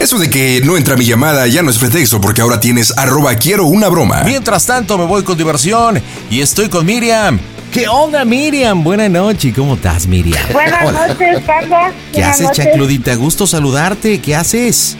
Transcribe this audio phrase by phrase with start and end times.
[0.00, 3.34] Eso de que no entra mi llamada ya no es pretexto porque ahora tienes arroba
[3.34, 4.22] quiero una broma.
[4.24, 7.40] Mientras tanto me voy con diversión y estoy con Miriam.
[7.72, 8.84] ¿Qué onda, Miriam?
[8.84, 9.52] Buenas noches.
[9.54, 10.40] ¿Cómo estás, Miriam?
[10.52, 11.92] Buenas noches, Panda.
[12.12, 12.64] ¿Qué Buenas haces, noches.
[12.66, 13.14] Chacludita?
[13.16, 14.20] Gusto saludarte.
[14.20, 14.96] ¿Qué haces?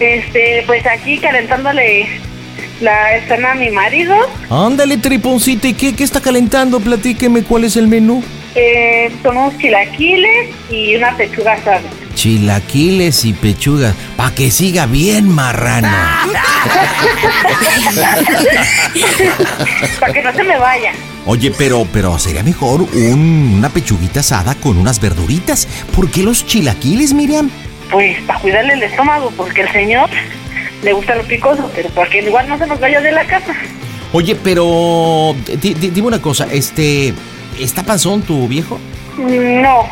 [0.00, 2.08] Este, pues aquí calentándole
[2.80, 4.14] la escena a mi marido.
[4.50, 5.68] Ándale, triponcita.
[5.68, 6.80] ¿Y qué, qué está calentando?
[6.80, 8.22] Platíqueme cuál es el menú.
[8.54, 11.82] Eh, son unos chilaquiles y una pechuga asada.
[12.14, 13.94] Chilaquiles y pechugas.
[14.16, 15.88] Pa' que siga bien marrano.
[20.00, 20.92] Para que no se me vaya.
[21.26, 25.66] Oye, pero, pero sería mejor un- una pechuguita asada con unas verduritas.
[25.94, 27.50] ¿Por qué los chilaquiles, Miriam?
[27.90, 30.08] Pues para cuidarle el estómago, porque el señor
[30.82, 33.54] le gusta lo picoso, pero porque igual no se nos vaya de la casa.
[34.12, 37.12] Oye, pero di- di- dime una cosa, este,
[37.58, 38.78] ¿está panzón tu viejo?
[39.18, 39.88] No,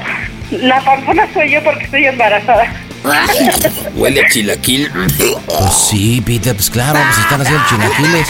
[0.51, 2.73] la panzona soy yo porque estoy embarazada.
[3.95, 4.91] Huele a chilaquil.
[5.47, 8.29] Pues sí, Peter, pues claro, pues están haciendo chilaquiles.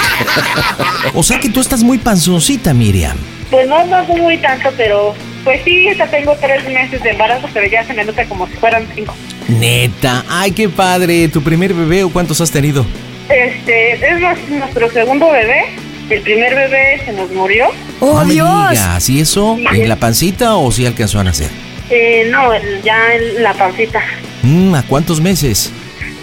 [1.15, 3.17] O sea que tú estás muy panzoncita, Miriam.
[3.51, 5.15] Pues no, no muy tanto, pero
[5.45, 8.55] pues sí, ya tengo tres meses de embarazo, pero ya se me nota como si
[8.55, 9.15] fueran cinco.
[9.49, 11.29] Neta, ay, qué padre.
[11.29, 12.85] ¿Tu primer bebé o cuántos has tenido?
[13.29, 15.86] Este, es nuestro segundo bebé.
[16.09, 17.67] El primer bebé se nos murió.
[18.01, 19.09] ¡Oh, Dios!
[19.09, 19.59] ¿Y eso?
[19.73, 21.51] ¿En la pancita o sí alcanzó a nacer?
[21.91, 22.51] Eh, no,
[22.85, 24.01] ya en la pancita.
[24.43, 25.73] Mm, ¿A cuántos meses?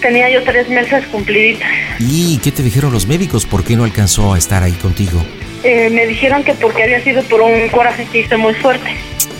[0.02, 1.68] Tenía yo tres meses cumpliditos.
[2.00, 3.46] ¿Y qué te dijeron los médicos?
[3.46, 5.24] ¿Por qué no alcanzó a estar ahí contigo?
[5.64, 8.90] Eh, me dijeron que porque había sido por un coraje que hice muy fuerte.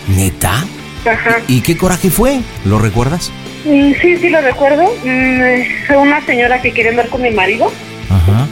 [0.08, 0.64] ¿Neta?
[1.06, 1.40] Ajá.
[1.48, 2.40] ¿Y qué coraje fue?
[2.64, 3.30] ¿Lo recuerdas?
[3.64, 4.84] Mm, sí, sí lo recuerdo.
[5.04, 7.70] Mm, eh, fue una señora que quería andar con mi marido.
[8.10, 8.46] Ajá.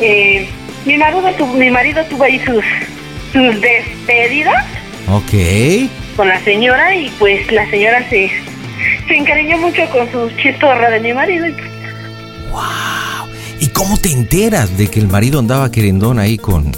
[0.00, 0.48] Eh,
[0.84, 2.64] mi, marido tu- mi marido tuvo ahí sus,
[3.32, 4.64] sus despedidas
[5.10, 5.32] Ok.
[6.16, 8.30] con la señora y pues la señora se,
[9.08, 11.46] se encariñó mucho con su chistorra de mi marido.
[11.46, 11.70] Y, pues,
[13.60, 16.72] ¿Y cómo te enteras de que el marido andaba querendón ahí con,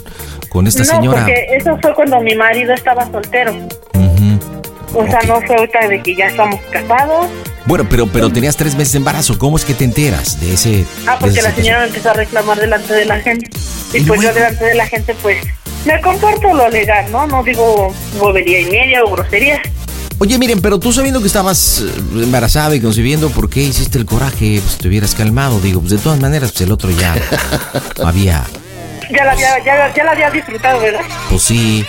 [0.48, 1.18] con esta no, señora?
[1.24, 3.54] porque eso fue cuando mi marido estaba soltero.
[4.94, 7.26] O sea, no fue ahorita de que ya estamos casados.
[7.66, 9.38] Bueno, pero, pero tenías tres meses de embarazo.
[9.38, 10.84] ¿Cómo es que te enteras de ese?
[11.06, 13.50] Ah, porque la señora me empezó a reclamar delante de la gente.
[13.92, 15.38] Y pues yo delante de la gente, pues,
[15.84, 17.26] me comporto lo legal, ¿no?
[17.26, 19.60] No digo bobería y media o grosería.
[20.18, 24.06] Oye, miren, pero tú sabiendo que estabas eh, embarazada y concibiendo, ¿por qué hiciste el
[24.06, 24.60] coraje?
[24.64, 25.60] Pues te hubieras calmado.
[25.60, 27.14] Digo, pues de todas maneras, pues el otro ya
[28.04, 28.44] había.
[29.10, 31.02] Ya la había, ya, ya la había disfrutado, ¿verdad?
[31.28, 31.84] Pues sí.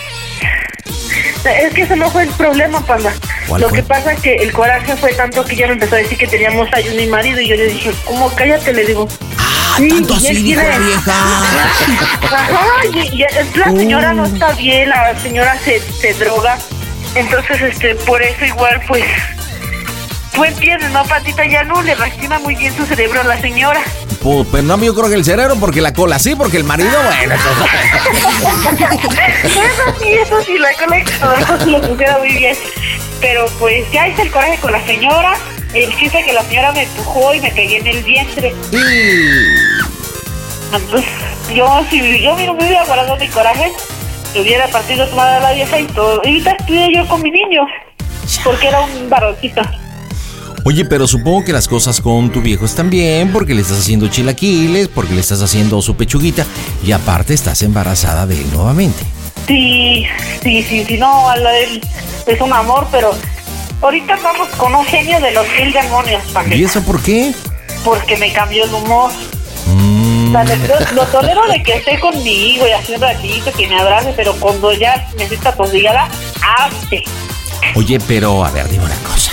[1.44, 3.12] Es que ese no fue el problema, panda.
[3.46, 3.78] ¿Cuál Lo fue?
[3.78, 6.26] que pasa es que el coraje fue tanto que ella me empezó a decir que
[6.26, 8.34] teníamos ahí mi marido y yo le dije, ¿cómo?
[8.34, 9.08] Cállate, le digo.
[9.38, 11.12] Ah, Sí, tanto así dijo la vieja.
[12.22, 13.24] Ajá, y,
[13.58, 16.58] la señora no está bien, la señora se, se droga.
[17.14, 19.04] Entonces, este, por eso igual, pues,
[20.34, 21.46] tú entiendes, ¿no, Patita?
[21.46, 23.80] Ya no le reacciona muy bien su cerebro a la señora.
[24.22, 26.90] Pues, pero no, yo creo que el cerebro, porque la cola sí, porque el marido,
[27.02, 27.34] bueno.
[29.44, 32.56] Eso sí, eso sí, la colección, eso sí lo funciona muy bien.
[33.20, 35.34] Pero pues ya hice el coraje con la señora.
[35.74, 38.54] El chiste que la señora me empujó y me pegué en el vientre.
[40.72, 41.04] Entonces,
[41.54, 43.72] yo, si yo no me hubiera guardado mi coraje,
[44.34, 46.20] me hubiera partido su madre a la vieja y todo.
[46.24, 47.66] Y ahorita estuve yo con mi niño,
[48.44, 49.62] porque era un varoncito.
[50.64, 54.08] Oye, pero supongo que las cosas con tu viejo están bien, porque le estás haciendo
[54.08, 56.44] chilaquiles, porque le estás haciendo su pechuguita,
[56.84, 59.02] y aparte estás embarazada de él nuevamente.
[59.46, 60.04] Sí,
[60.42, 61.80] sí, sí, sí, no, él
[62.26, 63.12] es un amor, pero
[63.80, 67.32] ahorita vamos con un genio de los mil demonios, ¿Y Pamela, eso por qué?
[67.84, 69.10] porque me cambió el humor.
[69.66, 73.78] Mm, O sea, le- lo tolero de que esté conmigo y un ratito, que me
[73.80, 76.08] abrace, pero cuando ya necesita pues dígala,
[76.58, 77.04] hazte.
[77.74, 79.32] Oye, pero a ver, dime una cosa.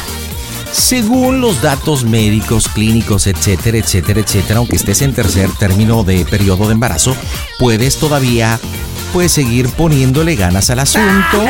[0.76, 6.68] Según los datos médicos, clínicos, etcétera, etcétera, etcétera, aunque estés en tercer término de periodo
[6.68, 7.16] de embarazo,
[7.58, 8.60] puedes todavía
[9.14, 11.46] pues seguir poniéndole ganas al asunto.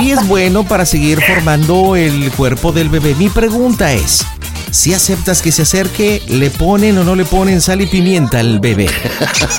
[0.00, 3.14] y es bueno para seguir formando el cuerpo del bebé.
[3.14, 4.26] Mi pregunta es,
[4.72, 8.58] si aceptas que se acerque, ¿le ponen o no le ponen sal y pimienta al
[8.58, 8.88] bebé?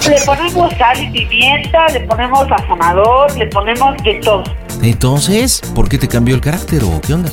[0.09, 4.43] Le ponemos sal y pimienta, le ponemos sazonador, le ponemos de todo.
[4.81, 7.31] Entonces, ¿por qué te cambió el carácter o qué onda?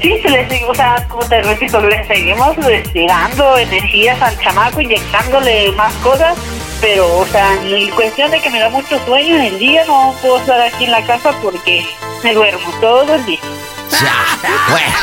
[0.00, 2.56] Sí, se le sigue, o sea, como te repito, le seguimos
[3.08, 6.36] dando energías al chamaco, inyectándole más cosas,
[6.80, 10.14] pero, o sea, en cuestión de que me da mucho sueño en el día, no
[10.20, 11.86] puedo estar aquí en la casa porque
[12.22, 13.40] me duermo todo el día.
[13.90, 14.12] Ya,
[14.70, 14.94] bueno.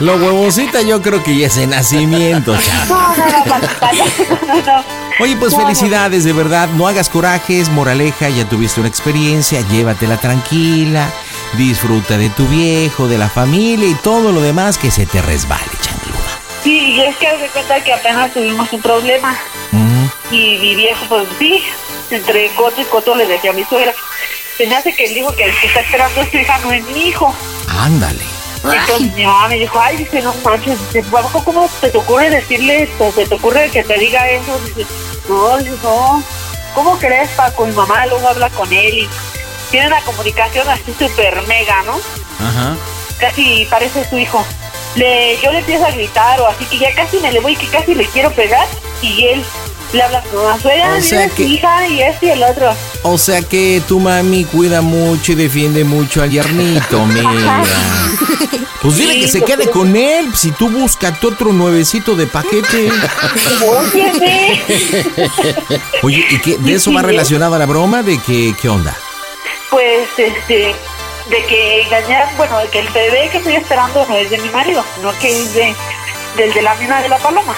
[0.00, 2.94] Lo huevosita yo creo que ya es de nacimiento, chavo.
[2.94, 4.04] No, no, no, pantalla.
[4.46, 4.84] no, no.
[5.20, 6.68] Oye, pues felicidades, de verdad.
[6.74, 11.08] No hagas corajes, moraleja, ya tuviste una experiencia, llévatela tranquila,
[11.54, 15.64] disfruta de tu viejo, de la familia y todo lo demás que se te resbale,
[15.80, 16.16] chancluda.
[16.62, 19.36] Sí, y es que haz de cuenta que apenas tuvimos un problema
[20.30, 21.62] y mi viejo, pues sí,
[22.10, 23.92] entre coto y coto le decía a mi suegra,
[24.56, 26.84] se me hace que el hijo que, que está esperando a su hija no es
[26.86, 27.34] mi hijo.
[27.68, 28.24] ándale.
[28.64, 32.30] Entonces mi mamá me dijo, ay, dice, no manches, dice, "Bajo, ¿cómo te te ocurre
[32.30, 33.12] decirle esto?
[33.12, 34.58] ¿Se te ocurre que te diga eso?
[34.64, 34.84] Dice,
[35.28, 36.20] no, dice, no,
[36.74, 37.64] ¿cómo crees, Paco?
[37.66, 39.08] Mi mamá luego habla con él y
[39.70, 41.94] tiene una comunicación así súper mega, ¿no?
[42.44, 42.76] Ajá.
[43.18, 44.44] Casi parece su hijo.
[44.94, 47.66] Le, yo le empiezo a gritar o así que ya casi me le voy, que
[47.68, 48.66] casi le quiero pegar
[49.02, 49.42] y él
[49.92, 52.74] le habla a su mamá, suegra, O sea que- hija y este y el otro.
[53.02, 57.62] O sea que tu mami cuida mucho y defiende mucho al yernito, mira.
[58.82, 60.34] Pues dile que se quede con él.
[60.34, 62.88] Si tú buscas otro nuevecito de paquete.
[66.02, 66.58] Oye, ¿y qué?
[66.58, 68.02] ¿De eso va relacionada la broma?
[68.02, 68.96] ¿De que, qué onda?
[69.76, 70.74] Pues este
[71.28, 74.48] de que engañar bueno de que el bebé que estoy esperando no es de mi
[74.48, 75.74] marido no que es de
[76.34, 77.54] del de la mina de la paloma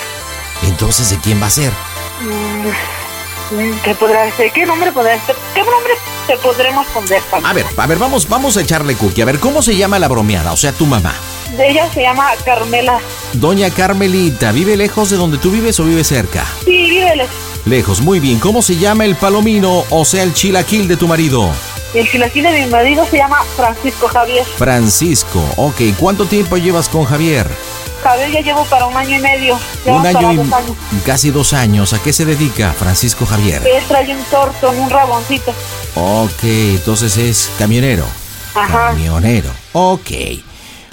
[0.64, 1.70] Entonces, ¿de quién va a ser?
[2.20, 4.50] Mm, ¿qué podrá ser?
[4.50, 5.36] ¿qué nombre podrá ser?
[5.54, 5.92] ¿qué nombre
[6.26, 7.22] te podremos poner?
[7.44, 9.22] A ver, a ver, vamos, vamos a echarle cookie.
[9.22, 10.52] A ver, ¿cómo se llama la bromeada?
[10.52, 11.14] O sea, tu mamá.
[11.56, 13.00] ella se llama Carmela
[13.34, 16.44] Doña Carmelita, ¿vive lejos de donde tú vives o vive cerca?
[16.64, 17.28] sí vívele
[17.64, 18.40] Lejos, muy bien.
[18.40, 21.52] ¿Cómo se llama el palomino, o sea, el chilaquil de tu marido?
[21.94, 25.43] El chilaquil de mi marido se llama Francisco Javier Francisco.
[25.56, 27.49] Ok, ¿cuánto tiempo llevas con Javier?
[28.02, 30.76] Javier ya llevo para un año y medio ya Un año y dos años.
[31.05, 31.93] casi dos años.
[31.93, 33.62] ¿A qué se dedica Francisco Javier?
[33.67, 35.52] él trae un tortón un raboncito
[35.94, 38.05] Ok, entonces es camionero.
[38.55, 38.88] Ajá.
[38.88, 39.50] Camionero.
[39.73, 40.11] Ok.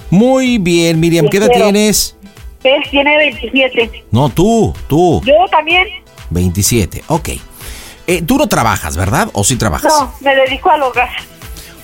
[0.09, 2.15] Muy bien, Miriam, ¿qué edad tienes?
[2.63, 5.21] él tiene 27 No, tú, tú.
[5.23, 5.85] yo también
[6.31, 7.29] 27, ok.
[8.07, 9.29] Eh, tú no trabajas, ¿verdad?
[9.33, 9.91] ¿O sí trabajas?
[9.91, 11.09] no me dedico al hogar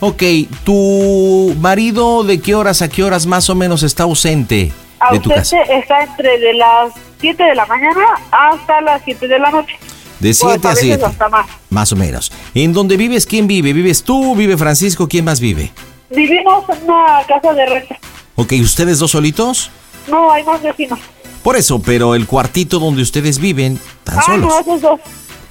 [0.03, 0.23] Ok,
[0.63, 4.71] ¿tu marido de qué horas a qué horas más o menos está ausente
[5.11, 5.57] de tu casa?
[5.61, 8.01] Está entre de las 7 de la mañana
[8.31, 9.75] hasta las 7 de la noche.
[10.19, 11.05] De Pues, 7 a veces 7.
[11.05, 11.45] hasta más.
[11.69, 12.31] Más o menos.
[12.55, 13.27] ¿En dónde vives?
[13.27, 13.73] ¿Quién vive?
[13.73, 14.35] ¿Vives tú?
[14.35, 15.07] ¿Vive Francisco?
[15.07, 15.71] ¿Quién más vive?
[16.09, 17.95] Vivimos en una casa de renta.
[18.35, 19.69] Ok, ¿ustedes dos solitos?
[20.07, 20.99] No, hay más vecinos.
[21.43, 24.49] Por eso, pero el cuartito donde ustedes viven, ¿están ah, solos?
[24.49, 24.99] no, esos dos.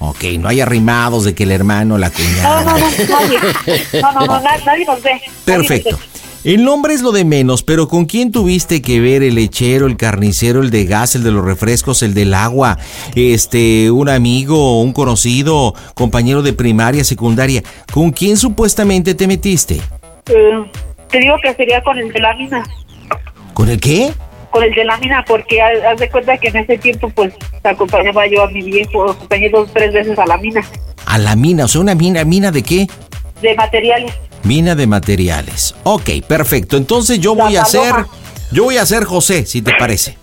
[0.03, 2.63] Ok, no hay arrimados de que el hermano, la No, cuñada.
[2.63, 3.39] no, no, nadie.
[4.01, 5.21] No, no, no, na- nadie nos ve.
[5.45, 5.99] Perfecto.
[6.43, 9.21] El nombre es lo de menos, pero ¿con quién tuviste que ver?
[9.21, 12.79] El lechero, el carnicero, el de gas, el de los refrescos, el del agua,
[13.13, 17.61] este, un amigo, un conocido, compañero de primaria, secundaria.
[17.93, 19.75] ¿Con quién supuestamente te metiste?
[20.29, 20.71] Eh,
[21.11, 22.63] te digo que sería con el de la mina.
[23.53, 24.11] ¿Con el qué?
[24.51, 28.27] Con el de la mina, porque haz de cuenta que en ese tiempo, pues, acompañaba
[28.27, 30.61] yo a mi viejo, acompañé dos tres veces a la mina
[31.05, 32.87] A la mina, o sea, una mina, ¿mina de qué?
[33.41, 34.13] de materiales.
[34.43, 35.73] Mina de materiales.
[35.83, 36.77] Ok, perfecto.
[36.77, 37.93] Entonces yo voy a ser,
[38.51, 40.15] yo voy a ser José, si te parece.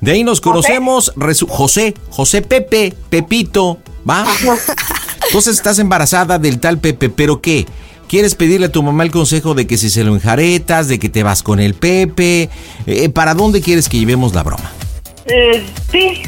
[0.00, 4.24] De ahí nos conocemos, resu- José, José Pepe, Pepito, ¿va?
[5.26, 7.66] Entonces estás embarazada del tal Pepe, pero ¿qué?
[8.12, 11.08] ¿Quieres pedirle a tu mamá el consejo de que si se lo enjaretas, de que
[11.08, 12.50] te vas con el Pepe?
[12.86, 14.70] Eh, ¿Para dónde quieres que llevemos la broma?
[15.24, 16.20] Eh, sí,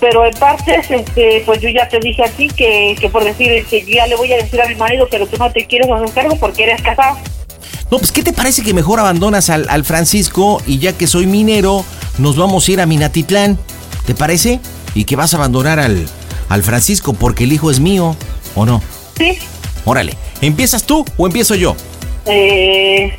[0.00, 3.82] pero en partes, este, pues yo ya te dije aquí que, que por decir que
[3.82, 6.08] yo ya le voy a decir a mi marido, pero tú no te quieres hacer
[6.14, 7.18] cargo porque eres casado.
[7.90, 11.26] No, pues ¿qué te parece que mejor abandonas al, al Francisco y ya que soy
[11.26, 11.84] minero,
[12.16, 13.58] nos vamos a ir a Minatitlán?
[14.06, 14.58] ¿Te parece?
[14.94, 16.08] Y que vas a abandonar al,
[16.48, 18.16] al Francisco porque el hijo es mío,
[18.54, 18.80] ¿o no?
[19.18, 19.36] Sí,
[19.84, 21.76] Órale, ¿empiezas tú o empiezo yo?
[22.26, 23.16] eh,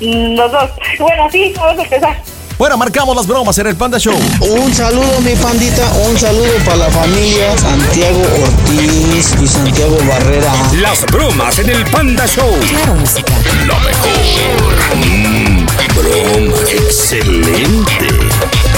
[0.00, 0.70] los dos.
[0.98, 2.22] Bueno, sí, vamos a empezar.
[2.58, 4.14] Bueno, marcamos las bromas en el Panda Show.
[4.40, 10.52] Un saludo mi pandita, un saludo para la familia Santiago Ortiz y Santiago Barrera.
[10.80, 12.48] Las bromas en el Panda Show.
[12.68, 13.32] Claro, música.
[13.66, 14.96] Lo mejor.
[14.96, 16.56] Mm, broma.
[16.70, 18.08] Excelente.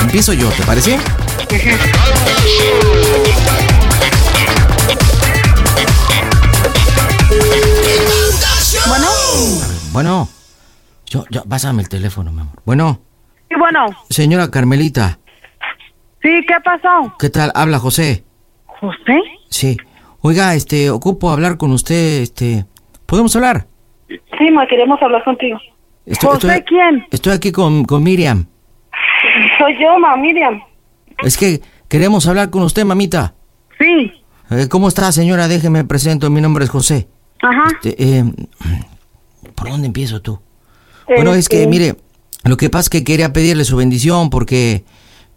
[0.00, 0.98] Empiezo yo, ¿te parece?
[9.92, 10.28] Bueno,
[11.06, 12.54] yo, yo, pásame el teléfono, mi amor.
[12.64, 13.00] Bueno,
[13.48, 13.86] sí, bueno.
[14.10, 15.18] señora Carmelita,
[16.22, 17.14] Sí, ¿qué pasó?
[17.18, 17.52] ¿qué tal?
[17.54, 18.24] Habla José.
[18.66, 19.20] ¿José?
[19.48, 19.76] Sí.
[20.22, 22.66] Oiga, este, ocupo hablar con usted, este,
[23.06, 23.66] ¿podemos hablar?
[24.08, 25.58] Sí, ma, queremos hablar contigo.
[26.04, 27.06] Estoy, ¿José estoy- quién?
[27.10, 28.46] Estoy aquí con, con Miriam.
[29.58, 30.60] Soy yo, ma, Miriam.
[31.22, 33.34] Es que queremos hablar con usted, mamita.
[33.78, 34.12] Sí.
[34.50, 35.46] Eh, ¿Cómo está, señora?
[35.48, 36.28] Déjeme presento.
[36.30, 37.08] Mi nombre es José.
[37.42, 37.64] Ajá.
[37.82, 38.24] Este, eh,
[39.56, 40.38] ¿Por dónde empiezo tú?
[41.08, 41.96] Bueno, es que, Este, mire,
[42.44, 44.84] lo que pasa es que quería pedirle su bendición porque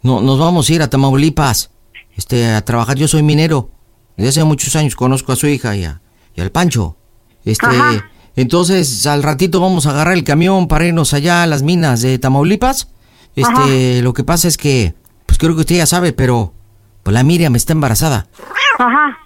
[0.02, 1.70] no, nos vamos a ir a Tamaulipas
[2.16, 2.96] este, a trabajar.
[2.96, 3.70] Yo soy minero.
[4.16, 6.00] Desde hace muchos años conozco a su hija y, a-
[6.36, 6.96] y al Pancho.
[7.44, 8.04] Este, Ajá.
[8.36, 12.18] entonces, al ratito vamos a agarrar el camión para irnos allá a las minas de
[12.18, 12.88] Tamaulipas.
[13.36, 14.94] Este, lo que pasa es que,
[15.26, 16.52] pues creo que usted ya sabe, pero
[17.02, 18.26] pues la Miriam está embarazada.
[18.78, 19.16] Ajá.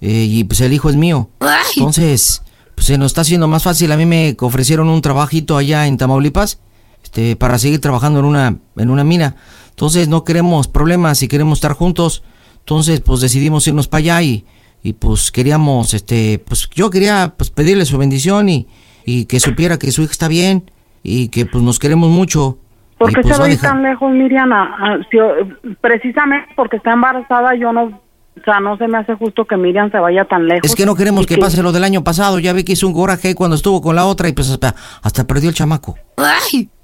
[0.00, 1.30] Eh, y pues el hijo es mío.
[1.76, 2.42] Entonces,
[2.74, 3.90] pues se nos está haciendo más fácil.
[3.92, 6.60] A mí me ofrecieron un trabajito allá en Tamaulipas,
[7.02, 9.36] este, para seguir trabajando en una, en una mina.
[9.70, 12.22] Entonces no queremos problemas y queremos estar juntos.
[12.60, 14.44] Entonces, pues decidimos irnos para allá y,
[14.82, 18.66] y pues queríamos, este, pues yo quería pues pedirle su bendición y,
[19.04, 20.70] y que supiera que su hija está bien
[21.02, 22.58] y que pues nos queremos mucho.
[22.96, 24.50] ¿Por qué pues, se dejar- tan lejos, Miriam?
[24.52, 24.62] A-
[24.94, 28.00] a- si- precisamente porque está embarazada, yo no...
[28.36, 30.68] O sea, no se me hace justo que Miriam se vaya tan lejos.
[30.68, 32.38] Es que no queremos que pase lo del año pasado.
[32.40, 35.26] Ya vi que hizo un coraje cuando estuvo con la otra y pues hasta, hasta
[35.26, 35.96] perdió el chamaco.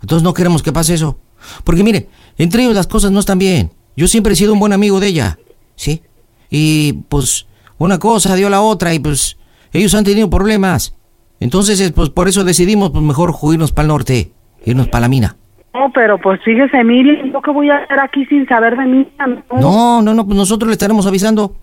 [0.00, 1.18] Entonces no queremos que pase eso.
[1.64, 3.72] Porque mire, entre ellos las cosas no están bien.
[3.96, 5.38] Yo siempre he sido un buen amigo de ella.
[5.74, 6.02] ¿Sí?
[6.50, 7.46] Y pues
[7.78, 9.36] una cosa dio la otra y pues
[9.72, 10.94] ellos han tenido problemas.
[11.40, 14.32] Entonces pues por eso decidimos pues mejor irnos para el norte.
[14.64, 15.36] Irnos para la mina.
[15.72, 19.44] No, pero pues fíjese, Miriam, ¿yo qué voy a hacer aquí sin saber de Miriam?
[19.60, 21.54] No, no, no, pues nosotros le estaremos avisando.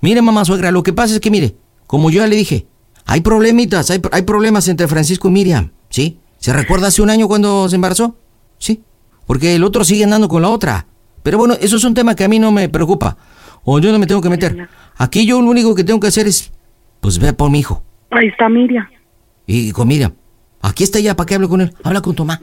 [0.00, 1.54] Mire, mamá suegra, lo que pasa es que, mire,
[1.86, 2.66] como yo ya le dije,
[3.06, 6.18] hay problemitas, hay, hay problemas entre Francisco y Miriam, ¿sí?
[6.38, 8.16] ¿Se recuerda hace un año cuando se embarazó?
[8.58, 8.82] Sí.
[9.26, 10.86] Porque el otro sigue andando con la otra.
[11.22, 13.16] Pero bueno, eso es un tema que a mí no me preocupa.
[13.64, 14.68] O yo no me tengo que meter.
[14.98, 16.52] Aquí yo lo único que tengo que hacer es,
[17.00, 17.82] pues, ver por mi hijo.
[18.10, 18.86] Ahí está Miriam.
[19.46, 20.12] Y con Miriam.
[20.60, 21.72] Aquí está ya, ¿para qué hablo con él?
[21.82, 22.40] Habla con tu mamá.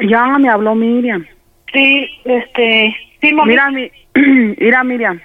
[0.00, 1.26] Ya me habló Miriam.
[1.72, 3.50] Sí, este, sí, mami.
[3.50, 3.90] Mira, mi,
[4.58, 5.20] mira, Miriam,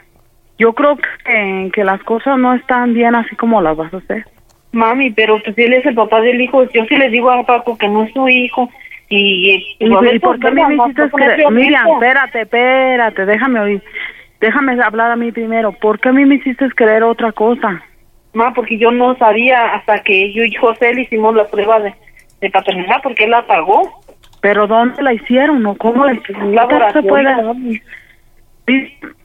[0.58, 4.26] yo creo que, que las cosas no están bien así como las vas a hacer.
[4.72, 6.64] Mami, pero pues él es el papá del hijo.
[6.72, 8.70] Yo sí le digo a Paco que no es su hijo.
[9.10, 11.52] Y, ¿Y, haber y por qué me hiciste creer?
[11.52, 13.84] Miriam, espérate, espérate, déjame oír.
[14.40, 15.72] Déjame hablar a mí primero.
[15.72, 17.84] ¿Por qué a mí me hiciste creer otra cosa?
[18.34, 21.94] Ma, porque yo no sabía hasta que yo y José le hicimos la prueba de,
[22.42, 24.03] de paternidad porque él la pagó.
[24.44, 26.54] ¿Pero dónde la hicieron o cómo la hicieron?
[26.92, 27.82] Se puede.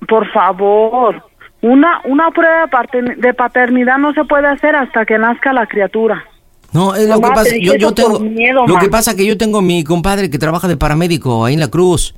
[0.09, 1.23] Por favor,
[1.61, 5.67] una una prueba de pater- de paternidad no se puede hacer hasta que nazca la
[5.67, 6.25] criatura.
[6.73, 9.37] No, es lo Mamá, que pasa, yo, yo tengo, miedo, lo que pasa que yo
[9.39, 12.15] tengo mi compadre que trabaja de paramédico ahí en la cruz.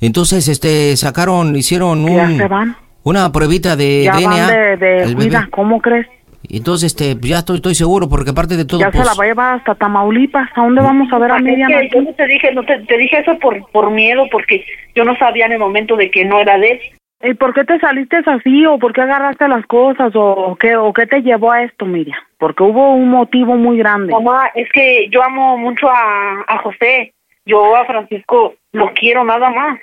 [0.00, 2.76] Entonces, este, sacaron, hicieron Ya un, se van.
[3.02, 4.28] una pruebita de ya DNA.
[4.28, 5.24] van de, de al bebé.
[5.24, 6.06] vida, ¿cómo crees?
[6.50, 9.24] Entonces, este, ya estoy, estoy seguro porque aparte de todo, ya pues, se la va
[9.24, 10.48] a llevar hasta Tamaulipas.
[10.54, 13.18] ¿A dónde vamos a ver a que yo no te dije, no te, te dije
[13.20, 16.58] eso por, por miedo, porque yo no sabía en el momento de que no era
[16.58, 16.80] de él.
[17.22, 20.92] ¿Y por qué te saliste así o por qué agarraste las cosas o qué o
[20.92, 22.18] qué te llevó a esto, Miriam?
[22.38, 24.12] Porque hubo un motivo muy grande.
[24.12, 27.14] Mamá, es que yo amo mucho a, a José.
[27.46, 29.78] Yo a Francisco lo quiero nada más.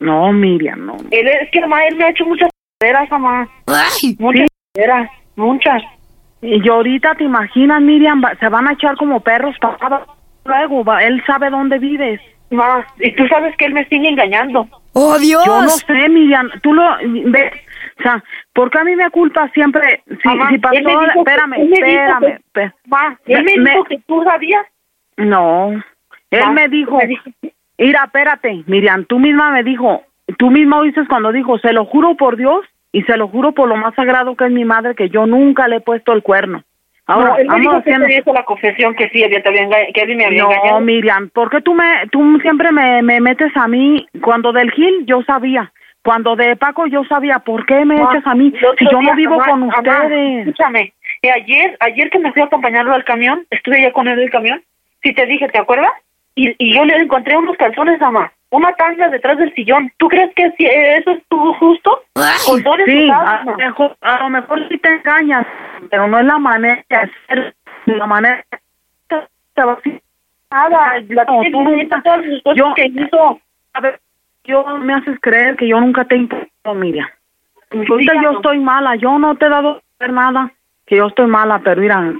[0.00, 0.96] No, Miriam, no.
[1.10, 2.50] Él es que mamá, él me ha hecho muchas
[3.10, 3.48] mamá.
[4.18, 5.82] Muchas cosas, muchas.
[6.42, 10.04] Y ahorita te imaginas, Miriam, va- se van a echar como perros para
[10.44, 12.20] luego, va- él sabe dónde vives.
[13.00, 14.68] Y tú sabes que él me sigue engañando.
[14.92, 15.44] ¡Oh, Dios!
[15.44, 16.84] Yo no sé, Miriam, tú lo
[17.26, 17.52] ves,
[17.98, 18.22] o sea,
[18.54, 20.02] ¿por qué a mí me culpa siempre?
[20.22, 23.18] Si, Mamá, si pasó, él me dijo que- espérame, él me dijo espérame, que- Ma,
[23.26, 24.64] él me, Me- dijo que tú sabías.
[25.16, 25.72] no,
[26.30, 27.30] él Ma, me dijo, me dijo-
[27.78, 30.02] mira, espérate, Miriam, tú misma me dijo,
[30.38, 32.64] tú misma oíste cuando dijo, se lo juro por Dios
[32.98, 35.68] y se lo juro por lo más sagrado que es mi madre, que yo nunca
[35.68, 36.62] le he puesto el cuerno.
[37.06, 38.06] Ahora, no, él me vamos dijo que haciendo...
[38.06, 40.50] te hizo la confesión que sí, había, te había enga- que él me había No,
[40.50, 40.80] engañado.
[40.80, 44.06] Miriam, ¿por qué tú me, tú siempre me, me metes a mí?
[44.22, 45.70] Cuando del Gil yo sabía,
[46.02, 48.50] cuando de Paco yo sabía, ¿por qué me echas a mí?
[48.78, 50.46] Si yo no vivo mamá, con mamá, ustedes.
[50.48, 54.14] Escúchame, y ayer, ayer que me fui a acompañarlo al camión, estuve ya con él
[54.18, 54.62] en el camión,
[55.02, 55.92] sí te dije, ¿te acuerdas?
[56.34, 59.90] Y, y yo le encontré unos calzones, mamá, una tanga detrás del sillón.
[59.98, 62.02] ¿Tú crees que si eso estuvo justo?
[62.46, 65.46] Coldones Sí, usados, a, lo mejor, a lo mejor sí te engañas,
[65.90, 67.54] pero no es la manera de hacer,
[67.86, 68.44] la manera
[69.10, 70.00] a decir,
[70.50, 73.40] Nada, la No, tiene tú bonita, nunca- todas sus cosas yo- que hizo.
[73.74, 74.00] A ver,
[74.44, 77.08] yo me haces creer que yo nunca te he importado, Miriam.
[77.72, 78.36] Ahorita yo dígalo.
[78.38, 80.52] estoy mala, yo no te he dado nada,
[80.86, 82.14] que yo estoy mala, pero mira,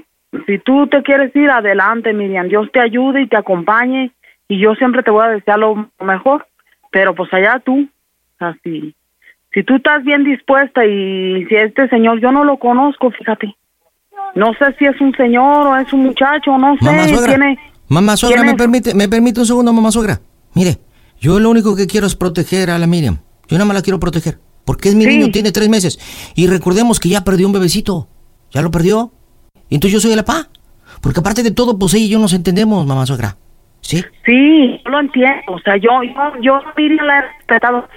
[0.44, 4.10] si tú te quieres ir adelante, Miriam, Dios te ayude y te acompañe
[4.48, 6.46] y yo siempre te voy a desear lo mejor,
[6.90, 7.88] pero pues allá tú,
[8.38, 8.94] así.
[9.52, 13.54] Si tú estás bien dispuesta y si este señor, yo no lo conozco, fíjate.
[14.34, 17.26] No sé si es un señor o es un muchacho, no sé, Mamá suegra.
[17.28, 17.58] tiene...
[17.88, 20.20] Mamá suegra, tiene- ¿me permite, ¿me permite un segundo, mamá suegra?
[20.54, 20.78] Mire,
[21.20, 23.18] yo lo único que quiero es proteger a la Miriam.
[23.48, 24.38] Yo nada más la quiero proteger.
[24.64, 25.10] Porque es mi Sí.
[25.10, 25.98] niño, tiene tres meses.
[26.34, 28.08] Y recordemos que ya perdió un bebecito.
[28.50, 29.12] Ya lo perdió.
[29.68, 30.48] Y entonces yo soy el papá.
[31.00, 33.36] Porque aparte de todo, pues ella y yo nos entendemos, mamá suegra.
[33.86, 34.04] ¿Sí?
[34.24, 35.42] Sí, yo lo entiendo.
[35.46, 36.60] O sea, yo, yo, yo
[37.04, 37.88] la he respetado.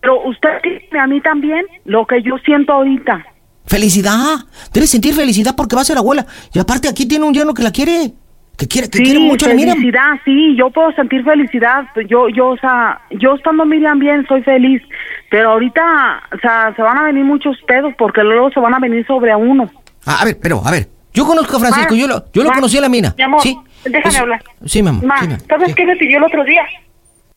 [0.00, 3.26] Pero usted tiene a mí también lo que yo siento ahorita.
[3.66, 4.38] ¡Felicidad!
[4.72, 6.24] Debe sentir felicidad porque va a ser abuela.
[6.54, 8.12] Y aparte aquí tiene un yerno que la quiere.
[8.56, 9.76] Que quiere, que sí, quiere mucho a la Miriam.
[9.76, 11.84] felicidad, sí, yo puedo sentir felicidad.
[12.08, 14.82] Yo, yo, o sea, yo estando Miriam bien, soy feliz.
[15.30, 18.78] Pero ahorita, o sea, se van a venir muchos pedos porque luego se van a
[18.78, 19.70] venir sobre a uno.
[20.06, 20.88] Ah, a ver, pero, a ver.
[21.12, 23.14] Yo conozco a Francisco, yo lo, yo lo conocí en la mina.
[23.18, 23.56] Mi amor, ¿Sí?
[23.84, 24.42] Déjame Es- hablar.
[24.66, 25.00] Sí, mamá.
[25.04, 25.74] Ma, sí, mamá, ¿sabes sí.
[25.74, 26.64] qué me pidió el otro día?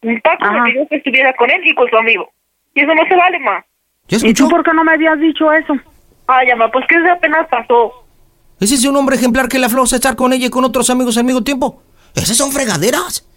[0.01, 0.61] Mi Paco Ajá.
[0.63, 2.29] me pidió que estuviera con él y con su amigo.
[2.75, 3.63] Y eso no se vale, ma.
[4.07, 4.49] ¿Ya ¿Y tú escuchó?
[4.49, 5.73] por qué no me habías dicho eso?
[6.27, 7.93] Ay, ma, pues que eso apenas pasó.
[8.59, 11.17] ¿Ese es un hombre ejemplar que le afloja estar con ella y con otros amigos
[11.17, 11.81] al mismo tiempo?
[12.15, 13.27] Esas son fregaderas.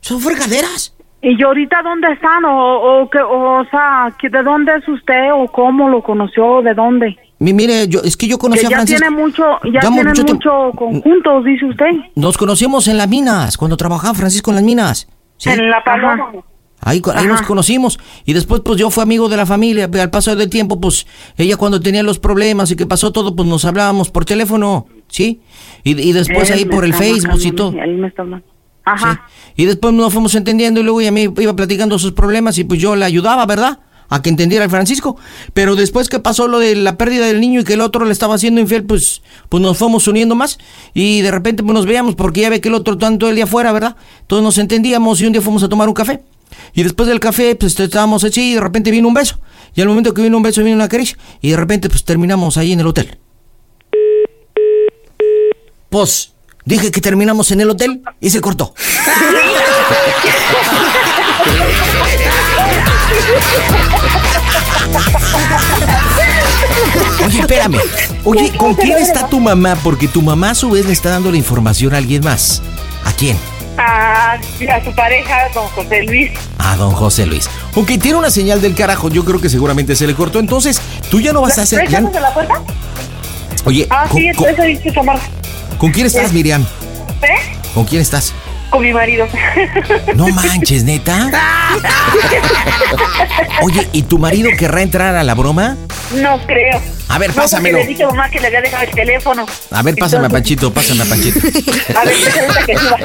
[0.00, 0.92] Son fregaderas.
[1.22, 2.44] ¿Y yo ahorita dónde están?
[2.44, 5.32] O, o, que, o, sea, que ¿de dónde es usted?
[5.32, 6.62] ¿O cómo lo conoció?
[6.62, 7.16] ¿De dónde?
[7.38, 9.00] Mi- mire, yo, es que yo conocí Que a ya Francisco.
[9.06, 10.72] tiene mucho, ya tienen mucho mucho, tiempo.
[10.76, 11.86] conjuntos, dice usted.
[12.14, 15.08] Nos conocimos en las minas, cuando trabajaba Francisco en las minas.
[15.36, 15.50] ¿sí?
[15.50, 16.30] En la paloma.
[16.80, 17.98] Ahí, ahí nos conocimos.
[18.24, 19.90] Y después, pues yo fui amigo de la familia.
[20.00, 23.48] Al paso del tiempo, pues ella cuando tenía los problemas y que pasó todo, pues
[23.48, 25.40] nos hablábamos por teléfono, ¿sí?
[25.84, 27.72] Y, y después Él ahí por el Facebook y todo.
[27.82, 28.46] Él me está hablando.
[28.84, 29.26] Ajá.
[29.56, 29.62] Sí.
[29.62, 32.80] Y después nos fuimos entendiendo y luego ella me iba platicando sus problemas y pues
[32.80, 33.80] yo la ayudaba, ¿verdad?
[34.08, 35.16] A que entendiera el Francisco.
[35.52, 38.12] Pero después que pasó lo de la pérdida del niño y que el otro le
[38.12, 40.58] estaba haciendo infiel, pues, pues nos fuimos uniendo más.
[40.94, 43.44] Y de repente pues nos veíamos porque ya ve que el otro tanto el día
[43.44, 43.96] afuera, ¿verdad?
[44.26, 46.22] Todos nos entendíamos y un día fuimos a tomar un café.
[46.74, 49.38] Y después del café, pues estábamos así y de repente vino un beso.
[49.74, 51.18] Y al momento que vino un beso vino una caricia.
[51.40, 53.18] Y de repente pues terminamos ahí en el hotel.
[55.90, 56.32] Pues
[56.64, 58.74] dije que terminamos en el hotel y se cortó.
[67.24, 67.78] Oye, espérame.
[68.24, 69.76] Oye, ¿con quién está tu mamá?
[69.82, 72.62] Porque tu mamá a su vez le está dando la información a alguien más.
[73.04, 73.36] ¿A quién?
[73.78, 76.30] A, a su pareja, don José Luis.
[76.58, 77.48] A don José Luis.
[77.74, 80.38] Aunque tiene una señal del carajo, yo creo que seguramente se le cortó.
[80.38, 81.80] Entonces, tú ya no vas a hacer.
[81.82, 82.62] ya- ¿Estamos de la puerta?
[83.64, 85.18] Oye, Ah, ¿con, sí, con- entonces Samar.
[85.78, 86.62] con quién estás, Miriam?
[87.22, 87.58] ¿Eh?
[87.74, 88.32] ¿Con quién estás?
[88.70, 89.26] Con mi marido.
[90.14, 91.30] No manches, neta.
[93.62, 95.76] Oye, ¿y tu marido querrá entrar a la broma?
[96.14, 96.80] no creo.
[97.08, 97.78] A ver, No, pásamelo.
[97.78, 99.46] le dije a mamá que le había dejado el teléfono.
[99.70, 101.38] A ver, pásame a Panchito, pásame a Panchito.
[101.98, 102.14] A ver,
[102.66, 102.96] que suba.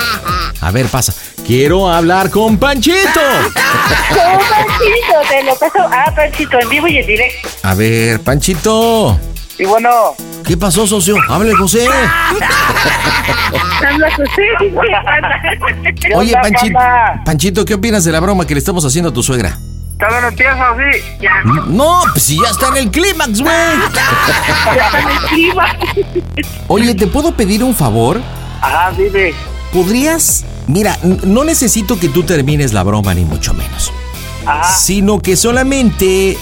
[0.62, 1.14] A ver, pasa.
[1.46, 2.98] Quiero hablar con Panchito.
[3.16, 5.80] No, Panchito, te lo paso.
[5.92, 7.50] Ah, Panchito, en vivo y en directo.
[7.64, 9.20] A ver, Panchito.
[9.62, 10.16] Y bueno.
[10.44, 11.18] ¿Qué pasó, socio?
[11.30, 11.88] Hable, José.
[13.88, 14.42] Habla José.
[16.16, 16.80] Oye, Panchito,
[17.24, 19.60] Panchito, ¿qué opinas de la broma que le estamos haciendo a tu suegra?
[20.00, 21.04] ¿Todavía no empieza así?
[21.22, 21.44] Ya.
[21.68, 23.54] No, pues si ya está en el clímax, güey.
[24.76, 25.78] Ya está en el clima.
[26.68, 28.20] Oye, ¿te puedo pedir un favor?
[28.62, 29.36] Ajá, dime.
[29.72, 30.44] ¿Podrías?
[30.66, 33.94] Mira, no necesito que tú termines la broma, ni mucho menos.
[34.44, 34.74] Ajá.
[34.74, 36.36] Sino que solamente,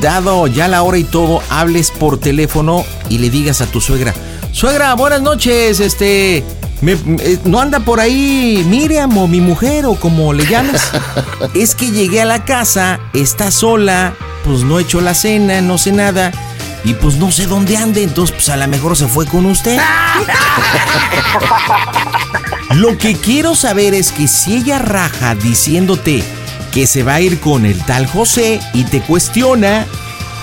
[0.00, 4.14] dado ya la hora y todo, hables por teléfono y le digas a tu suegra,
[4.52, 6.44] suegra, buenas noches, este,
[6.80, 10.82] me- me- no anda por ahí Miriam o mi mujer o como le llames.
[11.54, 15.78] es que llegué a la casa, está sola, pues no he hecho la cena, no
[15.78, 16.32] sé nada.
[16.86, 19.78] Y pues no sé dónde ande, entonces pues a lo mejor se fue con usted.
[22.74, 26.22] Lo que quiero saber es que si ella raja diciéndote
[26.74, 29.86] que se va a ir con el tal José y te cuestiona,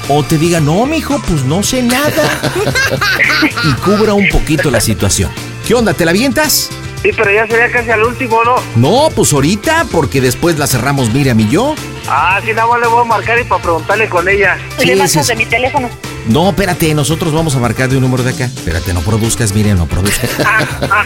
[0.07, 2.41] o te diga, no, mijo, pues no sé nada,
[3.69, 5.29] y cubra un poquito la situación.
[5.67, 5.93] ¿Qué onda?
[5.93, 6.69] ¿Te la avientas?
[7.01, 8.55] Sí, pero ya sería casi al último, ¿no?
[8.77, 11.75] No, pues ahorita, porque después la cerramos Miriam y yo.
[12.13, 14.57] Ah, sí, nada más le voy a marcar y para preguntarle con ella.
[14.77, 15.31] Sí, le sí, marcas sí.
[15.31, 15.89] de mi teléfono.
[16.27, 18.45] No, espérate, nosotros vamos a marcar de un número de acá.
[18.45, 20.29] Espérate, no produzcas, Miriam, no produzcas.
[20.45, 21.03] Ah, ah,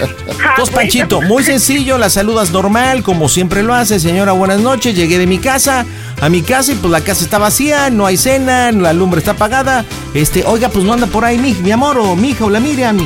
[0.49, 3.99] Entonces, Panchito, muy sencillo, la saludas normal, como siempre lo hace.
[3.99, 4.95] Señora, buenas noches.
[4.95, 5.85] Llegué de mi casa
[6.19, 9.31] a mi casa y pues la casa está vacía, no hay cena, la lumbre está
[9.31, 9.85] apagada.
[10.15, 12.59] Este, oiga, pues no anda por ahí mi, mi amor o mi hija o la
[12.59, 12.97] Miriam.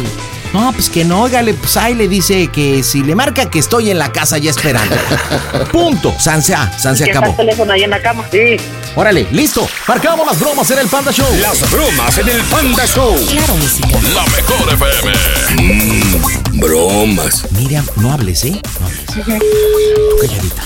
[0.53, 3.91] No, pues que no, óigale, pues ahí le dice que si le marca que estoy
[3.91, 4.95] en la casa ya esperando.
[5.71, 6.11] Punto.
[6.19, 7.33] San se, ah, San se Que está acabó.
[7.33, 8.25] el teléfono ahí en la cama.
[8.31, 8.57] Sí.
[8.95, 9.67] Órale, listo.
[9.87, 11.27] Marcamos las bromas en el Panda Show.
[11.39, 13.15] Las bromas en el Panda Show.
[13.29, 13.87] Claro, música.
[14.13, 15.13] La mejor FM.
[15.61, 17.51] Mmm, bromas.
[17.51, 18.59] Miriam, no hables, ¿eh?
[18.79, 19.05] No hables.
[19.05, 20.63] Tú calladita.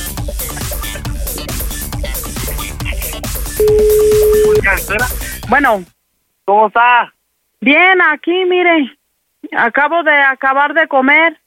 [5.50, 5.84] Bueno,
[6.46, 7.14] ¿Cómo está?
[7.62, 8.98] bien, aquí, mire.
[9.58, 11.38] Acabo de acabar de comer.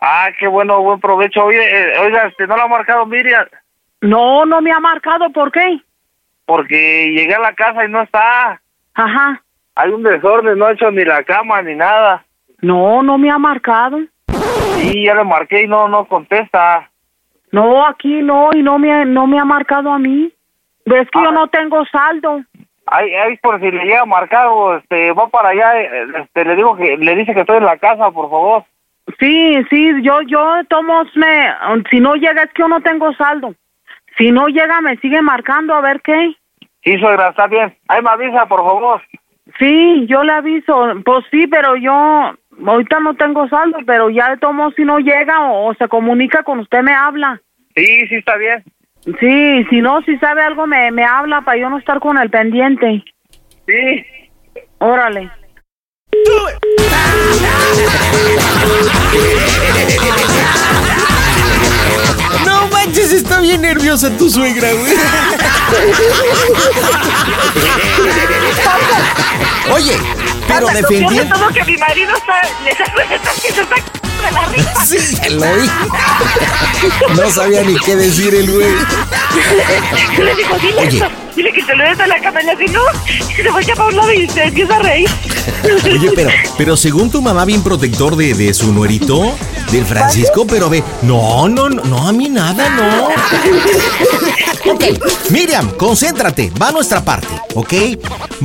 [0.00, 1.44] Ah, qué bueno, buen provecho.
[1.44, 3.46] Oye, eh, oiga, este, no lo ha marcado Miriam,
[4.00, 5.30] No, no me ha marcado.
[5.30, 5.80] ¿Por qué?
[6.46, 8.60] porque llegué a la casa y no está.
[8.94, 9.42] Ajá.
[9.74, 12.24] Hay un desorden, no ha hecho ni la cama ni nada.
[12.62, 13.98] No, no me ha marcado.
[14.76, 16.88] Sí, ya le marqué y no, no contesta.
[17.50, 20.32] No, aquí no, y no me, no me ha marcado a mí.
[20.86, 22.42] Ves que yo no tengo saldo.
[22.86, 25.80] Ahí, ahí por si le llega a marcar o este, va para allá,
[26.22, 28.64] este, le digo que, le dice que estoy en la casa, por favor.
[29.18, 31.48] Sí, sí, yo, yo tomo, me,
[31.90, 33.54] si no llega es que yo no tengo saldo.
[34.18, 36.34] Si no llega me sigue marcando a ver qué.
[36.82, 37.76] Sí, suegra, está bien.
[37.88, 39.02] Ahí me avisa, por favor.
[39.58, 40.94] Sí, yo le aviso.
[41.04, 41.92] Pues sí, pero yo
[42.66, 46.60] ahorita no tengo saldo, pero ya tomo si no llega o, o se comunica con
[46.60, 47.40] usted me habla.
[47.74, 48.64] Sí, sí, está bien.
[49.06, 52.28] Sí, si no, si sabe algo me, me habla para yo no estar con el
[52.28, 53.04] pendiente.
[53.66, 54.04] Sí.
[54.78, 55.30] Órale.
[62.44, 64.94] No manches, está bien nerviosa tu suegra, güey.
[69.72, 69.98] Oye,
[70.48, 71.36] pero defendiendo.
[71.36, 72.40] todo que mi marido está,
[74.26, 74.74] de la.
[74.86, 74.98] Sí,
[75.30, 75.68] lo oí.
[77.16, 78.68] No sabía ni qué decir el güey.
[80.18, 80.98] Le digo, dile Oye.
[80.98, 82.80] esto, dile que te lo des a la cama y le dice, no,
[83.28, 85.10] y se vaya para un lado y se empieza a reír.
[85.84, 89.34] Oye, pero, pero según tu mamá, bien protector de, de su nuerito,
[89.72, 93.08] del Francisco, pero ve, no, no, no, no, a mí nada, no.
[94.68, 94.82] Ok,
[95.30, 97.72] Miriam, concéntrate, va a nuestra parte, ¿ok?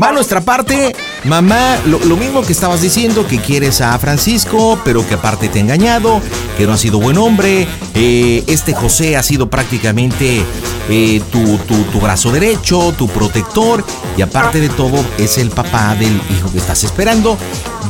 [0.01, 4.79] Va a nuestra parte, mamá, lo, lo mismo que estabas diciendo, que quieres a Francisco,
[4.85, 6.21] pero que aparte te ha engañado,
[6.57, 10.43] que no ha sido buen hombre, eh, este José ha sido prácticamente
[10.89, 13.85] eh, tu, tu, tu brazo derecho, tu protector,
[14.17, 17.37] y aparte de todo, es el papá del hijo que estás esperando.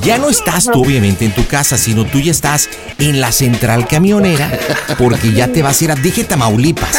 [0.04, 3.88] Ya no estás tú, obviamente, en tu casa, sino tú ya estás en la central
[3.88, 4.60] camionera,
[5.00, 6.98] porque ya te vas a ir a Dije Tamaulipas.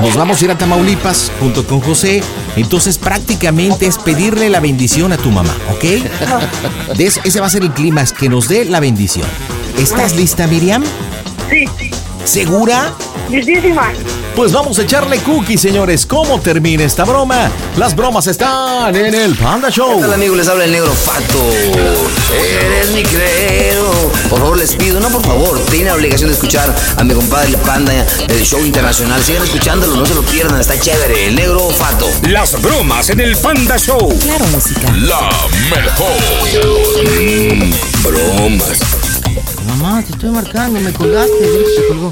[0.00, 2.22] Nos vamos a ir a Tamaulipas junto con José.
[2.56, 5.84] Entonces prácticamente es pedirle la bendición a tu mamá, ¿ok?
[6.98, 8.83] Ese, va a ser el clímax, que nos dé la bendición.
[9.78, 10.84] ¿Estás lista, Miriam?
[11.48, 11.64] Sí,
[12.24, 12.94] ¿Segura?
[13.30, 13.92] listísima.
[14.36, 16.06] Pues vamos a echarle cookies, señores.
[16.06, 17.50] ¿Cómo termina esta broma?
[17.76, 20.02] Las bromas están en el Panda Show.
[20.02, 21.50] Hola amigos, les habla el negro Fato.
[22.32, 23.90] Eres mi credo.
[24.28, 27.48] Por favor, les pido, no por favor, tienen la obligación de escuchar a mi compadre
[27.50, 27.92] el Panda
[28.26, 29.22] del show internacional.
[29.22, 31.28] Sigan escuchándolo, no se lo pierdan, está chévere.
[31.28, 32.08] El negro Fato.
[32.28, 34.16] Las bromas en el Panda Show.
[34.20, 34.92] Claro, música.
[34.92, 35.30] La
[35.70, 36.12] mejor.
[37.20, 39.23] Mmm, bromas.
[39.66, 41.44] Mamá, te estoy marcando, me colgaste,
[41.76, 42.08] se colgó.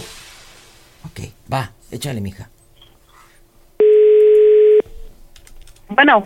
[1.07, 1.21] Ok,
[1.53, 2.49] va, échale, mija.
[5.89, 6.25] Bueno,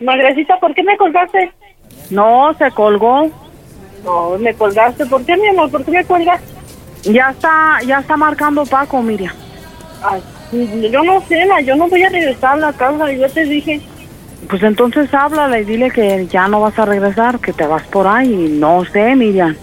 [0.00, 1.52] Magrecita, ¿por qué me colgaste?
[2.10, 3.30] no, se colgó.
[4.04, 5.06] No, me colgaste.
[5.06, 5.70] ¿Por qué, mi amor?
[5.70, 6.40] ¿Por qué me colgas?
[7.04, 9.34] Ya está, ya está marcando Paco, Miriam.
[10.52, 13.80] Yo no sé, ma, yo no voy a regresar a la casa, yo te dije.
[14.48, 18.06] Pues entonces háblale y dile que ya no vas a regresar, que te vas por
[18.06, 18.28] ahí.
[18.28, 19.56] No sé, Miriam.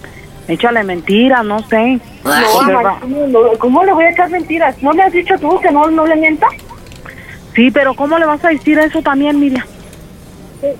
[0.51, 1.99] Échale mentiras, no sé.
[2.25, 4.75] No, ¿cómo, no- ¿cómo le voy a echar mentiras?
[4.81, 6.47] ¿No le has dicho tú que no, no le mienta?
[7.55, 9.65] Sí, pero ¿cómo le vas a decir eso también, Miriam?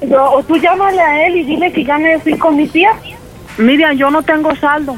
[0.02, 2.92] Yo- o tú llámale a él y dile que ya me fui con mi tía.
[3.58, 4.98] Miriam, yo no tengo saldo.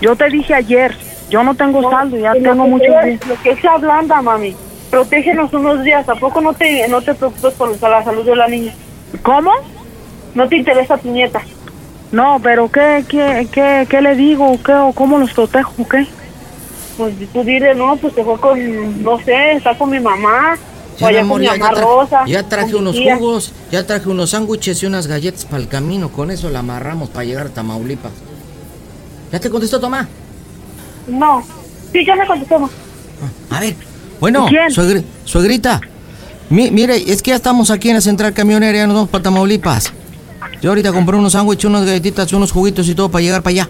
[0.00, 0.94] Yo te dije ayer,
[1.28, 3.26] yo no tengo saldo, ya tengo días.
[3.26, 4.54] Lo que se ablanda, mami.
[4.88, 6.08] Protégenos unos días.
[6.08, 8.72] ¿A poco no te, no te preocupes por la salud de la niña?
[9.22, 9.50] ¿Cómo?
[10.36, 11.40] ¿No te interesa tu nieta?
[12.12, 14.58] No, pero ¿qué, qué, qué, qué le digo?
[14.64, 15.72] ¿Qué, o ¿Cómo los protejo?
[15.78, 16.06] o ¿Qué?
[16.96, 20.56] Pues tú dile, no, pues se fue con, no sé, está con mi mamá.
[20.98, 22.24] Ya, amor, con mi ya, mamá ya tra- Rosa.
[22.26, 23.16] ya traje unos tía.
[23.16, 26.10] jugos, ya traje unos sándwiches y unas galletas para el camino.
[26.10, 28.12] Con eso la amarramos para llegar a Tamaulipas.
[29.32, 30.06] ¿Ya te contestó tu mamá?
[31.06, 31.42] No.
[31.92, 32.58] Sí, ya me contestó.
[32.58, 32.68] ma.
[33.50, 33.76] A ver.
[34.20, 34.68] Bueno, ¿Quién?
[34.68, 35.80] suegri- suegrita.
[36.50, 39.22] Mi- mire, es que ya estamos aquí en la central camionera, ya nos vamos para
[39.22, 39.92] Tamaulipas.
[40.62, 43.68] Yo ahorita compré unos sándwiches, unas galletitas, unos juguitos y todo para llegar para allá.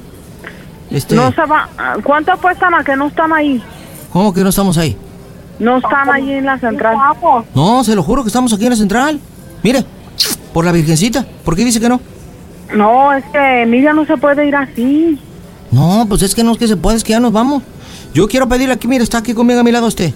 [0.91, 1.69] Este, No se va.
[2.03, 3.63] ¿Cuánto apuestan a que no están ahí?
[4.13, 4.97] ¿Cómo que no estamos ahí?
[5.61, 6.97] No están ahí en la central.
[7.55, 9.21] No, se lo juro que estamos aquí en la central.
[9.63, 9.85] Mire,
[10.53, 11.25] por la virgencita.
[11.45, 12.01] ¿Por qué dice que no?
[12.75, 15.19] No, es que Miriam no se puede ir así.
[15.71, 17.63] No, pues es que no es que se puede, es que ya nos vamos.
[18.15, 20.13] Yo quiero pedirle aquí, mire, está aquí conmigo a mi lado usted.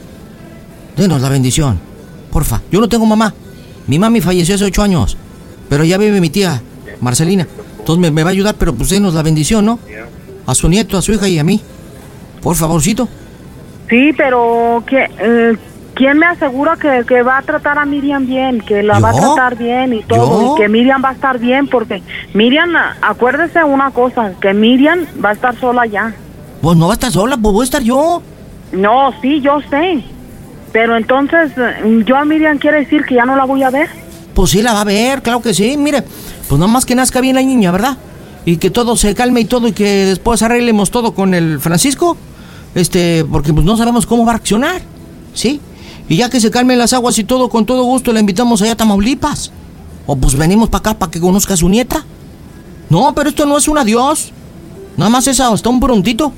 [0.96, 1.78] Denos la bendición,
[2.32, 2.60] porfa.
[2.70, 3.32] Yo no tengo mamá.
[3.86, 5.16] Mi mami falleció hace ocho años,
[5.74, 6.62] pero ya vive mi tía,
[7.00, 7.48] Marcelina.
[7.80, 9.80] Entonces me, me va a ayudar, pero pues denos la bendición, ¿no?
[10.46, 11.60] A su nieto, a su hija y a mí.
[12.40, 13.08] Por favorcito.
[13.90, 15.56] Sí, pero ¿qué, eh,
[15.94, 18.60] ¿quién me asegura que, que va a tratar a Miriam bien?
[18.60, 20.42] Que la va a tratar bien y todo.
[20.42, 20.54] ¿Yo?
[20.54, 22.70] Y que Miriam va a estar bien porque Miriam,
[23.02, 26.14] acuérdese una cosa, que Miriam va a estar sola ya.
[26.62, 28.22] Pues no va a estar sola, pues voy a estar yo.
[28.70, 30.04] No, sí, yo sé.
[30.70, 34.03] Pero entonces, eh, yo a Miriam quiere decir que ya no la voy a ver.
[34.34, 35.76] Pues sí la va a ver, claro que sí.
[35.76, 36.02] Mire,
[36.48, 37.96] pues nada más que nazca bien la niña, ¿verdad?
[38.44, 42.16] Y que todo se calme y todo y que después arreglemos todo con el Francisco.
[42.74, 44.82] Este, porque pues no sabemos cómo va a reaccionar.
[45.32, 45.60] ¿Sí?
[46.08, 48.72] Y ya que se calmen las aguas y todo, con todo gusto la invitamos allá
[48.72, 49.52] a Tamaulipas.
[50.06, 52.04] O pues venimos para acá para que conozca a su nieta.
[52.90, 54.32] No, pero esto no es un adiós.
[54.96, 56.32] Nada más es hasta un prontito.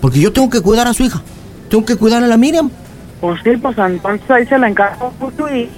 [0.00, 1.22] Porque yo tengo que cuidar a su hija.
[1.70, 2.70] Tengo que cuidar a la Miriam.
[3.20, 5.12] Pues sí, pues entonces ahí se la encargo
[5.52, 5.68] y...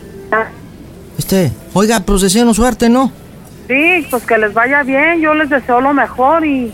[1.20, 3.12] Este, oiga, pues deseenos suerte, ¿no?
[3.68, 6.72] Sí, pues que les vaya bien, yo les deseo lo mejor y,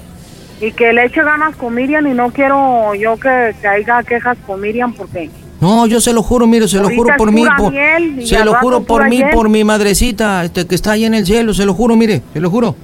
[0.60, 4.38] y que le eche ganas con Miriam y no quiero yo que, que haya quejas
[4.46, 5.30] con Miriam porque...
[5.60, 8.54] No, yo se lo juro, mire, se lo juro por mí, por, miel se lo
[8.54, 9.30] juro por mí, hiel.
[9.34, 12.38] por mi madrecita, este, que está ahí en el cielo, se lo juro, mire, se
[12.38, 12.76] lo juro.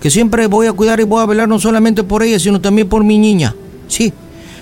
[0.00, 2.88] Que siempre voy a cuidar y voy a velar no solamente por ella, sino también
[2.88, 3.54] por mi niña.
[3.88, 4.10] Sí,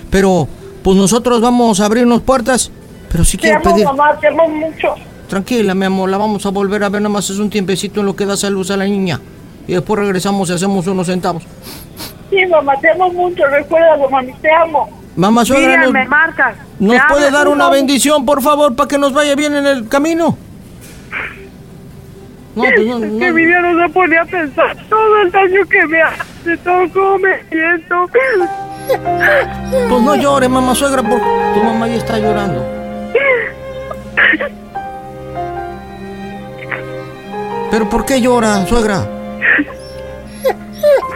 [0.09, 0.49] pero
[0.83, 2.69] pues nosotros vamos a abrirnos puertas,
[3.09, 3.85] pero sí Te quiero amo, pedir...
[3.85, 4.95] mamá, te amo mucho.
[5.33, 8.05] Tranquila, mi amor, la vamos a volver a ver, nada más es un tiempecito en
[8.05, 9.19] lo que da salud a la niña.
[9.67, 11.41] Y después regresamos y hacemos unos centavos.
[12.29, 13.43] Sí, mamá, te amo mucho.
[13.47, 14.87] Recuérdalo, mami, te amo.
[15.15, 16.55] Mamá suegra, nos, me marcas.
[16.77, 20.37] ¿nos puede dar una bendición, por favor, para que nos vaya bien en el camino?
[22.55, 23.17] No, pues no, Es no.
[23.17, 27.17] que Miriam no se pone a pensar todo el daño que me hace, todo cómo
[27.17, 28.05] me siento.
[29.89, 32.63] Pues no llores, mamá suegra, porque tu mamá ya está llorando.
[37.73, 39.03] ¿Pero por qué llora, suegra?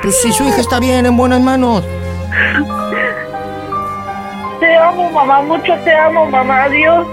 [0.02, 1.84] Pues si su hija está bien, en buenas manos.
[4.60, 6.64] Te amo, mamá, mucho te amo, mamá.
[6.64, 7.06] Adiós.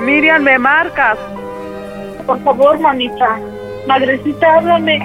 [0.00, 1.16] Miriam, me marcas.
[2.26, 3.38] Por favor, mamita.
[3.86, 4.98] Madrecita, háblame.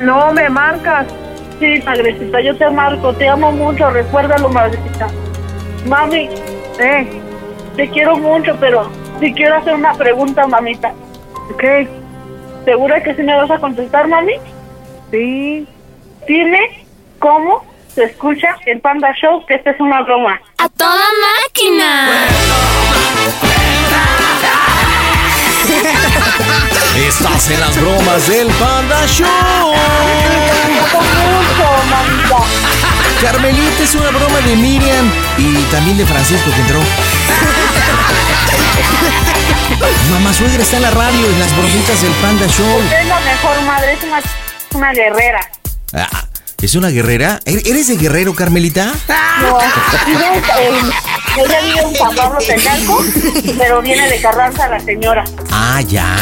[0.00, 1.06] No, me marcas.
[1.60, 3.12] Sí, madrecita, yo te marco.
[3.12, 3.90] Te amo mucho.
[3.90, 5.06] Recuérdalo, madrecita.
[5.86, 6.28] Mami,
[6.80, 7.08] Eh,
[7.76, 10.92] te quiero mucho, pero si quiero hacer una pregunta, mamita.
[11.58, 11.88] ¿qué?
[12.64, 14.34] ¿Segura que sí me vas a contestar, mami?
[15.10, 15.66] Sí.
[16.26, 16.86] Dime
[17.18, 20.40] cómo se escucha el Panda Show, que esta es una broma.
[20.58, 21.04] ¡A toda
[21.46, 22.10] máquina!
[26.96, 29.26] Estás en las bromas del Panda Show.
[30.86, 32.36] mucho, mamita.
[33.22, 36.80] Carmelita es una broma de Miriam y también de Francisco que entró.
[40.10, 42.80] Mamá suegra está en la radio en las bromitas del Panda Show.
[43.00, 44.20] Es la mejor madre, es una,
[44.74, 45.40] una guerrera.
[45.94, 46.24] Ah,
[46.60, 47.38] ¿Es una guerrera?
[47.44, 48.92] ¿Er- ¿Eres de guerrero, Carmelita?
[49.40, 49.58] No,
[51.36, 53.04] ella vive en San Pablo Tenalco,
[53.56, 55.24] pero viene de Carranza la señora.
[55.52, 56.16] Ah, ya.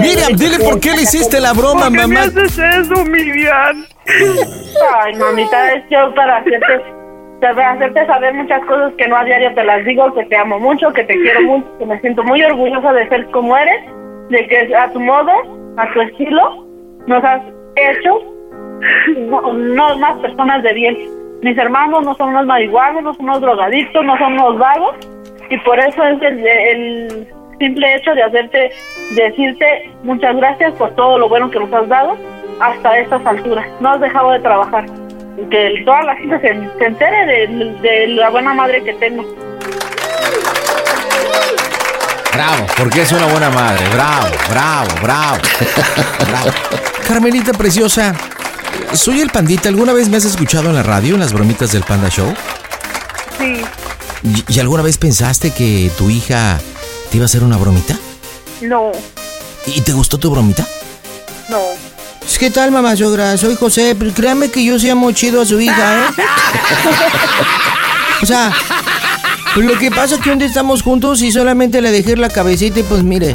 [0.00, 2.20] Miriam, dile por qué le hiciste la broma, ¿Por qué me mamá.
[2.26, 3.84] haces eso, Miriam?
[4.06, 6.82] Ay, mamita, es yo para hacerte,
[7.42, 10.60] para hacerte saber muchas cosas que no a diario te las digo, que te amo
[10.60, 13.82] mucho, que te quiero mucho, que me siento muy orgullosa de ser como eres,
[14.28, 15.32] de que a tu modo,
[15.76, 16.66] a tu estilo,
[17.06, 17.42] nos has
[17.74, 18.20] hecho
[19.18, 20.96] no, no más personas de bien.
[21.42, 24.94] Mis hermanos no son unos marihuanos, no son unos drogadictos, no son unos vagos,
[25.50, 27.28] y por eso es el, el
[27.58, 28.70] simple hecho de hacerte,
[29.16, 32.16] decirte muchas gracias por todo lo bueno que nos has dado
[32.60, 33.66] hasta estas alturas.
[33.80, 35.01] No has dejado de trabajar.
[35.50, 39.22] Que toda la gente se, se entere de, de la buena madre que tengo.
[42.32, 43.84] Bravo, porque es una buena madre.
[43.92, 45.38] Bravo, bravo, bravo.
[46.28, 46.50] bravo.
[47.06, 48.14] Carmelita preciosa,
[48.94, 49.68] soy el pandita.
[49.68, 52.34] ¿Alguna vez me has escuchado en la radio en las bromitas del Panda Show?
[53.38, 53.62] Sí.
[54.22, 56.58] ¿Y, y alguna vez pensaste que tu hija
[57.10, 57.96] te iba a hacer una bromita?
[58.62, 58.92] No,
[59.66, 60.66] ¿Y te gustó tu bromita?
[61.48, 61.91] no.
[62.38, 63.36] ¿Qué tal, mamá suegra?
[63.36, 66.22] Soy José, pero créame que yo sí amo chido a su hija, ¿eh?
[68.20, 68.52] O sea,
[69.54, 72.28] pues lo que pasa es que un día estamos juntos y solamente le dejé la
[72.28, 73.32] cabecita y pues mire.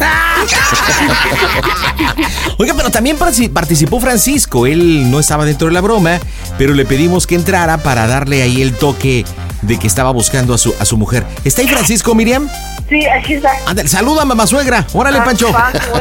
[2.58, 4.68] Oiga, pero también participó Francisco.
[4.68, 6.20] Él no estaba dentro de la broma,
[6.58, 9.24] pero le pedimos que entrara para darle ahí el toque
[9.62, 11.26] de que estaba buscando a su, a su mujer.
[11.46, 12.50] ¿Está ahí Francisco, Miriam?
[12.90, 13.52] Sí, aquí está.
[13.68, 14.86] Ándale, saluda, mamá suegra.
[14.94, 15.50] Órale, Ah, Pancho.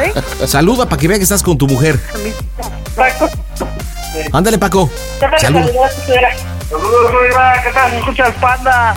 [0.02, 0.12] ¿eh?
[0.46, 2.00] Saluda para que vea que estás con tu mujer.
[2.96, 3.28] Paco.
[4.32, 4.90] Ándale, Paco.
[5.38, 5.70] Saludos,
[6.06, 7.62] suegra.
[7.62, 7.90] ¿Qué tal?
[7.90, 8.94] ¿Se escucha el panda?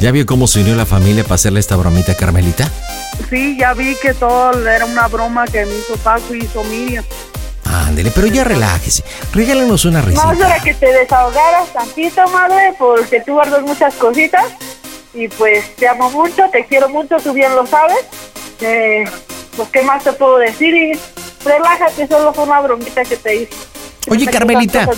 [0.00, 2.68] ¿Ya vio cómo se unió la familia para hacerle esta bromita a Carmelita?
[3.30, 7.04] Sí, ya vi que todo era una broma que me hizo Paco y hizo Miriam.
[7.64, 9.04] Ándale, pero ya relájese.
[9.32, 10.32] Regálenos una No, risita.
[10.46, 14.44] era que te desahogaras tantito, madre, porque tú guardas muchas cositas.
[15.14, 17.98] Y pues te amo mucho, te quiero mucho, tú bien lo sabes.
[18.60, 19.04] Eh,
[19.56, 20.74] pues, ¿qué más te puedo decir?
[20.74, 20.92] Y
[21.44, 23.54] relájate, solo fue una bromita que te hice.
[24.08, 24.88] Oye, me Carmelita.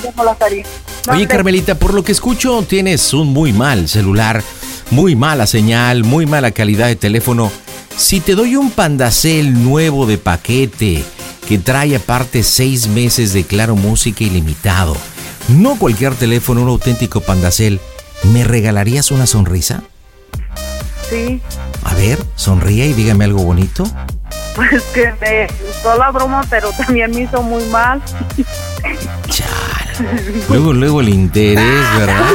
[1.10, 1.26] Oye.
[1.26, 4.42] Carmelita, por lo que escucho, tienes un muy mal celular,
[4.90, 7.50] muy mala señal, muy mala calidad de teléfono.
[7.96, 11.04] Si te doy un pandacel nuevo de paquete
[11.46, 14.96] que trae aparte seis meses de Claro Música ilimitado,
[15.48, 17.80] no cualquier teléfono, un auténtico pandacel,
[18.32, 19.82] ¿me regalarías una sonrisa?
[21.08, 21.40] Sí,
[21.84, 23.84] A ver, sonríe y dígame algo bonito.
[24.56, 28.00] pues que me gustó la broma, pero también me hizo muy mal.
[30.48, 32.30] Luego, luego el interés, ¿verdad?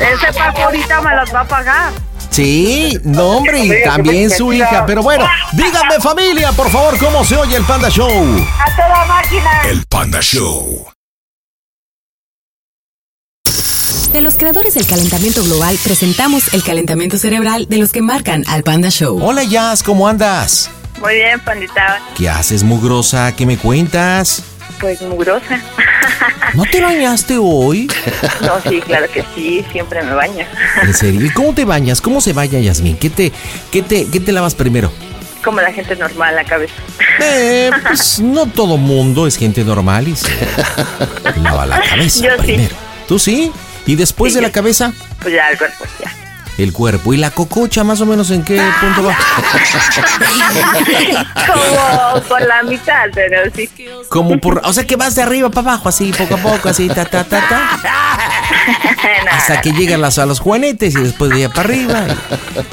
[0.00, 1.92] Ese Paco ahorita me las va a pagar.
[2.30, 4.84] Sí, no hombre, y también su hija.
[4.86, 8.08] Pero bueno, díganme familia, por favor, cómo se oye el Panda Show.
[8.10, 9.62] ¡A toda máquina!
[9.70, 10.86] El Panda Show.
[14.16, 18.62] De los creadores del calentamiento global, presentamos el calentamiento cerebral de los que marcan al
[18.62, 19.22] Panda Show.
[19.22, 20.70] Hola Jazz, ¿cómo andas?
[21.02, 22.00] Muy bien, pandita.
[22.16, 23.36] ¿Qué haces, mugrosa?
[23.36, 24.42] ¿Qué me cuentas?
[24.80, 25.60] Pues mugrosa.
[26.54, 27.88] ¿No te bañaste hoy?
[28.40, 30.46] No, sí, claro que sí, siempre me baño.
[30.82, 31.22] ¿En serio?
[31.22, 32.00] ¿Y cómo te bañas?
[32.00, 32.96] ¿Cómo se baña Yasmín?
[32.96, 33.32] ¿Qué te,
[33.70, 34.90] qué te, qué te lavas primero?
[35.44, 36.72] Como la gente normal, la cabeza.
[37.20, 40.30] Eh, pues no todo mundo es gente normal y se
[41.42, 42.42] lava la cabeza Yo sí.
[42.44, 42.76] primero.
[43.06, 43.52] ¿Tú sí?
[43.86, 44.92] ¿Y después Sí, de la cabeza?
[45.22, 46.12] Pues ya, el cuerpo, ya.
[46.58, 47.12] El cuerpo.
[47.12, 49.16] ¿Y la cococha más o menos en qué punto va?
[51.46, 53.68] Como por la mitad, pero sí.
[54.08, 54.60] Como por...
[54.64, 57.24] O sea que vas de arriba para abajo, así, poco a poco, así, ta, ta,
[57.24, 57.78] ta, ta.
[59.32, 62.04] Hasta que llegan las, a los juanetes y después de allá para arriba.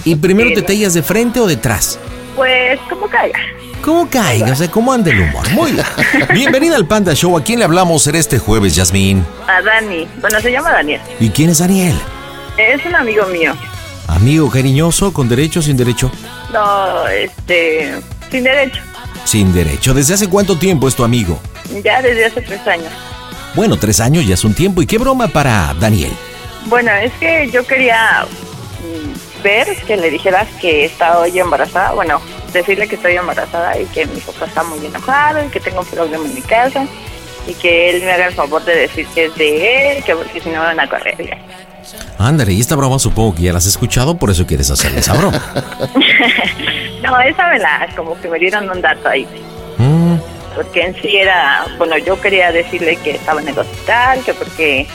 [0.06, 1.99] Y, y primero te tallas de frente o detrás.
[2.36, 3.39] Pues, como caiga.
[3.84, 4.54] ¿Cómo caiga?
[4.54, 5.50] O sea, ¿cómo anda el humor?
[5.52, 5.86] Muy bien.
[6.34, 7.38] Bienvenida al Panda Show.
[7.38, 9.26] ¿A quién le hablamos en este jueves, Yasmín?
[9.46, 10.08] A Dani.
[10.22, 11.02] Bueno, se llama Daniel.
[11.19, 11.93] ¿Y quién es Daniel?
[12.58, 13.54] Es un amigo mío.
[14.08, 16.10] Amigo cariñoso, con derecho o sin derecho?
[16.54, 17.96] No, este.
[18.32, 18.82] Sin derecho.
[19.26, 19.93] Sin derecho.
[19.93, 21.38] ¿Desde hace cuánto tiempo es tu amigo?
[21.84, 22.91] Ya desde hace tres años.
[23.54, 24.82] Bueno, tres años ya es un tiempo.
[24.82, 26.13] ¿Y qué broma para Daniel?
[26.67, 28.26] Bueno, es que yo quería
[28.80, 31.91] mm, ver que le dijeras que está hoy embarazada.
[31.91, 32.22] Bueno,
[32.54, 35.88] decirle que estoy embarazada y que mi papá está muy enojado y que tengo un
[35.88, 36.86] problema en mi casa
[37.48, 40.39] y que él me haga el favor de decir que es de él, que porque
[40.39, 41.18] si no me van a correr.
[41.18, 41.38] ya.
[42.18, 45.13] Ándale, y esta broma supongo que ya la has escuchado, por eso quieres hacerle esa
[45.13, 45.42] broma.
[47.04, 49.28] no, esa me la, como que me dieron un dato ahí.
[49.78, 50.16] Mm,
[50.56, 54.88] Porque en sí era, bueno, yo quería decirle que estaba en el hospital, que porque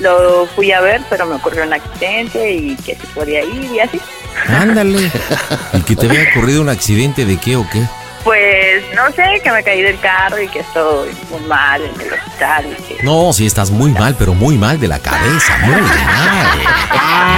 [0.00, 3.80] lo fui a ver, pero me ocurrió un accidente y que si podía ir y
[3.80, 4.00] así.
[4.48, 5.10] ándale.
[5.74, 7.82] ¿Y que te había ocurrido un accidente de qué o qué?
[8.24, 12.12] Pues no sé, que me caí del carro y que estoy muy mal en el
[12.12, 12.66] hospital.
[12.66, 13.02] Y que...
[13.02, 15.98] No, sí estás muy mal, pero muy mal de la cabeza, muy mal.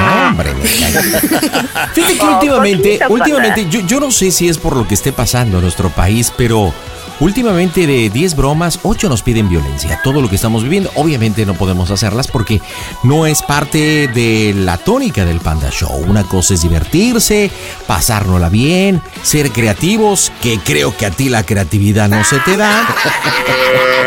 [0.07, 0.65] No, hombre, me.
[0.65, 5.13] Fíjate que Oh, últimamente, últimamente, yo, yo no sé si es por lo que esté
[5.13, 6.73] pasando en nuestro país, pero
[7.23, 10.01] últimamente de 10 bromas, 8 nos piden violencia.
[10.03, 12.61] Todo lo que estamos viviendo, obviamente no podemos hacerlas porque
[13.05, 16.05] no es parte de la tónica del Panda Show.
[16.09, 17.51] Una cosa es divertirse,
[17.87, 22.87] pasárnosla bien, ser creativos, que creo que a ti la creatividad no se te da.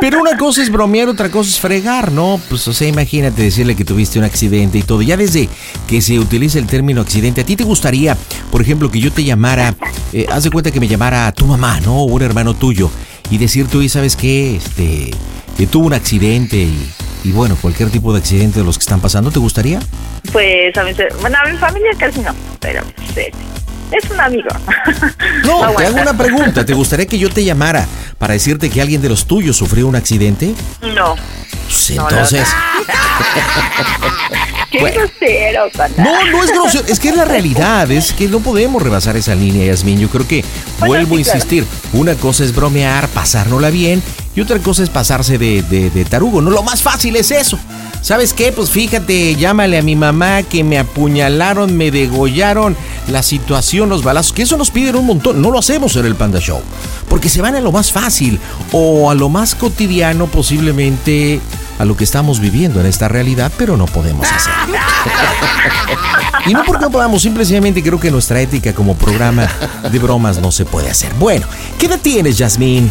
[0.00, 2.40] Pero una cosa es bromear, otra cosa es fregar, ¿no?
[2.48, 5.02] Pues, o sea, imagínate decirle que tuviste un accidente y todo.
[5.02, 5.48] Ya desde
[5.86, 8.16] que se utiliza el término accidente, ¿a ti te gustaría,
[8.50, 9.74] por ejemplo, que yo te llamara,
[10.12, 11.98] eh, haz de cuenta que me llamara tu mamá, ¿no?
[12.00, 12.90] O un hermano tuyo,
[13.30, 14.56] y decir tú, ¿y sabes qué?
[14.56, 15.10] Este,
[15.56, 16.66] que tuvo un accidente
[17.22, 19.80] y, bueno, cualquier tipo de accidente de los que están pasando, ¿te gustaría?
[20.32, 23.28] Pues a mi, bueno, a mi familia casi no, pero pues,
[23.92, 24.48] es, un amigo.
[25.44, 26.64] No, te hago una pregunta.
[26.64, 27.86] ¿Te gustaría que yo te llamara
[28.18, 30.54] para decirte que alguien de los tuyos sufrió un accidente?
[30.94, 31.16] No.
[31.16, 32.48] Pues No, no, entonces...
[34.70, 35.00] Qué Bueno.
[35.00, 35.68] grosero.
[35.96, 39.34] No, no es grosero, es que es la realidad, es que no podemos rebasar esa
[39.34, 39.98] línea, Yasmin.
[39.98, 40.44] Yo creo que
[40.78, 41.38] vuelvo sí, a claro.
[41.38, 44.00] insistir, una cosa es bromear, pasárnosla bien,
[44.36, 46.40] y otra cosa es pasarse de, de, de tarugo.
[46.40, 47.58] No, lo más fácil es eso.
[48.02, 48.50] ¿Sabes qué?
[48.52, 52.76] Pues fíjate, llámale a mi mamá que me apuñalaron, me degollaron,
[53.08, 55.42] la situación, los balazos, que eso nos piden un montón.
[55.42, 56.60] No lo hacemos en el Panda Show,
[57.08, 58.40] porque se van a lo más fácil
[58.72, 61.40] o a lo más cotidiano, posiblemente
[61.78, 64.52] a lo que estamos viviendo en esta realidad, pero no podemos hacer.
[66.46, 69.48] y no porque no podamos, simplemente creo que nuestra ética como programa
[69.90, 71.12] de bromas no se puede hacer.
[71.14, 71.46] Bueno,
[71.78, 72.90] ¿qué edad tienes, Yasmín?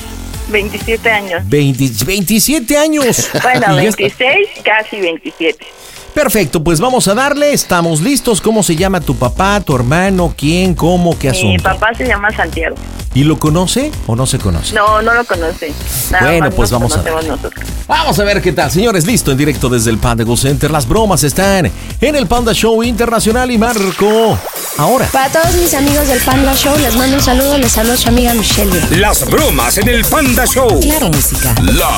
[0.50, 1.42] 27 años.
[1.48, 3.30] 20 27 años.
[3.44, 5.66] Bueno, Y ya está- 26, casi 27.
[6.14, 8.42] Perfecto, pues vamos a darle, estamos listos.
[8.42, 11.64] ¿Cómo se llama tu papá, tu hermano, quién, cómo, qué Mi asunto?
[11.64, 12.76] papá se llama Santiago.
[13.14, 14.76] ¿Y lo conoce o no se conoce?
[14.76, 15.74] No, no lo conoce.
[16.12, 17.54] Nada Bueno, pues vamos a nosotros.
[17.88, 18.70] Vamos a ver qué tal.
[18.70, 20.70] Señores, listo en directo desde el Panda Go Center.
[20.70, 24.38] Las bromas están en el Panda Show Internacional y Marco.
[24.78, 25.08] Ahora.
[25.12, 27.58] Para todos mis amigos del Panda Show, les mando un saludo.
[27.58, 28.80] Les saludo a su amiga Michelle.
[29.00, 30.80] Las bromas en el Panda Show.
[30.80, 31.56] Claro, música.
[31.64, 31.90] La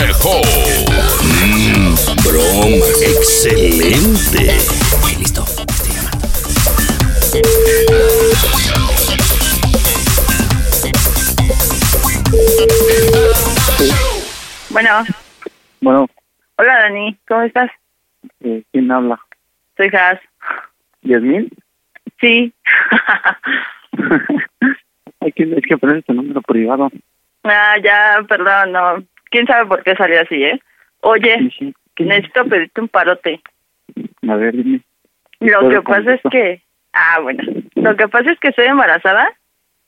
[0.00, 0.40] mejor.
[1.72, 3.00] Bromas.
[3.02, 4.58] Excelente.
[5.18, 5.44] listo.
[14.70, 15.04] Bueno,
[15.80, 16.06] Bueno,
[16.56, 17.70] hola Dani, ¿cómo estás?
[18.40, 19.20] eh, ¿quién habla?
[19.76, 20.18] Soy Has.
[21.02, 21.50] ¿Yasmín?
[22.20, 22.52] Sí.
[25.20, 26.90] Hay que, es que poner tu número privado.
[27.44, 29.04] ah, ya, perdón, no.
[29.30, 30.60] ¿Quién sabe por qué salió así, eh?
[31.06, 31.50] Oye,
[31.98, 33.40] necesito pedirte un parote.
[34.26, 34.80] A ver, dime.
[35.40, 36.62] Lo que pasa es que...
[36.94, 37.42] Ah, bueno.
[37.74, 39.30] Lo que pasa es que estoy embarazada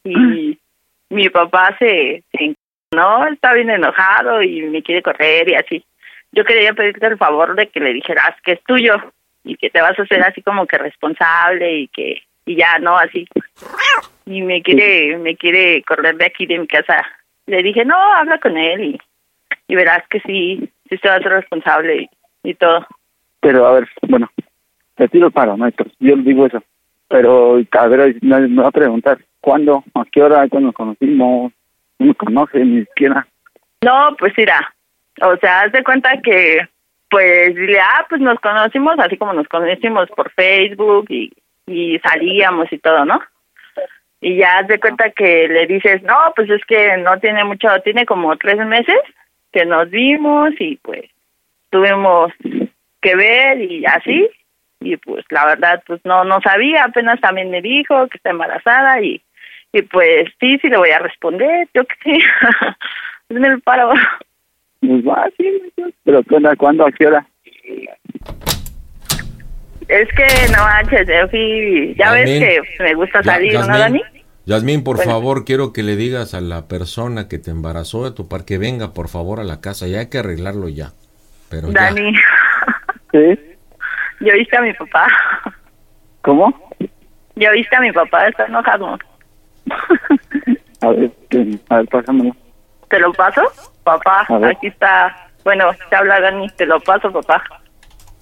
[0.05, 0.59] y
[1.11, 2.23] mi papá se...
[2.33, 2.55] se
[2.95, 5.85] no, está bien enojado y me quiere correr y así.
[6.33, 8.95] Yo quería pedirte el favor de que le dijeras que es tuyo
[9.43, 12.97] y que te vas a hacer así como que responsable y que y ya no
[12.97, 13.27] así.
[14.27, 17.05] Y me quiere me quiere correr de aquí de mi casa.
[17.47, 19.01] Le dije, "No, habla con él y,
[19.69, 22.87] y verás que sí, sí se va a ser responsable y, y todo."
[23.41, 24.31] Pero a ver, bueno,
[24.97, 26.63] te tiro para, no, yo le digo eso.
[27.09, 29.85] Pero, a ver, me, me va a preguntar, ¿cuándo?
[29.95, 30.49] ¿A qué hora?
[30.49, 31.53] ¿Cuándo nos conocimos?
[31.99, 33.27] No me conoce ni siquiera.
[33.83, 34.75] No, pues mira,
[35.23, 36.67] o sea, haz de cuenta que,
[37.09, 41.33] pues, dile, ah, pues nos conocimos así como nos conocimos por Facebook y,
[41.67, 43.21] y salíamos y todo, ¿no?
[44.21, 47.69] Y ya haz de cuenta que le dices, no, pues es que no tiene mucho,
[47.85, 48.99] tiene como tres meses
[49.57, 51.05] que nos vimos y pues
[51.71, 52.31] tuvimos
[53.01, 54.29] que ver y así.
[54.81, 59.01] Y pues la verdad, pues no, no sabía, apenas también me dijo que está embarazada
[59.01, 59.23] y,
[59.73, 62.19] y pues sí, sí le voy a responder, yo que sí.
[63.31, 63.95] Hazme el paro.
[64.81, 65.73] Pues va, sí,
[66.05, 66.51] pero ¿cuándo?
[66.59, 66.87] ¿Cuándo?
[66.87, 67.27] ¿A qué hora?
[69.89, 74.03] Es que no manches, yo fui, ya ves que me gusta Ya- salir, ¿no, Dani?
[74.47, 75.11] Yasmín, por Bueno.
[75.13, 78.59] favor, quiero que le digas a la persona que te embarazó de tu par que
[78.59, 79.89] venga, por favor, a la casa.
[79.89, 80.93] Ya hay que arreglarlo ya.
[81.51, 81.83] Pero ya.
[81.83, 82.13] Dani,
[83.13, 83.41] ¿Sí?
[84.21, 85.09] ¿ya viste a mi papá?
[86.23, 86.55] ¿Cómo?
[87.35, 88.29] ¿Ya viste a mi papá?
[88.29, 88.97] Está enojado.
[90.81, 92.37] A ver, que- a ver, pásamelo.
[92.89, 93.43] ¿Te lo paso?
[93.83, 95.29] Papá, aquí está.
[95.43, 97.43] Bueno, te habla Dani, te lo paso, papá.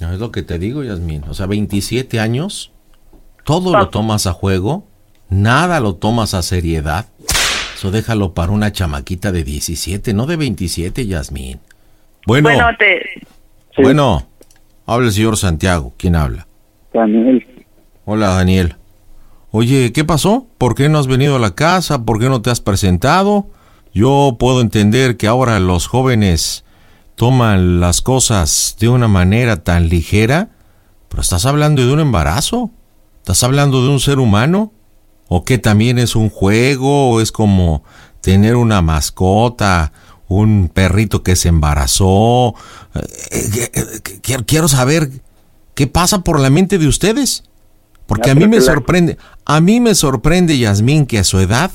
[0.01, 1.25] No, es lo que te digo, Yasmín.
[1.29, 2.73] O sea, 27 años,
[3.45, 4.89] todo lo tomas a juego,
[5.29, 7.07] nada lo tomas a seriedad.
[7.77, 11.61] Eso déjalo para una chamaquita de 17, no de 27, Yasmín.
[12.27, 13.83] Bueno, Bueno, te...
[13.83, 14.27] bueno,
[14.87, 15.93] habla el señor Santiago.
[15.99, 16.47] ¿Quién habla?
[16.93, 17.45] Daniel.
[18.05, 18.77] Hola, Daniel.
[19.51, 20.47] Oye, ¿qué pasó?
[20.59, 22.05] ¿Por qué no has venido a la casa?
[22.05, 23.47] ¿Por qué no te has presentado?
[23.93, 26.65] Yo puedo entender que ahora los jóvenes
[27.15, 30.49] toman las cosas de una manera tan ligera,
[31.09, 32.71] pero estás hablando de un embarazo.
[33.19, 34.73] ¿Estás hablando de un ser humano?
[35.29, 37.11] ¿O que también es un juego?
[37.11, 37.83] ¿O es como
[38.21, 39.93] tener una mascota?
[40.29, 42.55] ¿Un perrito que se embarazó?
[42.95, 43.01] Eh,
[43.33, 45.11] eh, eh, Quiero, saber
[45.75, 47.45] qué pasa por la mente de ustedes.
[48.07, 49.17] Porque a mí me sorprende,
[49.47, 51.71] a mí me sorprende, Yasmín, que a su edad,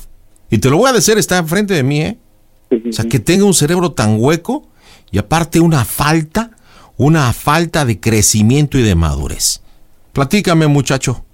[0.48, 2.18] y te lo voy a decir, está enfrente de mí, ¿eh?
[2.88, 4.68] O sea, que tenga un cerebro tan hueco
[5.10, 6.52] y aparte una falta,
[6.96, 9.60] una falta de crecimiento y de madurez.
[10.12, 11.24] Platícame, muchacho.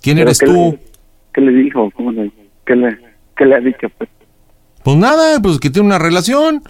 [0.00, 0.52] ¿Quién ¿Pero eres tú?
[0.52, 0.93] le-
[1.34, 1.90] ¿Qué le dijo?
[1.96, 2.30] ¿Cómo le,
[2.64, 2.96] qué, le,
[3.36, 3.88] ¿Qué le ha dicho?
[3.98, 4.08] Pues?
[4.82, 6.62] Pues nada, pues que tiene una relación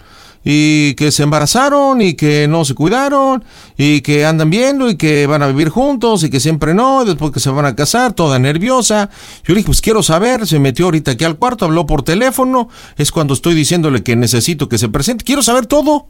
[0.43, 3.43] y que se embarazaron y que no se cuidaron
[3.77, 7.07] y que andan viendo y que van a vivir juntos y que siempre no, y
[7.07, 9.09] después que se van a casar, toda nerviosa.
[9.43, 12.69] Yo le dije, pues quiero saber, se metió ahorita aquí al cuarto, habló por teléfono,
[12.95, 16.07] es cuando estoy diciéndole que necesito que se presente, quiero saber todo.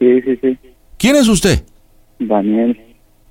[0.00, 0.58] Sí, sí, sí.
[0.98, 1.64] ¿Quién es usted?
[2.18, 2.78] Daniel.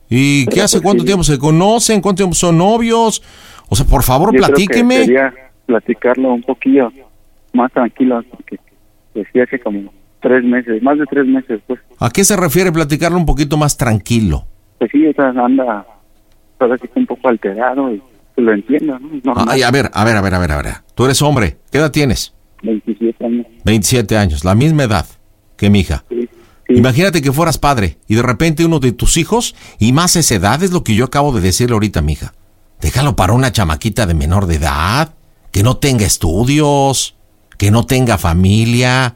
[0.09, 0.77] ¿Y qué hace?
[0.77, 1.07] pues, ¿Cuánto sí.
[1.07, 1.99] tiempo se conocen?
[2.01, 3.21] ¿Cuánto tiempo son novios?
[3.69, 4.99] O sea, por favor, Yo creo que platíqueme.
[5.01, 5.33] Quería
[5.65, 6.91] platicarlo un poquillo
[7.53, 8.57] más tranquilo, porque
[9.31, 9.91] sí hace como
[10.21, 11.79] tres meses, más de tres meses, pues.
[11.99, 14.45] ¿A qué se refiere platicarlo un poquito más tranquilo?
[14.79, 15.85] Pues sí, o sea, anda,
[16.59, 18.01] ahora sí está un poco alterado y
[18.37, 19.33] lo entiendo, ¿no?
[19.47, 20.73] Ay, a ver, a ver, a ver, a ver, a ver.
[20.95, 21.57] Tú eres hombre.
[21.71, 22.33] ¿Qué edad tienes?
[22.63, 23.45] 27 años.
[23.65, 25.05] 27 años, la misma edad
[25.55, 26.03] que mi hija.
[26.09, 26.29] Sí,
[26.69, 30.61] Imagínate que fueras padre y de repente uno de tus hijos, y más esa edad,
[30.63, 32.33] es lo que yo acabo de decirle ahorita a mi hija.
[32.81, 35.13] Déjalo para una chamaquita de menor de edad,
[35.51, 37.15] que no tenga estudios,
[37.57, 39.15] que no tenga familia,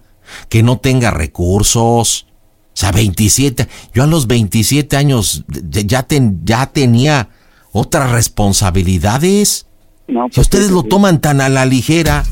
[0.49, 2.25] que no tenga recursos.
[2.73, 3.67] O sea, 27.
[3.93, 7.29] Yo a los 27 años ya, ten- ya tenía
[7.71, 9.65] otras responsabilidades.
[10.07, 12.23] No, Si pues, ustedes sí, lo toman tan a la ligera,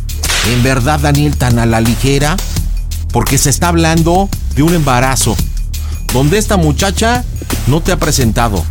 [0.52, 2.36] en verdad, Daniel, tan a la ligera,
[3.12, 5.36] porque se está hablando de un embarazo,
[6.14, 7.24] donde esta muchacha
[7.68, 8.64] no te ha presentado,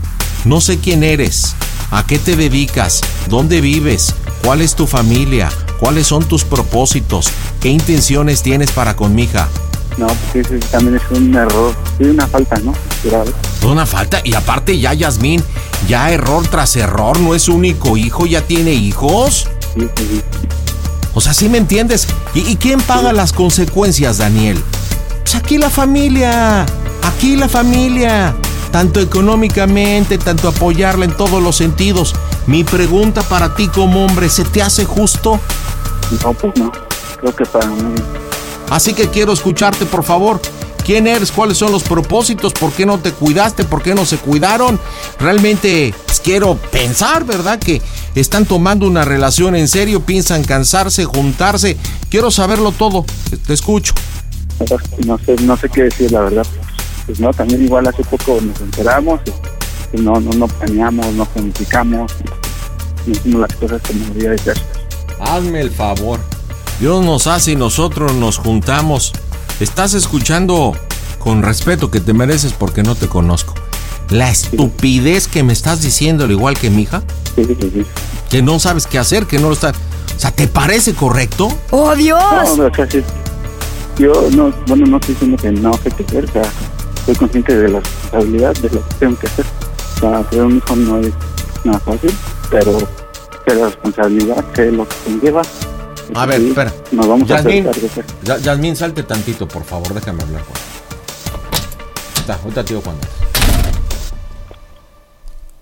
[0.45, 1.55] no sé quién eres,
[1.91, 4.15] a qué te dedicas, dónde vives,
[4.45, 5.49] cuál es tu familia,
[5.81, 7.31] cuáles son tus propósitos,
[7.61, 9.49] qué intenciones tienes para con mi hija.
[9.97, 12.73] No, pues ese también es un error, sí, una falta, ¿no?
[13.03, 13.33] Grave.
[13.67, 15.43] Una falta, y aparte ya Yasmín,
[15.89, 19.49] ya error tras error, no es su único hijo, ya tiene hijos.
[19.75, 20.23] Sí, sí, sí.
[21.15, 22.07] O sea, ¿sí me entiendes?
[22.35, 24.63] ¿Y, y quién paga las consecuencias, Daniel?
[25.23, 26.65] Pues aquí la familia,
[27.03, 28.37] aquí la familia.
[28.71, 32.15] Tanto económicamente, tanto apoyarla en todos los sentidos.
[32.47, 35.41] Mi pregunta para ti como hombre, ¿se te hace justo?
[36.23, 36.71] No, pues no.
[37.21, 37.95] Creo que para mí,
[38.71, 40.41] Así que quiero escucharte, por favor.
[40.85, 41.33] ¿Quién eres?
[41.33, 42.55] ¿Cuáles son los propósitos?
[42.55, 43.65] ¿Por qué no te cuidaste?
[43.65, 44.81] ¿Por qué no se cuidaron?
[45.19, 47.59] Realmente pues, quiero pensar, ¿verdad?
[47.59, 47.83] Que
[48.15, 51.77] están tomando una relación en serio, piensan cansarse, juntarse.
[52.09, 53.05] Quiero saberlo todo.
[53.47, 53.93] Te escucho.
[55.05, 56.47] no sé, no sé qué decir, la verdad.
[57.09, 59.21] Pues no, también igual hace poco nos enteramos
[59.93, 62.13] y, y no, no, no planeamos, no planificamos,
[63.07, 64.61] no hicimos las cosas como debía de ser.
[65.19, 66.21] Hazme el favor.
[66.79, 69.13] Dios nos hace y nosotros nos juntamos.
[69.59, 70.77] Estás escuchando
[71.19, 73.55] con respeto que te mereces porque no te conozco.
[74.11, 77.03] La estupidez que me estás diciendo, al igual que mi hija,
[77.35, 77.87] Sí, sí, sí.
[78.29, 79.71] que no sabes qué hacer, que no lo está.
[79.71, 81.49] O sea, ¿te parece correcto?
[81.71, 82.21] ¡Oh, Dios!
[82.59, 83.03] No, o sea, sí.
[83.99, 86.43] Yo no, bueno, no estoy diciendo que no hacer, o sea,
[87.09, 89.47] soy consciente de la responsabilidad de lo que tengo que hacer.
[89.99, 91.11] Sea, tener un hijo no es
[91.65, 92.11] nada fácil,
[92.51, 92.79] pero
[93.47, 95.41] sé la responsabilidad, sé lo que conlleva.
[96.15, 96.71] A ver, espera.
[96.93, 97.71] Nos vamos a hacer.
[98.25, 100.53] Ya- Yasmín, salte tantito, por favor, déjame hablar con
[102.21, 103.07] Está, ahorita digo cuándo.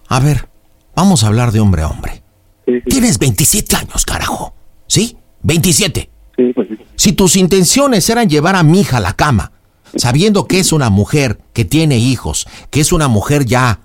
[0.09, 0.49] A ver,
[0.97, 2.25] vamos a hablar de hombre a hombre.
[2.67, 4.53] Sí, sí, Tienes 27 años, carajo.
[4.89, 5.17] ¿Sí?
[5.45, 6.11] 27.
[6.37, 6.77] sí, pues sí.
[6.97, 9.53] Si tus intenciones eran llevar a mi hija a la cama,
[9.97, 13.81] sabiendo que es una mujer que tiene hijos, que es una mujer ya,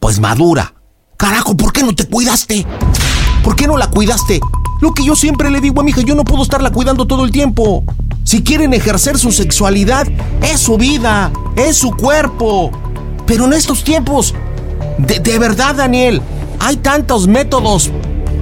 [0.00, 0.74] pues madura,
[1.16, 2.66] carajo, ¿por qué no te cuidaste?
[3.42, 4.40] ¿Por qué no la cuidaste?
[4.80, 7.24] Lo que yo siempre le digo a mi hija, yo no puedo estarla cuidando todo
[7.24, 7.84] el tiempo.
[8.24, 10.06] Si quieren ejercer su sexualidad,
[10.42, 12.70] es su vida, es su cuerpo.
[13.24, 14.34] Pero en estos tiempos,
[14.98, 16.20] de, de verdad, Daniel,
[16.58, 17.90] hay tantos métodos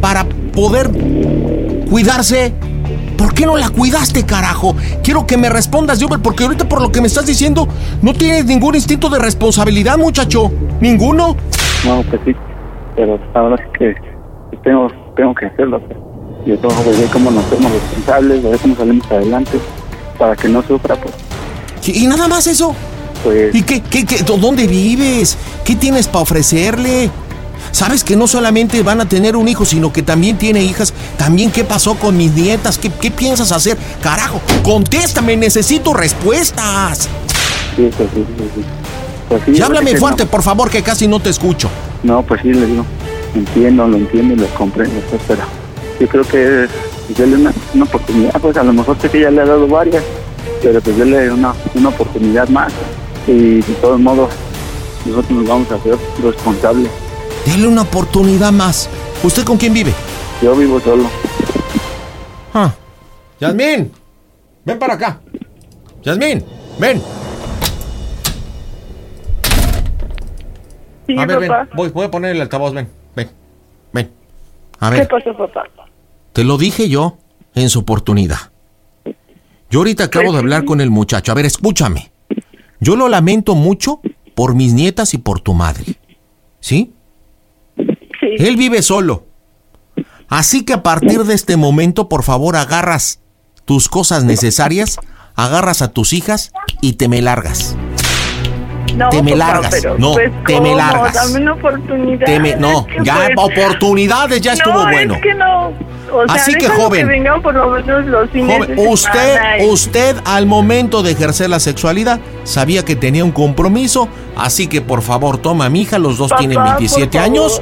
[0.00, 0.90] para poder
[1.88, 2.54] cuidarse.
[3.16, 4.74] ¿Por qué no la cuidaste, carajo?
[5.02, 7.68] Quiero que me respondas, Jover, porque ahorita por lo que me estás diciendo,
[8.02, 10.50] no tienes ningún instinto de responsabilidad, muchacho.
[10.80, 11.36] ¿Ninguno?
[11.84, 12.32] No, pues sí,
[12.96, 13.94] pero ahora sí que
[14.62, 15.80] tengo, tengo que hacerlo.
[15.86, 15.98] pues.
[16.46, 19.58] Yo tengo que ver cómo nos hacemos responsables, ver cómo salimos adelante,
[20.18, 21.14] para que no sufra, pues.
[21.86, 22.74] ¿Y, y nada más eso?
[23.22, 25.38] Pues ¿Y qué, qué, qué- dó- dónde vives?
[25.64, 27.10] ¿Qué tienes para ofrecerle?
[27.74, 30.94] Sabes que no solamente van a tener un hijo, sino que también tiene hijas.
[31.16, 32.78] También, ¿qué pasó con mis nietas?
[32.78, 33.76] ¿Qué, qué piensas hacer?
[34.00, 37.08] Carajo, contéstame, necesito respuestas.
[37.74, 38.64] sí, pues sí, sí, sí.
[39.28, 41.68] Pues sí, Y yo háblame fuerte, por favor, que casi no te escucho.
[42.04, 42.86] No, pues sí, le digo,
[43.34, 45.42] entiendo, lo entiendo y lo comprendo, pues, pero
[45.98, 46.68] yo creo que
[47.18, 50.04] darle una, una oportunidad, pues a lo mejor sé que ya le ha dado varias,
[50.62, 52.72] pero pues darle una, una oportunidad más
[53.26, 54.30] y de todos modos
[55.04, 56.88] nosotros nos vamos a hacer responsables.
[57.46, 58.88] Dele una oportunidad más.
[59.22, 59.92] ¿Usted con quién vive?
[60.42, 61.08] Yo vivo solo.
[62.52, 62.72] Ah.
[63.40, 63.90] Yasmín,
[64.64, 65.20] ven para acá.
[66.02, 66.44] Yasmín,
[66.78, 67.02] ven.
[71.06, 71.48] Sí, A ver, ven.
[71.48, 71.68] papá.
[71.76, 72.88] Voy, voy a poner el altavoz, ven.
[73.14, 73.30] Ven.
[73.92, 74.10] Ven.
[74.80, 75.64] A ¿Qué ver, pasó, papá?
[76.32, 77.18] te lo dije yo
[77.54, 78.38] en su oportunidad.
[79.70, 81.32] Yo ahorita acabo de hablar con el muchacho.
[81.32, 82.10] A ver, escúchame.
[82.80, 84.00] Yo lo lamento mucho
[84.34, 85.84] por mis nietas y por tu madre.
[86.60, 86.93] ¿Sí?
[88.36, 88.36] Sí.
[88.46, 89.26] Él vive solo.
[90.28, 93.20] Así que a partir de este momento, por favor, agarras
[93.64, 94.98] tus cosas necesarias,
[95.36, 97.76] agarras a tus hijas y te me largas.
[98.96, 99.74] No, te me largas.
[99.98, 101.14] no, pues, te me largas.
[101.14, 102.26] Dame una oportunidad.
[102.26, 105.14] Te me- no, Es que, ya pues, oportunidades ya estuvo no, bueno.
[105.14, 105.68] es que no.
[106.12, 107.00] O sea, Así que, joven.
[107.00, 111.10] que vengan por lo menos los fines Joven, de usted, y- usted al momento de
[111.10, 115.82] ejercer la sexualidad sabía que tenía un compromiso, así que por favor toma a mi
[115.82, 117.60] hija, los dos Papá, tienen 27 por años,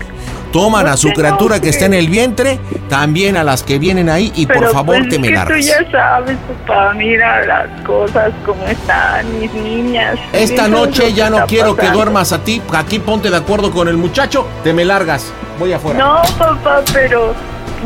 [0.53, 4.33] toman a su criatura que está en el vientre, también a las que vienen ahí
[4.37, 5.59] y por Pero, favor pues, te me largas.
[5.59, 6.37] Tú ya sabes,
[6.67, 10.19] papá, mira las cosas como están, mis niñas.
[10.33, 13.97] Esta noche ya no quiero que duermas a ti, aquí ponte de acuerdo con el
[13.97, 15.99] muchacho, te me largas, voy afuera.
[15.99, 17.35] No, papá, pero.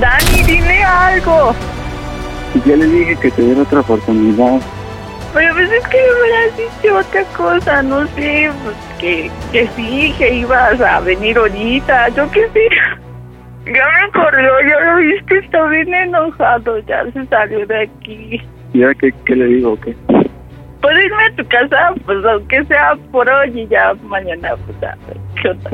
[0.00, 1.54] Dani, dile algo.
[2.66, 4.60] Ya le dije que te diera otra oportunidad.
[5.32, 10.14] Pero pues es que me hubieras dicho otra cosa, no sé, pues que, que sí,
[10.18, 12.68] que ibas a venir ahorita, yo qué sé.
[13.66, 18.40] Ya me acordó, ya lo viste, está bien enojado, ya se salió de aquí.
[18.72, 19.78] ¿Y ahora qué, qué le digo?
[19.80, 19.94] ¿Qué?
[20.80, 21.94] ¿Puedo irme a tu casa?
[22.04, 25.70] Pues aunque sea por hoy y ya mañana, pues a ver qué onda.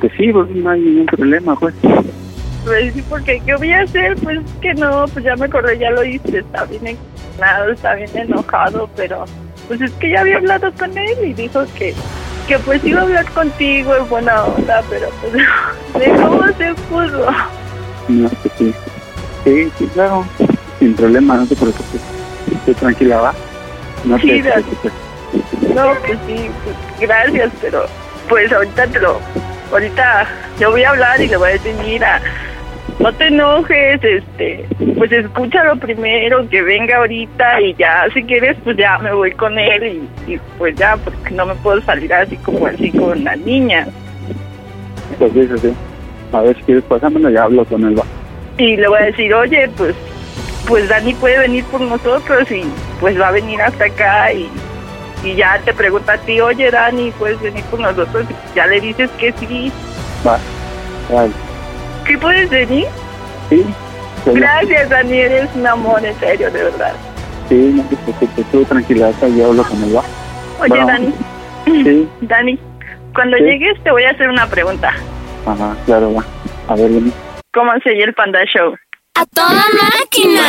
[0.00, 1.74] Que sí, pues no hay ningún problema, pues.
[2.64, 4.16] Pues sí, porque ¿qué voy a hacer?
[4.22, 6.98] Pues que no, pues ya me acordé, ya lo hice, está bien
[7.38, 9.24] enojado, está bien enojado, pero
[9.68, 11.94] pues es que ya había hablado con él y dijo que,
[12.46, 15.32] que pues iba a hablar contigo en buena onda, pero pues
[15.98, 17.26] de cómo se puso.
[18.08, 18.74] No, sí.
[19.44, 20.24] Sí, sí, claro.
[20.78, 22.00] Sin problema, no te preocupes.
[22.52, 23.34] Estoy tranquila, va.
[24.04, 24.62] No Sí, te Dani.
[24.62, 24.92] preocupes.
[25.74, 26.76] No, pues sí, pues
[27.08, 27.86] gracias, pero
[28.28, 29.18] pues ahorita te lo,
[29.72, 30.26] ahorita
[30.60, 32.20] yo voy a hablar y le voy a decir, mira,
[32.98, 34.64] no te enojes, este,
[34.96, 39.58] pues escúchalo primero, que venga ahorita y ya, si quieres, pues ya me voy con
[39.58, 43.38] él y, y pues ya, porque no me puedo salir así como así con las
[43.38, 43.88] niñas.
[45.18, 45.74] Pues sí, sí, sí.
[46.32, 48.04] A ver si quieres pasármelo, ya hablo con él, va.
[48.58, 49.94] Y le voy a decir, oye, pues,
[50.66, 52.62] pues Dani puede venir por nosotros y
[53.00, 54.48] pues va a venir hasta acá y,
[55.24, 58.80] y ya te pregunta a ti, oye Dani, puedes venir por nosotros y ya le
[58.80, 59.72] dices que sí.
[60.24, 60.38] Va.
[61.10, 61.32] Vale.
[62.06, 62.86] ¿Qué puedes venir?
[63.48, 63.64] Sí.
[64.26, 66.92] Gracias, Dani, eres un amor, en serio, de verdad.
[67.48, 68.44] Sí, no te preocupes.
[68.50, 70.02] Tú tranquila, hasta yo hablo con él, va.
[70.60, 71.14] Oye, Bueno, Dani,
[71.64, 72.08] Sí.
[72.22, 72.58] Dani,
[73.14, 73.44] cuando Sí.
[73.44, 74.92] llegues te voy a hacer una pregunta.
[75.46, 76.24] Ajá, claro, va.
[76.68, 77.10] A ver, dime.
[77.52, 78.74] ¿Cómo se oye el Panda Show?
[79.14, 80.42] ¡A toda máquina!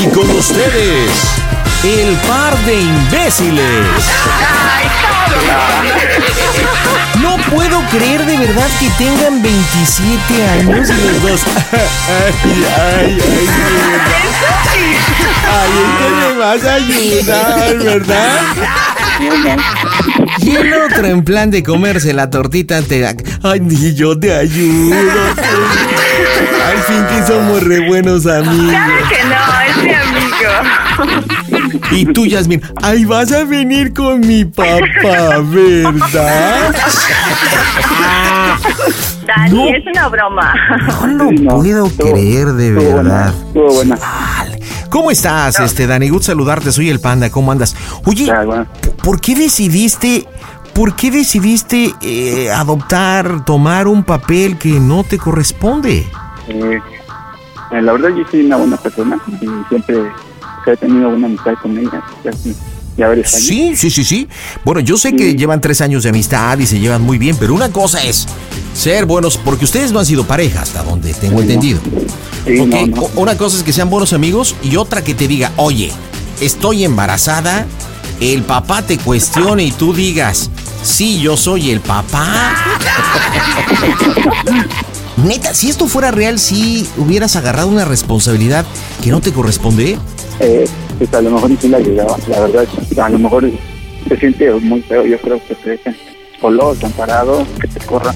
[0.00, 1.41] Y con ustedes,
[1.84, 3.86] el par de imbéciles.
[7.20, 11.40] No puedo creer de verdad que tengan 27 años y los dos.
[11.72, 12.34] Ay,
[12.78, 13.48] ay, ay,
[15.54, 18.40] Ay, vas a ayudar, ¿verdad?
[20.38, 23.14] Y el otro en plan de comerse la tortita te da.
[23.42, 24.96] Ay, ni yo te ayudo.
[26.66, 28.70] Al fin que somos re buenos amigos.
[28.70, 31.51] Claro que no, es mi amigo.
[31.90, 36.74] Y tú, Yasmin, ay, vas a venir con mi papá, ¿verdad?
[39.26, 39.68] Dani, No.
[39.68, 40.54] es una broma.
[41.06, 43.34] No lo puedo creer, de buena, verdad.
[43.46, 43.98] estuvo buena.
[44.90, 46.08] ¿Cómo estás, este, Dani?
[46.10, 47.74] Good saludarte, soy el panda, ¿cómo andas?
[48.04, 48.66] Oye, Ah, bueno.
[49.02, 50.26] ¿por qué decidiste,
[50.74, 56.06] por qué decidiste eh, adoptar, tomar un papel que no te corresponde?
[56.48, 56.78] Eh,
[57.80, 59.96] la verdad, yo soy una buena persona y siempre
[60.66, 62.02] he tenido buena amistad con ella.
[62.24, 62.56] Años.
[63.30, 64.28] Sí, sí, sí, sí.
[64.64, 67.54] Bueno, yo sé que llevan tres años de amistad y se llevan muy bien, pero
[67.54, 68.26] una cosa es
[68.74, 71.52] ser buenos, porque ustedes no han sido pareja hasta donde tengo Sí, no.
[71.52, 71.80] entendido.
[72.46, 72.54] Sí,
[72.90, 75.90] no, Una cosa es que sean buenos amigos y otra que te diga, oye,
[76.42, 77.66] estoy embarazada,
[78.20, 80.50] el papá te cuestione y tú digas,
[80.82, 82.54] sí, yo soy el papá.
[85.16, 88.64] Neta, si esto fuera real, si hubieras agarrado una responsabilidad
[89.02, 89.98] que no te corresponde.
[90.40, 90.66] Eh,
[90.98, 92.66] pues a lo mejor sí la llegaba, la verdad.
[93.00, 93.50] A lo mejor
[94.08, 95.04] se siente muy feo.
[95.06, 95.96] Yo creo que te dejan
[96.40, 98.14] solo, desamparado, que te corran.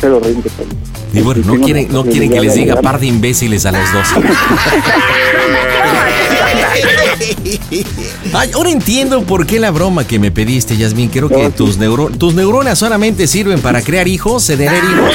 [0.00, 0.50] Ser horrible.
[0.56, 0.68] pero-
[1.12, 4.06] Y bueno, no quieren, no quieren que les diga par de imbéciles a los dos.
[8.34, 11.08] Ay, ahora entiendo por qué la broma que me pediste, Yasmin.
[11.08, 15.14] Creo que tus, neuro- tus neuronas solamente sirven para crear hijos, tener hijos.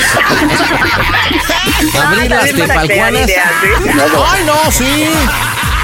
[2.04, 3.30] Abrir las tepalcuanas.
[3.30, 5.10] Ay, no, sí.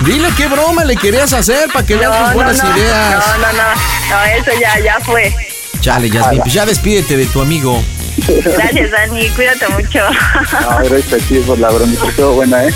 [0.05, 3.26] Dile qué broma le querías hacer para que veas tus buenas no, ideas.
[3.28, 3.63] No, no, no,
[4.09, 5.34] no, eso ya, ya fue.
[5.82, 7.84] Chale, Yasmin, pues ya despídete de tu amigo.
[8.28, 9.99] Gracias, Dani, cuídate mucho.
[9.99, 11.93] No, gracias a ti por la broma.
[11.93, 12.74] Estuvo buena, ¿eh?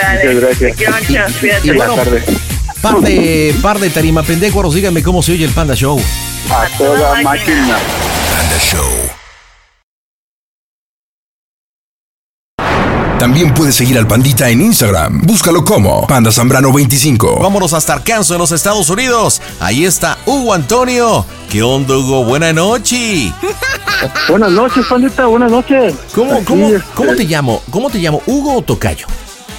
[0.00, 0.70] Dale, Muchas gracias.
[0.70, 1.66] Te quiero mucho, cuídate.
[1.66, 2.24] Y Buenas bueno, tardes.
[2.80, 6.00] par de, par de tarima pendejos, díganme cómo se oye el Panda Show.
[6.50, 7.78] A toda máquina.
[8.30, 8.88] Panda Show.
[13.18, 15.22] También puedes seguir al Pandita en Instagram.
[15.22, 17.38] Búscalo como Panda Zambrano 25.
[17.40, 19.40] Vámonos hasta Arkansas, en los Estados Unidos.
[19.60, 21.24] Ahí está Hugo Antonio.
[21.48, 22.24] ¿Qué onda, Hugo?
[22.24, 23.32] Buena noche.
[24.28, 25.94] Buenas noches, pandita, buenas noches.
[26.12, 27.62] ¿Cómo, cómo te llamo?
[27.70, 28.20] ¿Cómo te llamo?
[28.26, 29.06] ¿Hugo o Tocayo?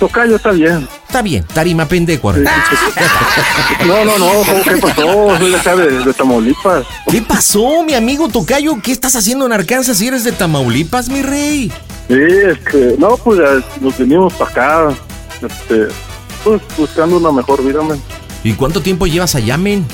[0.04, 0.86] Tocayo está bien.
[1.08, 2.34] Está bien, tarima pendejo.
[3.88, 5.38] No, no, no, ¿cómo que pasó?
[5.38, 6.86] Soy de acá de, de Tamaulipas.
[7.10, 8.82] ¿Qué pasó, mi amigo Tocayo?
[8.82, 11.72] ¿Qué estás haciendo en Arkansas si eres de Tamaulipas, mi rey?
[12.10, 13.40] Sí, este, no, pues
[13.80, 14.90] nos venimos para acá,
[15.42, 15.88] este,
[16.44, 18.02] pues buscando una mejor vida, man.
[18.44, 19.86] ¿Y cuánto tiempo llevas allá, men?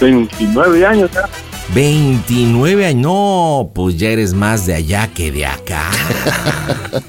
[0.00, 1.28] 29 años ya.
[1.74, 3.02] 29 años.
[3.02, 5.90] No, pues ya eres más de allá que de acá.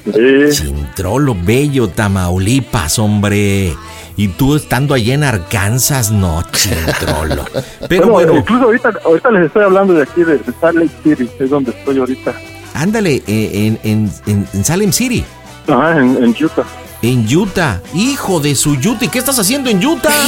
[0.04, 0.50] Sí.
[0.52, 3.74] Chintrolo, bello Tamaulipas, hombre.
[4.16, 7.44] Y tú estando allá en Arkansas, no, chintrolo.
[7.88, 11.30] Pero bueno, bueno, incluso ahorita, ahorita les estoy hablando de aquí, de, Salt Lake City,
[11.38, 12.34] es donde estoy ahorita.
[12.74, 15.24] ándale, eh, en, en, en- en Salem City,
[15.68, 16.64] Ajá, en, en Utah.
[17.02, 17.80] en Utah.
[17.94, 19.04] Hijo de su Utah.
[19.04, 20.10] ¿Y qué estás haciendo en Utah?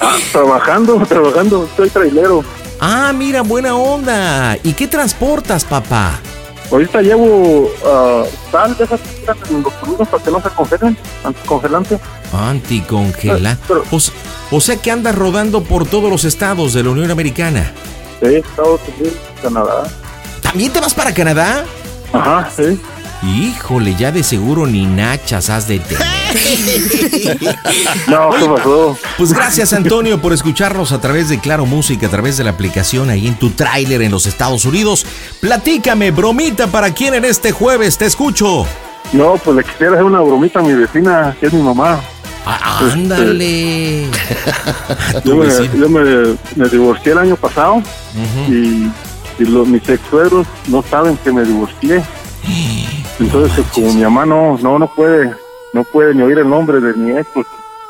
[0.00, 2.44] Ah, trabajando, trabajando, soy trailero.
[2.80, 4.56] Ah, mira, buena onda.
[4.62, 6.18] ¿Y qué transportas, papá?
[6.70, 9.00] Ahorita llevo ah, sal de esas
[9.50, 11.98] en los productos para que no se congelen, anticongelante.
[12.32, 13.56] Anticongela.
[13.66, 13.98] Pero- O,
[14.56, 17.72] o sea que andas rodando por todos los estados de la Unión Americana.
[18.20, 19.84] Sí, Estados Unidos, Canadá.
[20.42, 21.64] ¿También te vas para Canadá?
[22.12, 22.78] Ajá, sí.
[23.22, 26.06] Híjole, ya de seguro ni nachas has de tener.
[28.06, 28.98] No, ¿qué pasó?
[29.16, 33.08] Pues gracias Antonio por escucharnos a través de Claro Música, a través de la aplicación
[33.10, 35.06] ahí en tu tráiler en los Estados Unidos.
[35.40, 38.66] Platícame, bromita para quién en este jueves te escucho.
[39.12, 41.98] No, pues le quisiera hacer una bromita a mi vecina, que es mi mamá.
[42.44, 44.06] Ah, ándale.
[45.16, 47.82] A tu Yo, me, yo me, me divorcié el año pasado
[48.48, 48.90] y,
[49.38, 52.02] y los, mis ex suegros no saben que me divorcié.
[53.20, 55.32] Entonces, pues, como mi mamá no, no, no puede,
[55.72, 57.46] no puede ni oír el nombre de mi ex, pues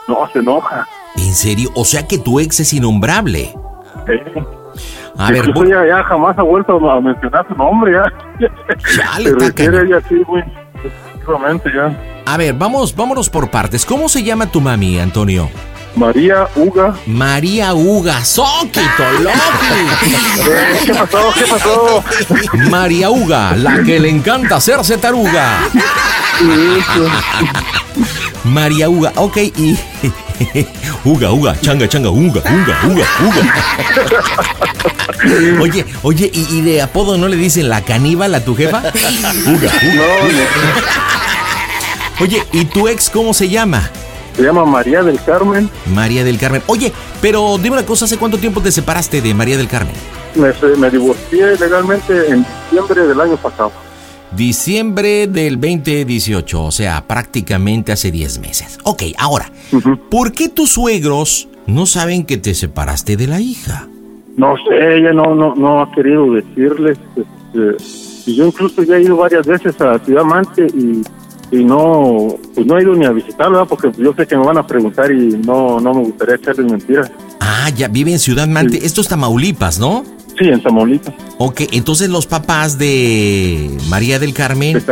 [0.08, 0.86] no, se enoja.
[1.16, 1.70] ¿En serio?
[1.74, 3.54] O sea que tu ex es innombrable.
[4.06, 4.42] Eh,
[5.18, 8.04] A ver, voy- ya, ya jamás ha vuelto a mencionar su nombre, ya.
[8.96, 10.14] Chale, Se está refiere ella así,
[10.84, 11.98] exclusivamente ya.
[12.24, 13.84] a ver, vamos, vámonos por partes.
[13.84, 15.48] ¿Cómo se llama tu mami, Antonio?
[15.96, 16.94] María Uga.
[17.06, 18.86] María Uga, Soquito, Eh,
[20.86, 21.32] ¿Qué pasó?
[21.34, 22.04] ¿Qué pasó?
[22.70, 25.58] María Uga, la que le encanta hacerse taruga.
[28.44, 29.76] María Uga, ok, y.
[31.04, 33.42] Uga, Uga, changa, changa, Uga, Uga, Uga, Uga.
[35.60, 38.78] Oye, oye, ¿y, y de apodo no le dicen la caníbal a tu jefa?
[38.78, 38.92] Uga,
[39.46, 39.72] Uga.
[42.20, 43.90] Oye, ¿y tu ex cómo se llama?
[44.38, 45.68] Se llama María del Carmen.
[45.92, 46.62] María del Carmen.
[46.68, 49.96] Oye, pero dime una cosa, ¿hace cuánto tiempo te separaste de María del Carmen?
[50.36, 53.72] Me, me divorcié legalmente en diciembre del año pasado.
[54.30, 58.78] Diciembre del 2018, o sea, prácticamente hace 10 meses.
[58.84, 59.50] Ok, ahora,
[60.08, 63.88] ¿por qué tus suegros no saben que te separaste de la hija?
[64.36, 66.96] No sé, ella no, no, no ha querido decirles.
[67.16, 71.02] este, y yo incluso ya he ido varias veces a Ciudad Mante y,
[71.50, 74.58] y no, pues no he ido ni a visitarla porque yo sé que me van
[74.58, 77.10] a preguntar y no, no me gustaría echarles mentiras.
[77.40, 78.84] Ah, ya vive en Ciudad Mante.
[78.84, 80.04] Esto es Tamaulipas, ¿no?
[80.38, 81.14] Sí, en Tamaulipas.
[81.38, 84.82] Ok, entonces los papás de María del Carmen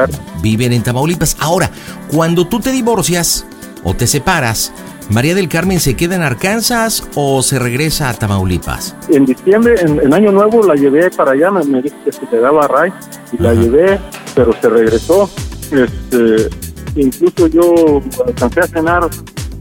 [0.42, 1.36] viven en Tamaulipas.
[1.40, 1.70] Ahora,
[2.10, 3.46] cuando tú te divorcias
[3.84, 4.72] o te separas,
[5.08, 8.96] ¿María del Carmen se queda en Arkansas o se regresa a Tamaulipas?
[9.08, 12.64] En diciembre, en, en Año Nuevo, la llevé para allá, me, dijo que se quedaba
[12.64, 12.92] a Ray
[13.32, 14.00] y la llevé,
[14.34, 15.30] pero se regresó.
[15.72, 16.48] Este,
[16.94, 19.08] incluso yo alcancé a cenar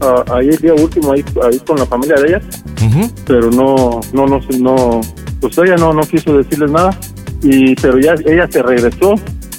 [0.00, 2.40] ah, ahí el día último, ahí, ahí con la familia de ella,
[3.26, 5.00] pero no, no, no, no,
[5.40, 6.98] pues ella no, no quiso decirles nada.
[7.42, 9.14] Y, pero ya ella se regresó,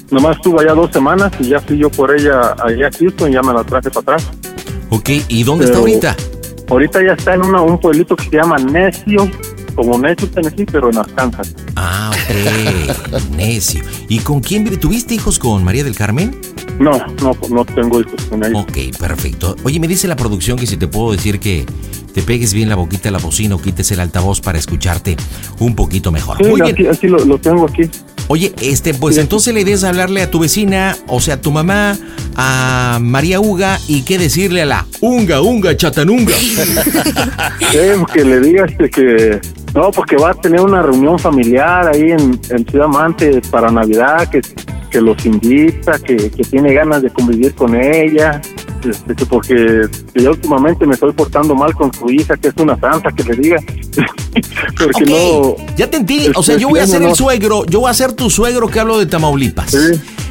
[0.09, 3.33] nomás estuvo allá dos semanas y ya fui yo por ella allá a Houston y
[3.33, 4.31] ya me la traje para atrás.
[4.89, 6.15] Ok, ¿y dónde está ahorita?
[6.69, 9.29] Ahorita ya está en una, un pueblito que se llama Necio,
[9.75, 11.53] como Necio, Tennessee, pero en Arkansas.
[12.29, 13.81] Ok, necio.
[14.09, 14.65] ¿Y con quién?
[14.79, 16.35] ¿Tuviste hijos con María del Carmen?
[16.79, 18.59] No, no, no tengo hijos con ella.
[18.59, 19.55] Ok, perfecto.
[19.63, 21.65] Oye, me dice la producción que si te puedo decir que
[22.13, 25.15] te pegues bien la boquita a la bocina o quites el altavoz para escucharte
[25.59, 26.37] un poquito mejor.
[26.37, 26.89] Sí, Muy bien.
[26.91, 27.83] aquí, lo, lo tengo aquí.
[28.29, 31.51] Oye, este, pues entonces le des a hablarle a tu vecina, o sea, a tu
[31.51, 31.97] mamá,
[32.35, 36.33] a María Uga, y qué decirle a la Unga, Unga, Chatanunga.
[37.73, 39.39] Eh, que le digas que-
[39.77, 44.27] no, porque va a tener una reunión familiar ahí en, en Ciudad Mante para Navidad,
[44.27, 44.41] que,
[44.89, 48.41] que los invita, que, que tiene ganas de convivir con ella,
[48.83, 52.55] este, que porque que yo últimamente me estoy portando mal con su hija, que es
[52.57, 53.57] una santa, que le diga,
[54.83, 55.55] porque no...
[55.75, 56.31] Ya te entendí.
[56.35, 58.79] O sea, yo voy a ser el suegro, yo voy a ser tu suegro que
[58.79, 59.77] hablo de Tamaulipas.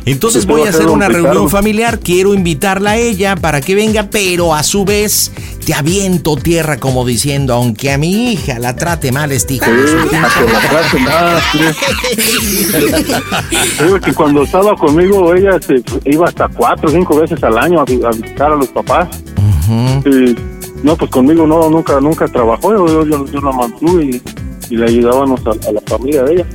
[0.06, 4.54] Entonces voy a hacer una reunión familiar, quiero invitarla a ella para que venga, pero
[4.54, 5.32] a su vez
[5.64, 9.64] te aviento tierra como diciendo, aunque a mi hija la trate mal este hijo.
[9.66, 10.68] Sí, pinche a que la madre".
[10.68, 11.58] traten, ah, sí.
[13.84, 17.80] Digo que cuando estaba conmigo ella se iba hasta cuatro o cinco veces al año
[17.80, 19.08] a, vi- a visitar a los papás.
[20.04, 20.36] Y,
[20.84, 24.22] no, pues conmigo no, nunca, nunca trabajó, yo, yo, yo, yo la mantuve y,
[24.70, 26.46] y le ayudábamos a, a la familia de ella.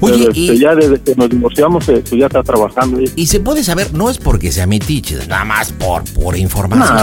[0.00, 3.12] Oye, Pero, y- este, ya desde que nos divorciamos, eh, pues ya está trabajando ella.
[3.16, 6.98] Y se puede saber, no es porque sea metiche, nada más por, por información.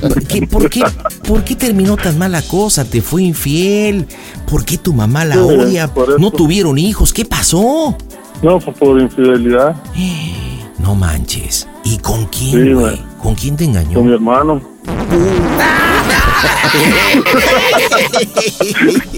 [0.00, 0.82] ¿Por qué, por, qué,
[1.26, 2.84] ¿Por qué terminó tan mala cosa?
[2.84, 4.06] ¿Te fue infiel?
[4.50, 5.90] ¿Por qué tu mamá la Sí, odia?
[6.18, 7.12] ¿No tuvieron hijos?
[7.12, 7.96] ¿Qué pasó?
[8.42, 9.74] No, por infidelidad.
[10.76, 11.66] No manches.
[11.84, 13.00] ¿Y con quién, Sí.
[13.22, 13.94] ¿Con quién te engañó?
[13.94, 14.60] Con mi hermano.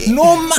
[0.09, 0.55] No, ma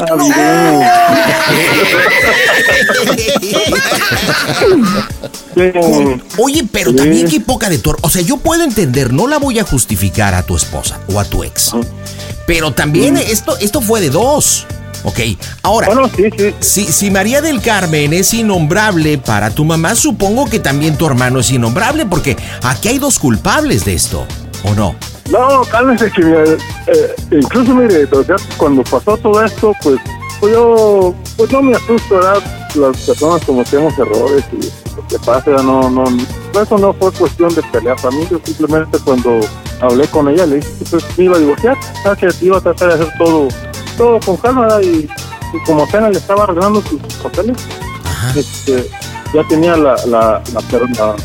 [6.37, 6.97] Oye, pero Sí.
[6.97, 7.97] también qué poca de tor.
[8.01, 11.25] O sea, yo puedo entender, no la voy a justificar a tu esposa o a
[11.25, 11.71] tu ex.
[12.45, 14.65] Pero también esto, esto fue de dos.
[15.03, 15.19] Ok,
[15.61, 15.87] ahora,
[16.59, 21.39] Si, si María del Carmen es innombrable para tu mamá, supongo que también tu hermano
[21.39, 24.25] es innombrable, porque aquí hay dos culpables de esto,
[24.63, 24.95] ¿o no?
[25.31, 29.99] No, cálmese que eh, eh, incluso mire, o sea, cuando pasó todo esto, pues,
[30.39, 32.41] pues yo, pues no me asusto, ¿verdad?
[32.75, 36.05] Las personas cometemos errores y lo que pasa, no, no,
[36.61, 39.39] eso no fue cuestión de pelear para mí, yo simplemente cuando
[39.81, 41.77] hablé con ella le dije que pues, me iba a divorciar,
[42.17, 43.47] que iba a tratar de hacer todo,
[43.97, 44.81] todo con calma, ¿verdad?
[44.81, 45.09] Y,
[45.53, 47.57] y como apenas le estaba arreglando sus papeles,
[48.35, 48.89] este,
[49.33, 51.15] ya tenía la, la, la,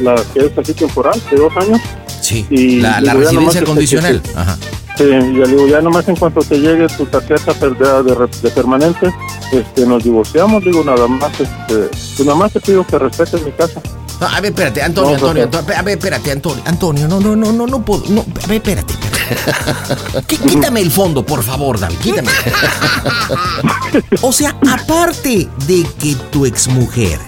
[0.00, 1.80] la, la que es temporal, de dos años.
[2.24, 4.22] Sí, Y la, la residencia que- condicional.
[4.22, 4.56] que- Ajá.
[4.96, 9.12] Sí, ya le digo, ya nomás en cuanto te llegue tu tarjeta perdida de, permanente,
[9.52, 13.50] este, nos divorciamos, digo, nada más, este, pues nada más te pido que respetes mi
[13.52, 13.80] casa.
[14.20, 17.34] No, a ver, espérate, Antonio, No, Antonio, Antonio, a ver, espérate, Antonio, Antonio, no, no,
[17.34, 20.22] no, no, no puedo, no, a ver, espérate, espérate.
[20.28, 22.30] Quí- Quítame el fondo, por favor, David, quítame.
[24.22, 27.18] O sea, aparte de que tu exmujer,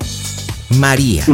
[0.78, 1.24] María,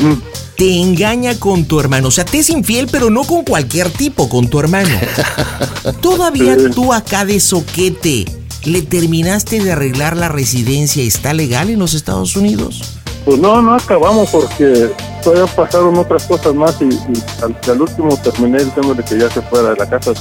[0.57, 4.29] te engaña con tu hermano, o sea, te es infiel, pero no con cualquier tipo,
[4.29, 4.91] con tu hermano.
[6.01, 8.25] Todavía tú acá de soquete,
[8.65, 11.03] ¿le terminaste de arreglar la residencia?
[11.03, 13.01] ¿Está legal en los Estados Unidos?
[13.25, 14.91] Pues no, no acabamos porque
[15.23, 19.41] todavía pasaron otras cosas más y, y al, al último terminé diciéndole que ya se
[19.43, 20.13] fuera de la casa.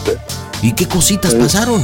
[0.61, 1.83] ¿Y qué cositas pasaron?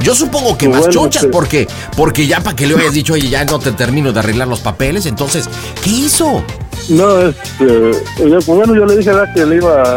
[0.00, 1.66] Yo supongo que Pues más chonchas, porque,
[1.96, 4.60] porque ya para que le hayas dicho, oye, ya no te termino de arreglar los
[4.60, 5.48] papeles, entonces,
[5.82, 6.44] ¿qué hizo?
[6.88, 9.34] No, este, yo- pues bueno, yo le dije ¿verdad?
[9.34, 9.94] que le iba a,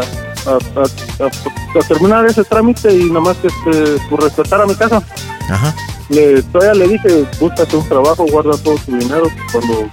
[0.80, 4.74] a- a- a terminar ese trámite y nada más que este, por respetar a mi
[4.74, 5.02] casa.
[5.48, 5.74] Ajá.
[6.08, 9.88] Le, todavía le dije, búscate un trabajo, guarda todo tu dinero, cuando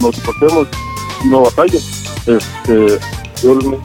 [0.00, 0.68] nos divorciemos,
[1.24, 1.84] no batalles.
[2.26, 2.98] Este,
[3.42, 3.78] yo le mismo,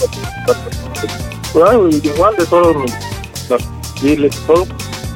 [1.53, 2.75] claro, igual de todos
[3.49, 3.61] las
[4.01, 4.65] biles y todo.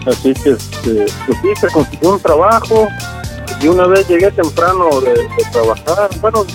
[0.07, 2.87] Así que, este, pues sí, se consiguió un trabajo,
[3.65, 6.09] y una vez llegué temprano de, de trabajar.
[6.21, 6.45] Bueno,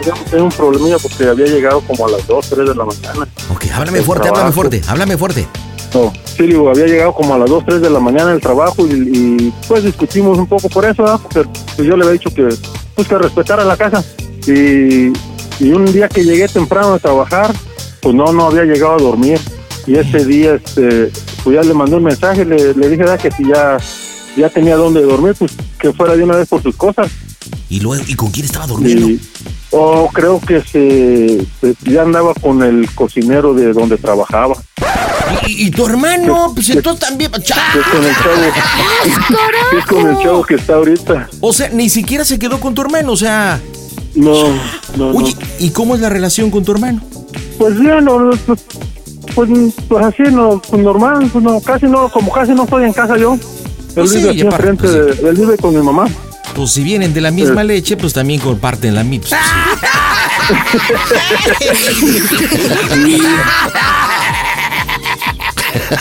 [0.00, 3.26] digamos, tenía un problemilla porque había llegado como a las 2, 3 de la mañana.
[3.50, 5.48] Ok, háblame El fuerte, háblame fuerte, háblame fuerte.
[5.94, 8.86] No, sí, digo, había llegado como a las 2, 3 de la mañana del trabajo
[8.86, 11.20] y, y, pues discutimos un poco por eso, ¿verdad?
[11.22, 12.48] porque pues, yo le había dicho que,
[12.94, 14.04] pues, que respetara la casa.
[14.46, 15.12] Y,
[15.58, 17.50] y un día que llegué temprano a trabajar,
[18.02, 19.40] pues no, no había llegado a dormir.
[19.86, 21.10] Y ese día, este,
[21.42, 23.20] pues ya le mandé un mensaje, le, le dije ¿verdad?
[23.20, 23.78] que si ya,
[24.36, 27.10] ya tenía dónde dormir, pues que fuera de una vez por sus cosas.
[27.68, 29.08] ¿Y luego, y con quién estaba durmiendo?
[29.08, 29.20] Y,
[29.70, 34.54] oh, creo que se, se- ya andaba con el cocinero de donde trabajaba.
[35.46, 36.52] ¿Y, y tu hermano?
[36.54, 37.30] Pues entonces también...
[37.32, 38.42] Que es con el chavo,
[39.70, 41.28] que es con el chavo que está ahorita.
[41.40, 43.60] O sea, ni siquiera se quedó con tu hermano, o sea...
[44.14, 44.48] No,
[44.96, 47.02] no, Oye, ¿y cómo es la relación con tu hermano?
[47.58, 48.60] Pues ya no, no, pues,
[49.34, 49.50] pues,
[49.88, 53.16] pues así, no, pues normal, pues no, casi no, como casi no estoy en casa
[53.18, 53.36] yo.
[53.96, 56.06] Él Pues sí, vive aquí enfrente, pues él vive con mi mamá.
[56.54, 59.38] Pues si vienen de la misma leche, pues también comparten la misma.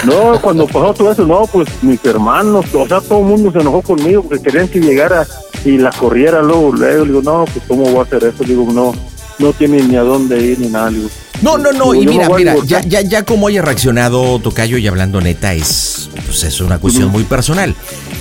[0.05, 3.59] No, cuando pasó todo eso, no, pues mis hermanos, o sea, todo el mundo se
[3.59, 5.27] enojó conmigo porque querían que llegara
[5.65, 8.65] y la corriera luego, luego, le digo, no, pues cómo voy a hacer eso, digo,
[8.71, 8.93] no,
[9.39, 11.09] no tiene ni a dónde ir ni nada, digo.
[11.41, 15.21] No, no, no, y mira, mira, ya, ya, ya como haya reaccionado Tocayo y hablando
[15.21, 17.75] neta es, pues es una cuestión muy personal.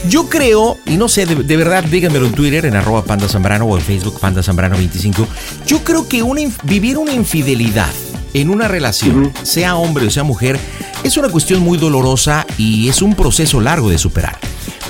[0.09, 3.67] Yo creo, y no sé, de, de verdad, díganmelo en Twitter, en arroba Panda Zambrano
[3.67, 5.27] o en Facebook Panda Zambrano 25.
[5.67, 7.91] Yo creo que una, vivir una infidelidad
[8.35, 10.59] en una relación, sea hombre o sea mujer,
[11.05, 14.39] es una cuestión muy dolorosa y es un proceso largo de superar.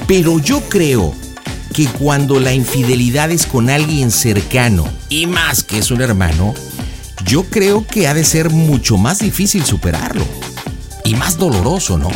[0.07, 1.15] Pero yo creo
[1.73, 6.55] que cuando la infidelidad es con alguien cercano y más que es un hermano,
[7.25, 10.25] yo creo que ha de ser mucho más difícil superarlo
[11.05, 12.11] y más doloroso, ¿no?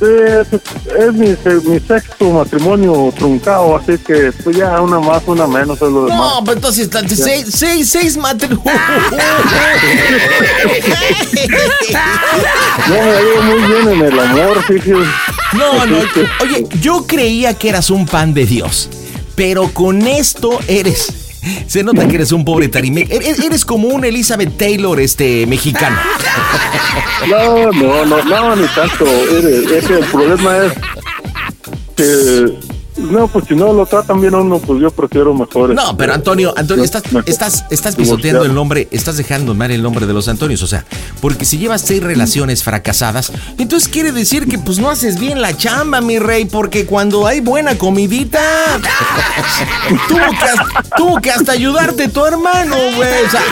[0.00, 0.62] Eh, pues,
[0.98, 1.28] es mi,
[1.70, 6.18] mi sexto matrimonio truncado, así que pues ya una más, una menos es lo demás.
[6.18, 8.74] No, pero entonces seis, seis, seis matrimonios.
[12.88, 14.94] Yo me ha ido muy bien en el amor, fíjese.
[15.52, 15.98] No, no,
[16.42, 18.90] oye, yo creía que eras un pan de Dios,
[19.36, 21.23] pero con esto eres.
[21.66, 23.06] Se nota que eres un pobre tarimé.
[23.10, 25.96] Eres, eres como un Elizabeth Taylor este mexicano.
[27.28, 29.06] No, no, no, no, ni tanto.
[29.06, 30.72] Es, es que el problema es
[31.96, 35.74] que no, pues si no lo tratan bien a uno, pues yo prefiero mejor.
[35.74, 39.82] No, este, pero Antonio, Antonio, estás, estás, estás pisoteando el nombre, estás dejando mal el
[39.82, 40.84] nombre de los Antonios, o sea,
[41.20, 45.56] porque si llevas seis relaciones fracasadas, entonces quiere decir que pues no haces bien la
[45.56, 48.40] chamba, mi rey, porque cuando hay buena comidita,
[50.08, 53.24] tuvo que, hasta- tuvo que hasta ayudarte tu hermano, güey.
[53.26, 53.42] o sea.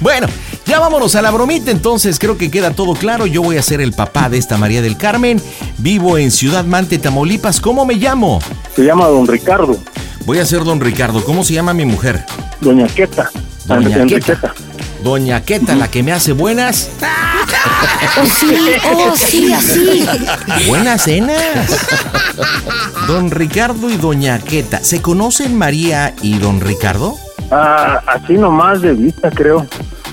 [0.00, 0.26] Bueno,
[0.72, 3.26] ya vámonos a la bromita, entonces creo que queda todo claro.
[3.26, 5.38] Yo voy a ser el papá de esta María del Carmen.
[5.76, 7.60] Vivo en Ciudad Mante, Tamaulipas.
[7.60, 8.40] ¿Cómo me llamo?
[8.74, 9.76] Se llama Don Ricardo.
[10.24, 11.22] Voy a ser Don Ricardo.
[11.24, 12.24] ¿Cómo se llama mi mujer?
[12.62, 13.28] Doña Queta.
[13.66, 14.40] Doña Enriqueta.
[14.40, 14.54] Queta.
[15.04, 16.88] Doña Queta, la que me hace buenas.
[18.14, 18.56] Oh, sí,
[18.92, 20.06] oh, sí, así.
[20.66, 21.86] Buenas cenas.
[23.06, 24.80] Don Ricardo y Doña Queta.
[24.82, 27.16] ¿Se conocen María y Don Ricardo?
[27.50, 29.66] Ah, así nomás de vista, creo.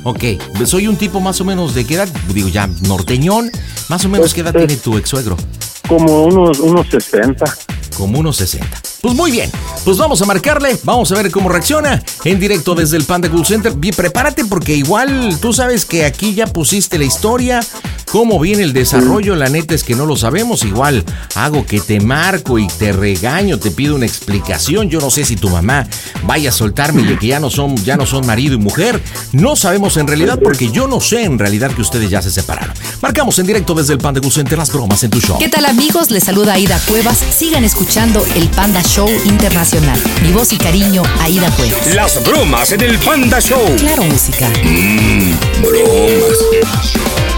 [0.04, 0.24] Ok,
[0.66, 3.52] soy un tipo más o menos de qué edad, digo ya norteñón,
[3.90, 5.36] más o menos qué edad tiene tu ex suegro.
[5.88, 7.46] Como unos, unos 60.
[7.98, 8.82] Como unos 60.
[9.02, 9.50] Pues muy bien,
[9.86, 13.46] pues vamos a marcarle, vamos a ver cómo reacciona en directo desde el Panda Cool
[13.46, 13.74] Center.
[13.74, 17.62] Bien, prepárate porque igual tú sabes que aquí ya pusiste la historia,
[18.12, 20.64] cómo viene el desarrollo, la neta es que no lo sabemos.
[20.64, 21.04] Igual
[21.36, 24.90] hago que te marco y te regaño, te pido una explicación.
[24.90, 25.88] Yo no sé si tu mamá
[26.24, 29.02] vaya a soltarme de que ya no son, ya no son marido y mujer.
[29.32, 32.74] No sabemos en realidad porque yo no sé en realidad que ustedes ya se separaron.
[33.02, 35.38] Marcamos en directo desde el Panda Center las bromas en tu show.
[35.40, 36.12] ¿Qué tal amigos?
[36.12, 37.18] Les saluda Aida Cuevas.
[37.18, 40.00] Sigan escuchando el Panda Show Internacional.
[40.24, 41.94] Mi voz y cariño, Aida Cuevas.
[41.94, 43.76] Las bromas en el Panda Show.
[43.78, 44.50] Claro, música.
[44.64, 47.29] Mmm, bromas.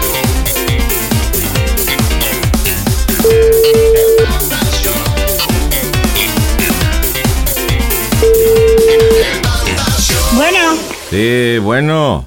[11.12, 12.26] Sí, bueno.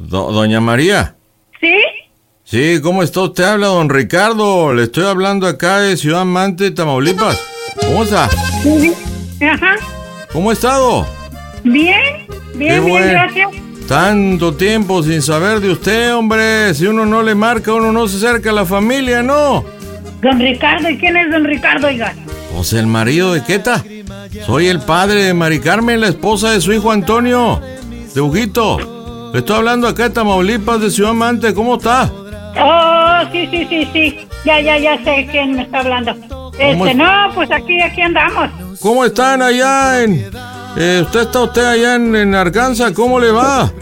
[0.00, 1.14] Do- Doña María.
[1.60, 1.72] ¿sí?
[2.44, 3.44] Sí, ¿cómo está usted?
[3.44, 4.74] Habla don Ricardo.
[4.74, 7.40] Le estoy hablando acá de Ciudad Mante, Tamaulipas.
[7.80, 8.28] ¿Cómo está?
[8.62, 8.92] Sí.
[9.40, 9.76] Ajá.
[10.32, 11.06] ¿Cómo ha estado?
[11.62, 12.26] Bien,
[12.56, 13.48] bien, bien, gracias.
[13.86, 16.74] Tanto tiempo sin saber de usted, hombre.
[16.74, 19.64] Si uno no le marca, uno no se acerca a la familia, ¿no?
[20.22, 22.14] Don Ricardo, ¿y quién es don Ricardo, oiga?
[22.52, 23.84] Pues el marido de Queta.
[24.44, 27.60] Soy el padre de Mari Carmen, la esposa de su hijo Antonio.
[28.14, 29.30] De Huguito.
[29.32, 31.52] Le estoy hablando acá de Tamaulipas, de Ciudad Mante.
[31.52, 32.10] ¿Cómo está?
[32.56, 34.28] Oh, sí, sí, sí, sí.
[34.44, 36.12] Ya, ya, ya sé quién me está hablando.
[36.58, 36.96] Este, es?
[36.96, 38.50] no, pues aquí, aquí andamos.
[38.80, 40.30] ¿Cómo están allá en...
[40.76, 42.92] eh, ¿Usted está usted allá en, en Arkansas?
[42.92, 43.72] ¿Cómo le va?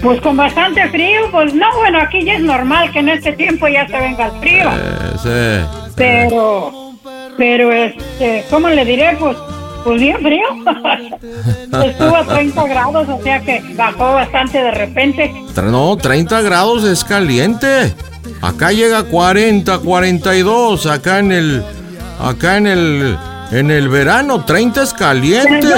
[0.00, 3.68] Pues con bastante frío, pues no, bueno, aquí ya es normal que en este tiempo
[3.68, 4.70] ya se venga el frío.
[4.72, 5.90] Eh, sí.
[5.96, 6.92] Pero,
[7.36, 9.16] pero, este, ¿cómo le diré?
[9.18, 9.36] Pues,
[9.84, 10.42] pues bien frío.
[11.84, 15.32] Estuvo a 30 grados, o sea que bajó bastante de repente.
[15.56, 17.94] No, 30 grados es caliente.
[18.40, 20.86] Acá llega a 40, 42.
[20.86, 21.64] Acá en el...
[22.20, 23.18] Acá en el...
[23.52, 25.68] En el verano, 30 es caliente.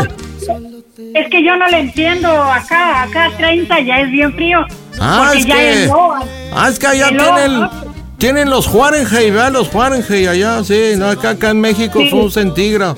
[1.14, 4.64] Es que yo no le entiendo, acá, acá 30 ya es bien frío.
[5.00, 5.82] Ah, es ya que...
[5.84, 6.14] es no,
[6.52, 7.60] Ah, es que allá tienen...
[7.60, 7.94] no.
[8.16, 9.52] Tienen los Fahrenheit, ¿verdad?
[9.52, 10.92] Los Fahrenheit allá, sí.
[10.96, 12.10] No, acá, acá en México Sí.
[12.10, 12.96] son centígrados.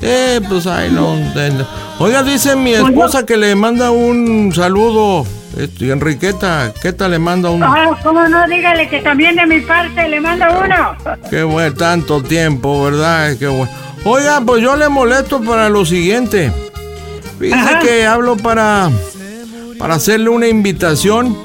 [0.00, 1.16] Eh, pues ahí no.
[1.98, 5.26] Oiga, dice mi Pues esposa que le manda un saludo.
[5.56, 7.62] Este, Enriqueta, ¿qué tal le manda un...
[7.64, 8.46] Ah, ¿cómo no?
[8.46, 11.18] Dígale que también de mi parte le mando uno.
[11.30, 13.34] Qué bueno, tanto tiempo, ¿verdad?
[13.38, 13.72] Qué bueno.
[14.04, 16.52] Oiga, pues yo le molesto para lo siguiente.
[17.40, 18.90] Fíjese que hablo para,
[19.78, 21.36] para hacerle una invitación.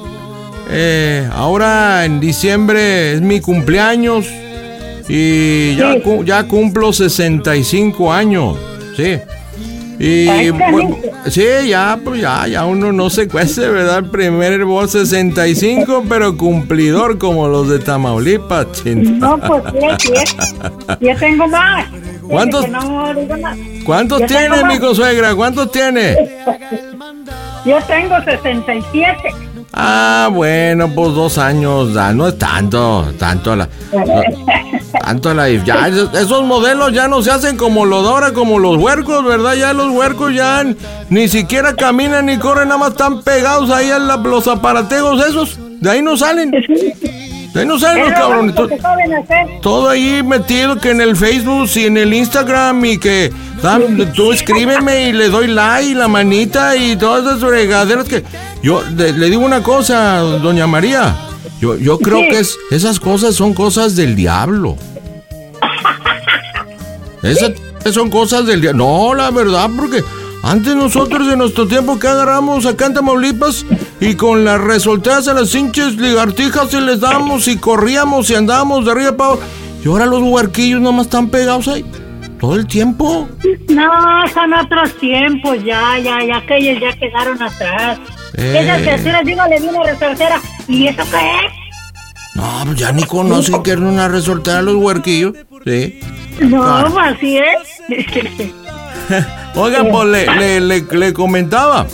[0.69, 4.27] Eh, ahora en diciembre es mi cumpleaños
[5.09, 6.01] y ya, Sí.
[6.01, 8.57] cu- ya cumplo 65 años.
[8.95, 9.17] Sí.
[9.99, 10.99] Y Ay, bueno, canijo.
[11.29, 13.99] sí, ya, pues ya, ya uno no se cuece, ¿verdad?
[13.99, 18.83] El primer hervor 65, pero cumplidor como los de Tamaulipas.
[18.85, 19.63] No, pues
[19.99, 20.57] sí, sí.
[20.99, 21.85] Yo tengo más.
[22.27, 23.57] ¿Cuántos- no más.
[23.85, 25.35] ¿Cuántos Yo tiene, mi consuegra?
[25.35, 26.15] ¿Cuántos tiene?
[27.65, 29.15] Yo tengo 67.
[29.75, 33.67] Ah, bueno, pues dos años, ah, no es tanto, tanto la...
[35.03, 39.25] Tanto la ya esos, esos modelos ya no se hacen como Lodora, como los huercos,
[39.25, 39.55] ¿verdad?
[39.55, 40.63] Ya los huercos ya
[41.09, 45.57] ni siquiera caminan ni corren, nada más están pegados ahí a la- los aparategos esos.
[45.81, 46.51] De ahí no salen.
[46.51, 48.55] De ahí no salen los Es lo cabrones.
[49.61, 53.33] Todo ahí metido que en el Facebook y en el Instagram y que
[54.15, 58.23] tú escríbeme y le doy like y la manita y todas esas fregaderas que
[58.63, 61.15] yo le, le digo una cosa, doña María.
[61.61, 62.27] Yo, yo creo Sí.
[62.29, 64.75] que es, esas cosas son cosas del diablo.
[67.23, 67.53] Esas
[67.93, 68.85] son cosas del diablo.
[68.85, 70.03] No, la verdad, porque
[70.43, 73.65] antes nosotros en nuestro tiempo que agarramos acá en Tamaulipas
[74.01, 78.83] y con las resolteas a las hinches ligartijas y les damos y corríamos y andábamos
[78.85, 79.35] de arriba para.
[79.83, 81.85] Y ahora los huerquillos nomás están pegados ahí
[82.41, 83.29] todo el tiempo.
[83.69, 87.99] No, son otros tiempos, ya, ya, ya, aquellos ya quedaron atrás.
[88.35, 88.59] Eh.
[88.61, 90.39] Esas terceras, digo, le di una resortera.
[90.67, 91.51] ¿Y eso qué es?
[92.35, 95.33] No, pues ya ni conocen que era una resoltera los huerquillos.
[95.65, 95.99] Sí.
[96.41, 96.91] No, Claro.
[96.91, 98.51] pues así es.
[99.55, 101.85] Oiga, pues le, le, le- le comentaba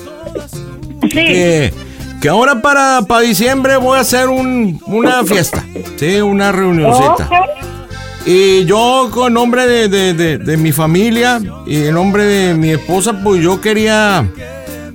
[1.12, 1.74] que,
[2.22, 5.64] que ahora para, para diciembre voy a hacer un, una fiesta,
[5.98, 7.30] sí, una reunioncita.
[8.26, 12.70] Y yo con nombre de, de- de- de mi familia y en nombre de mi
[12.72, 14.26] esposa, pues yo quería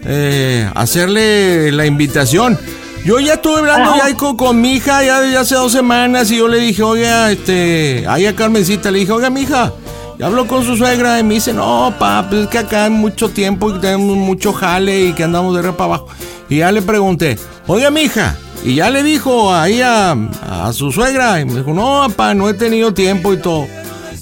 [0.05, 2.59] eh, hacerle la invitación.
[3.05, 6.39] Yo ya estuve hablando ya con, con mi hija ya desde hace dos semanas y
[6.39, 9.73] yo le dije, oiga, este, ahí a Carmencita, le dije, oiga, mi hija,
[10.19, 12.91] ya habló con su suegra y me dice, no, pa, pues es que acá hay
[12.91, 16.09] mucho tiempo y tenemos mucho jale y que andamos de arriba para abajo.
[16.49, 20.91] Y ya le pregunté, oiga, mi hija, y ya le dijo ahí a, a su
[20.91, 23.67] suegra, y me dijo, no, papá, no he tenido tiempo y todo.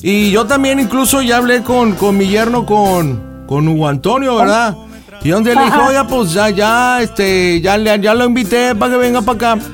[0.03, 4.76] Y yo también incluso ya hablé con, con mi yerno, con, con Hugo Antonio, ¿verdad?
[5.25, 5.87] Y donde le Ajá.
[5.89, 9.64] oiga, pues ya, ya, este, ya, ya lo invité para que venga para acá.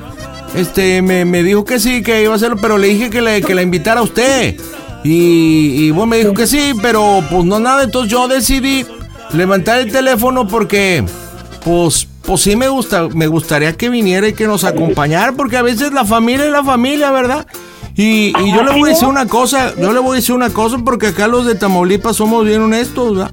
[0.55, 3.41] Este, me, me dijo que sí, que iba a hacerlo, pero le dije que, le,
[3.41, 4.55] que la invitara a usted.
[5.03, 8.85] Y, y bueno, me dijo que sí, pero pues no nada, entonces yo decidí
[9.33, 11.03] levantar el teléfono porque,
[11.63, 15.61] pues, pues sí me gusta, me gustaría que viniera y que nos acompañara, porque a
[15.61, 17.47] veces la familia es la familia, ¿verdad?
[17.95, 20.49] Y, y yo le voy a decir una cosa, yo le voy a decir una
[20.49, 23.31] cosa, porque acá los de Tamaulipas somos bien honestos, ¿verdad?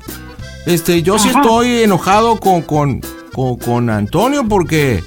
[0.67, 3.01] Este, yo sí estoy enojado con, con,
[3.33, 5.03] con, con Antonio porque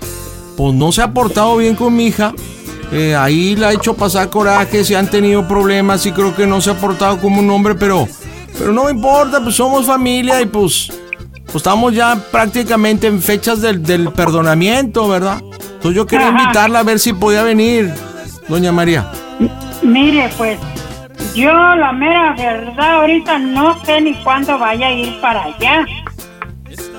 [0.56, 2.34] pues no se ha portado bien con mi hija.
[2.92, 6.60] Eh, ahí la ha hecho pasar coraje, se han tenido problemas y creo que no
[6.60, 8.08] se ha portado como un hombre, pero,
[8.58, 10.92] pero no me importa, pues somos familia y pues,
[11.46, 15.40] pues estamos ya prácticamente en fechas del, del perdonamiento, ¿verdad?
[15.40, 16.42] Entonces yo quería Ajá.
[16.42, 17.94] invitarla a ver si podía venir,
[18.48, 19.12] doña María.
[19.84, 20.58] Mire, pues,
[21.36, 25.86] yo la mera verdad ahorita no sé ni cuándo vaya a ir para allá.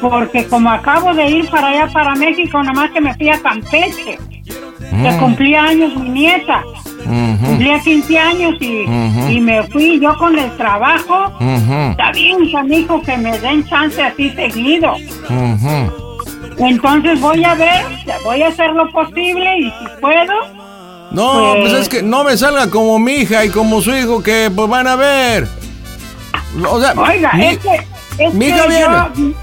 [0.01, 4.19] Porque como acabo de ir para allá, para México, nomás que me fui a Campeche.
[4.79, 5.19] Que Mm.
[5.21, 6.63] cumplía años mi nieta.
[7.45, 8.85] Cumplía 15 años y,
[9.31, 11.27] y me fui yo con el trabajo.
[11.41, 11.91] Ujú.
[11.91, 14.95] Está bien, canijo, que me den chance así seguido.
[16.59, 17.85] Entonces voy a ver,
[18.25, 20.35] voy a hacer lo posible y si puedo,
[21.11, 24.23] No, Pues- pues es que no me salga como mi hija y como su hijo
[24.23, 25.49] que pues van a ver.
[26.69, 27.87] O sea, Oiga, mi, es que,
[28.19, 29.35] es mi que hija yo- viene.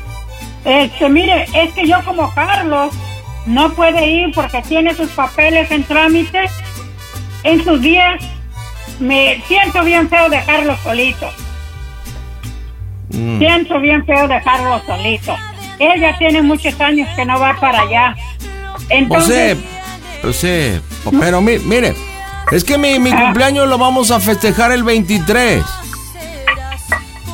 [0.65, 2.93] este, mire, es que yo como Carlos
[3.45, 6.49] no puede ir porque tiene sus papeles en trámite.
[7.43, 8.21] En sus días
[8.99, 11.29] me siento bien feo dejarlo solito.
[13.09, 13.39] Mm.
[13.39, 15.35] Siento bien feo dejarlo solito.
[15.79, 18.15] Él ya tiene muchos años que no va para allá.
[18.89, 19.63] Entonces, sí,
[20.21, 20.35] pues
[21.11, 21.95] pero mi- mire,
[22.51, 25.63] es que mi, mi cumpleaños lo vamos a festejar el 23.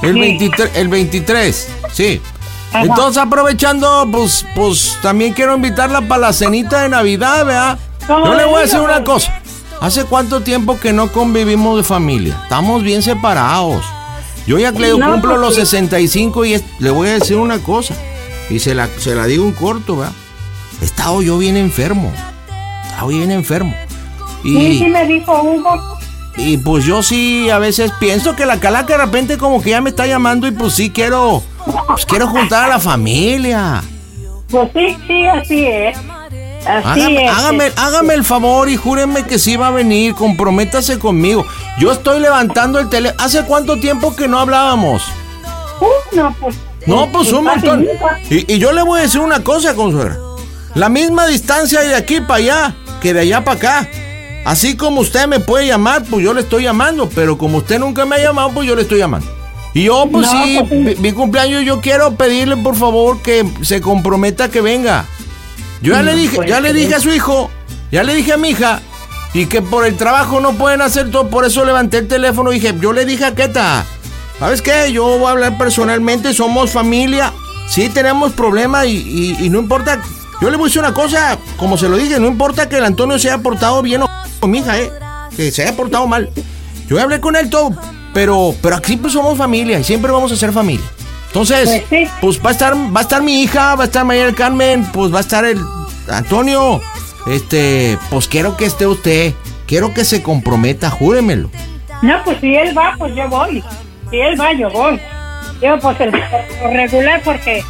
[0.02, 0.20] El Sí.
[0.20, 2.22] 23, el 23, sí.
[2.72, 2.82] Ajá.
[2.86, 7.80] Entonces aprovechando, pues, pues también quiero invitarla para la cenita de Navidad, ¿verdad?
[8.08, 9.40] Yo le voy a decir una cosa.
[9.80, 12.38] ¿Hace cuánto tiempo que no convivimos de familia?
[12.44, 13.86] Estamos bien separados.
[14.48, 14.78] Yo ya No,
[15.12, 15.62] cumplo pues los sí.
[15.62, 17.94] 65 y es- le voy a decir una cosa.
[18.50, 20.14] Y se la, se la digo en corto, ¿verdad?
[20.82, 22.12] He estado yo bien enfermo.
[22.94, 23.74] He estado bien enfermo.
[24.44, 25.98] sí, sí Y, me dijo Hugo.
[26.38, 29.82] y pues yo sí a veces pienso que la calaca de repente como que ya
[29.82, 31.42] me está llamando y pues sí quiero,
[31.88, 33.84] pues quiero juntar a la familia.
[34.50, 35.98] Pues sí, sí, así es.
[36.66, 37.32] Así Hágame, es.
[37.32, 41.46] hágame, hágame el favor y júrenme que sí va a venir, comprométase conmigo.
[41.80, 43.22] Yo estoy levantando el teléfono.
[43.24, 45.04] ¿Hace cuánto tiempo que no hablábamos?
[45.82, 46.56] Uh, no, pues.
[46.86, 47.86] No, pues un montón.
[48.30, 50.18] Y, y yo le voy a decir una cosa, consuegra.
[50.76, 53.90] La misma distancia de aquí para allá que de allá para acá.
[54.46, 57.08] Así como usted me puede llamar, pues yo le estoy llamando.
[57.14, 59.28] Pero como usted nunca me ha llamado, pues yo le estoy llamando.
[59.74, 63.46] Y yo, pues No, sí, pues mi, mi cumpleaños, yo quiero pedirle por favor que
[63.62, 65.06] se comprometa que venga.
[65.82, 66.76] Yo ya le No, dije, pues, ya le sí.
[66.76, 67.50] dije a su hijo,
[67.92, 68.82] ya le dije a mi hija,
[69.34, 72.60] y que por el trabajo no pueden hacer todo, por eso levanté el teléfono y
[72.60, 73.84] dije, yo le dije a Keta,
[74.40, 74.92] ¿sabes qué?
[74.94, 77.34] Yo voy a hablar personalmente, somos familia,
[77.68, 80.00] sí tenemos problemas y, y- y no importa,
[80.44, 82.84] yo le voy a decir una cosa, como se lo dije, no importa que el
[82.84, 84.10] Antonio se haya portado bien o
[84.42, 84.92] con mi hija, ¿eh?
[85.38, 86.32] Que se haya portado mal.
[86.90, 87.72] Yo hablé con él todo,
[88.14, 90.86] pero, pero aquí pues somos familia y siempre vamos a ser familia.
[91.28, 91.84] Entonces,
[92.20, 94.84] pues va a estar, va a estar mi hija, va a estar María del Carmen,
[94.92, 95.62] pues va a estar el
[96.10, 96.82] Antonio.
[97.26, 99.32] Este, pues quiero que esté usted,
[99.66, 101.50] quiero que se comprometa, júremelo.
[102.02, 103.64] No, pues si él va, pues yo voy.
[104.12, 105.00] Si él va, yo voy.
[105.62, 107.64] Yo, pues el lo regular, porque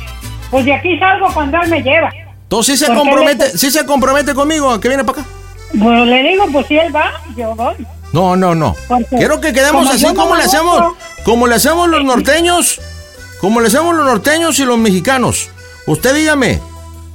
[0.50, 2.10] pues de aquí salgo cuando él me lleva.
[2.54, 5.30] Entonces, ¿sí se compromete, él- sí se compromete conmigo a que viene para acá?
[5.72, 7.74] Pues le digo, pues si él va, yo voy.
[8.12, 8.76] No, no, no.
[9.10, 10.98] Quiero que quedemos así no como le hacemos, gusto.
[11.26, 12.80] como le hacemos los norteños,
[13.42, 15.50] como le hacemos los norteños y los mexicanos.
[15.88, 16.60] Usted dígame,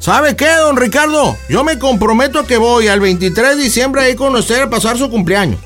[0.01, 1.37] ¿sabe qué, don Ricardo?
[1.49, 4.99] Yo me comprometo a que voy al 23 de diciembre ahí con usted a pasar
[4.99, 5.61] su cumpleaños.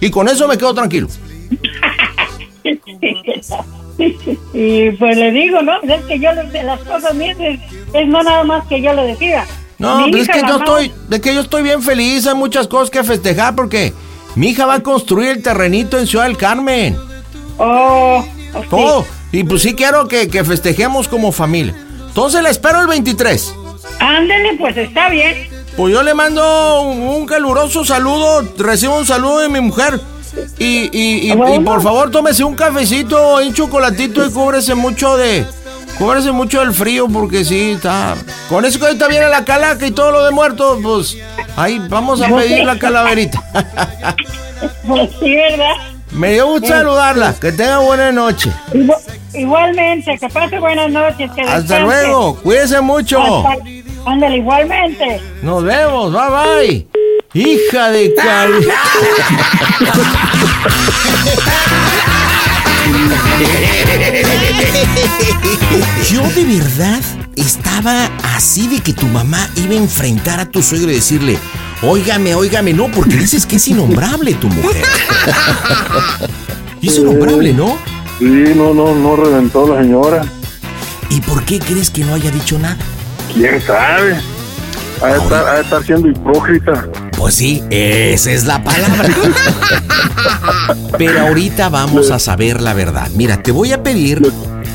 [0.00, 1.08] Y con eso me quedo tranquilo.
[4.54, 5.80] y pues le digo, ¿no?
[5.82, 7.60] Es que yo de las cosas mías es,
[7.92, 9.46] es no nada más que yo le decida.
[9.78, 12.90] No, pero es que yo estoy, es que yo estoy bien feliz, hay muchas cosas
[12.90, 13.92] que festejar porque
[14.34, 16.96] mi hija va a construir el terrenito en Ciudad del Carmen.
[17.58, 18.24] Oh,
[18.70, 19.04] Todo.
[19.32, 21.74] Y pues sí quiero que, que festejemos como familia.
[22.06, 23.54] Entonces la espero el 23.
[23.98, 25.48] Ándele, pues está bien.
[25.76, 30.00] Pues yo le mando un, un caluroso saludo, recibo un saludo de mi mujer.
[30.58, 35.16] Y, y- y- y por favor tómese un cafecito y un chocolatito y cúbrese mucho
[35.16, 35.44] de...
[35.98, 38.14] Cúbrese mucho del frío porque sí, está...
[38.48, 41.16] Con eso que ahorita viene la calaca y todo lo de muertos, pues...
[41.56, 43.42] Ahí vamos a pedir la calaverita.
[44.86, 45.72] Pues sí, ¿verdad?
[46.12, 47.34] Me dio gusto saludarla.
[47.38, 48.50] Que tenga buena noche.
[48.72, 48.96] Igu-
[49.34, 51.30] Igualmente, que pase buenas noches.
[51.32, 51.82] Que Hasta descanse.
[51.82, 52.36] luego.
[52.36, 53.20] Cuídese mucho.
[54.06, 55.20] Ándale, igualmente.
[55.42, 56.12] Nos vemos.
[56.12, 56.86] Bye bye.
[57.34, 58.64] Hija de cali.
[66.12, 67.00] Yo de verdad
[67.34, 71.36] estaba así de que tu mamá iba a enfrentar a tu suegro y decirle,
[71.82, 74.84] óigame, óigame, no, porque dices que es innombrable tu mujer.
[76.80, 77.78] Y es innombrable, ¿no?
[78.20, 80.24] Sí, no, no, no reventó la señora.
[81.10, 82.76] ¿Y por qué crees que no haya dicho nada?
[83.32, 84.20] ¿Quién sabe?
[85.02, 86.88] Ha de estar, ha de estar siendo hipócrita.
[87.16, 89.08] Pues sí, esa es la palabra.
[90.98, 93.08] Pero ahorita vamos a saber la verdad.
[93.14, 94.20] Mira, te voy a pedir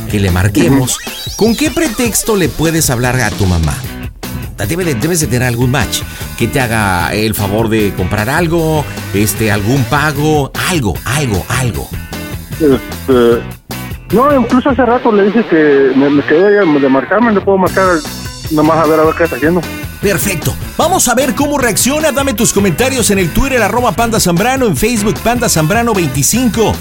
[0.09, 0.97] que le marquemos.
[1.37, 3.75] ¿Con qué pretexto le puedes hablar a tu mamá?
[4.67, 5.99] Debe de- debes de tener algún match
[6.37, 8.83] que te haga el favor de comprar algo,
[9.13, 11.87] este, algún pago, algo, algo, algo.
[12.59, 13.41] Este,
[14.13, 17.85] no, incluso hace rato le dije que me, me quedé de marcarme, le puedo marcar
[18.51, 19.61] nomás a ver a ver qué está haciendo.
[20.01, 20.55] Perfecto.
[20.77, 22.11] Vamos a ver cómo reacciona.
[22.11, 26.73] Dame tus comentarios en el Twitter arroba Panda Zambrano, en Facebook Panda Zambrano 25.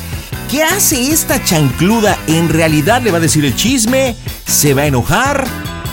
[0.51, 2.17] ¿Qué hace esta chancluda?
[2.27, 4.17] ¿En realidad le va a decir el chisme?
[4.47, 5.45] ¿Se va a enojar?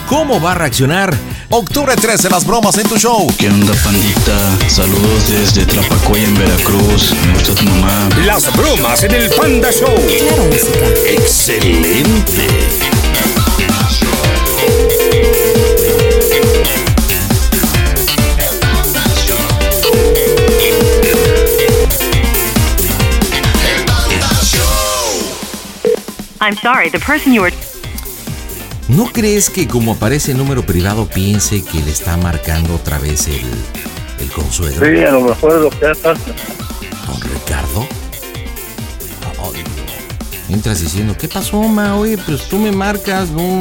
[0.08, 1.14] ¿Cómo va a reaccionar?
[1.50, 3.26] Octubre 13, las bromas en tu show.
[3.38, 4.56] ¿Qué onda, pandita?
[4.68, 7.12] Saludos desde Trapacoya, en Veracruz.
[7.26, 8.08] Me gusta tu mamá.
[8.24, 9.94] Las bromas en el Panda Show.
[11.06, 12.95] Excelente.
[26.40, 27.54] I'm sorry, the person you are.
[28.88, 33.26] ¿No crees que como aparece el número privado piense que le está marcando otra vez
[33.26, 33.42] el,
[34.20, 34.76] el consuelo?
[34.84, 36.14] Sí, a lo mejor es lo que pasa.
[37.06, 37.86] Don Ricardo.
[39.42, 39.64] Ay,
[40.48, 40.54] no.
[40.54, 41.96] Entras diciendo, ¿qué pasó, ma?
[41.96, 43.58] Oye, pues tú me marcas, no.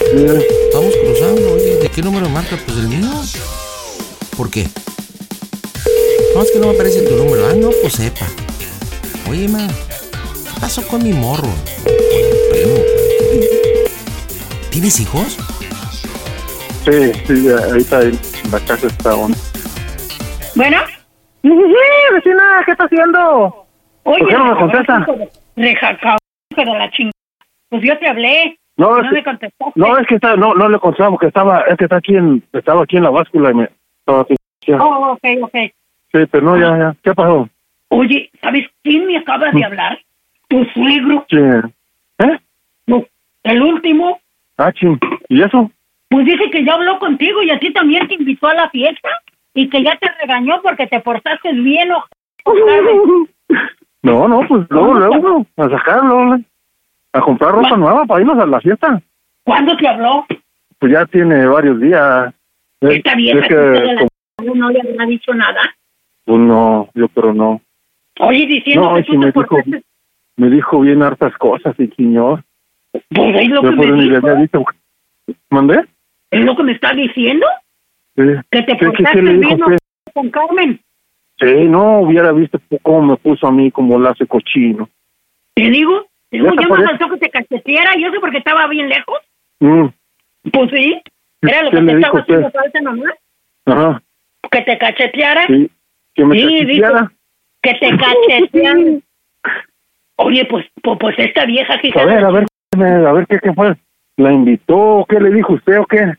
[0.00, 2.60] Estamos cruzando, oye, ¿de qué número marcas?
[2.66, 3.08] Pues el mío.
[4.36, 4.68] ¿Por qué?
[6.34, 7.48] No, es que no me aparece tu número.
[7.48, 8.26] Ah, no, pues sepa.
[9.30, 9.93] Oye, ma, ¿qué
[10.60, 11.48] pasó con mi morro?
[12.50, 12.74] Primo.
[14.70, 15.36] ¿Tienes hijos?
[16.84, 18.18] Sí, sí, ahorita en
[18.50, 19.34] la casa está uno.
[20.54, 20.78] Bueno.
[21.42, 21.50] Sí,
[22.12, 23.66] vecina, ¿qué está haciendo?
[24.04, 25.06] Oye, ¿Por qué no me contesta?
[25.06, 25.12] Hijo
[26.64, 27.12] de la chingada.
[27.70, 28.58] Pues yo te hablé.
[28.76, 29.72] No, No, es que- me contestaste.
[29.80, 32.42] No, es que está, no, no le contestamos que estaba, es que está aquí en,
[32.52, 33.68] estaba aquí en la báscula y me
[34.00, 34.34] estaba aquí.
[34.66, 34.82] ya.
[34.82, 35.52] Oh, ok, ok.
[36.12, 36.96] Sí, pero no, ya, ya.
[37.02, 37.48] ¿Qué pasó?
[37.88, 39.98] Oye, ¿sabes quién me acaba de hablar?
[40.54, 41.26] Tu suegro.
[41.28, 41.36] Sí.
[42.18, 42.38] ¿Eh?
[42.86, 43.04] No,
[43.42, 44.20] el último.
[44.56, 44.98] Ah, ching.
[45.28, 45.68] ¿Y eso?
[46.08, 49.08] Pues dice que ya habló contigo y a ti también te invitó a la fiesta
[49.52, 52.04] y que ya te regañó porque te portaste bien o
[54.02, 56.38] No, no, pues luego, luego, a sacarlo,
[57.14, 59.00] a comprar ropa nueva para irnos a la fiesta.
[59.42, 60.24] ¿Cuándo te habló?
[60.78, 62.32] Pues ya tiene varios días.
[62.80, 64.06] Es- Esta vieja es que la
[64.54, 65.62] no le habrá dicho nada.
[66.26, 67.60] Pues no, yo pero no.
[68.20, 69.82] Oye, diciendo No, que tú me te dijo, portaste...
[70.36, 72.42] me dijo bien hartas cosas el señor.
[72.92, 74.34] Pues es lo Yo que me dijo.
[74.36, 74.64] dicho.
[75.50, 75.84] ¿Mandé?
[76.30, 77.46] Es lo que me está diciendo.
[78.16, 78.22] Sí.
[78.50, 79.76] Que te ¿Qué- qué- portaste dijo bien usted?
[80.12, 80.80] con Carmen.
[81.40, 84.88] Sí, no hubiera visto cómo me puso a mí como lazo cochino.
[85.54, 88.66] Te digo, te digo, Ya ya me faltó que te cacheteara y eso porque estaba
[88.68, 89.18] bien lejos.
[89.60, 89.86] Mm,
[90.52, 91.00] Pues sí,
[91.42, 93.14] era lo ¿Qué que te dijo estaba haciendo falta nomás.
[93.66, 94.02] Ajá,
[94.50, 95.46] Que te cacheteara.
[95.48, 95.70] sí.
[96.14, 97.00] Que me Sí, cacheteara.
[97.00, 97.10] dijo
[97.62, 98.80] que te cacheteara.
[100.16, 101.92] Oye, pues, pues, pues esta vieja que...
[101.98, 102.46] A ver, a ver,
[103.06, 103.74] a ver qué, qué fue.
[104.16, 105.04] ¿La invitó?
[105.08, 106.14] ¿Qué le dijo usted o qué?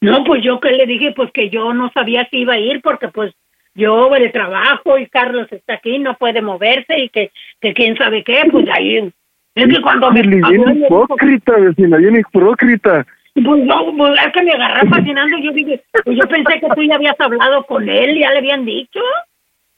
[0.00, 2.80] No, pues yo que le dije, pues que yo no sabía si iba a ir
[2.80, 3.34] porque pues
[3.74, 8.24] yo el trabajo y Carlos está aquí, no puede moverse y que, que quién sabe
[8.24, 9.12] qué, pues ahí...
[9.54, 10.22] Es que cuando me...
[10.22, 13.04] Bien hipócrita, vecina, bien hipócrita.
[13.34, 15.38] Pues no, pues es que me agarré fascinando.
[15.38, 18.64] Yo dije, pues yo pensé que tú ya habías hablado con él, ya le habían
[18.64, 19.00] dicho.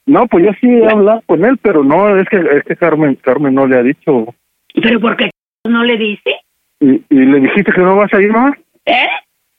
[0.06, 3.14] No, pues yo sí he hablado con él, pero no, es que, es que Carmen,
[3.16, 4.34] Carmen no le ha dicho.
[4.82, 5.30] Pero ¿por qué
[5.64, 6.40] no le dice?
[6.80, 8.56] ¿Y, y le dijiste que no vas a ir, mamá?
[8.84, 9.08] ¿Eh?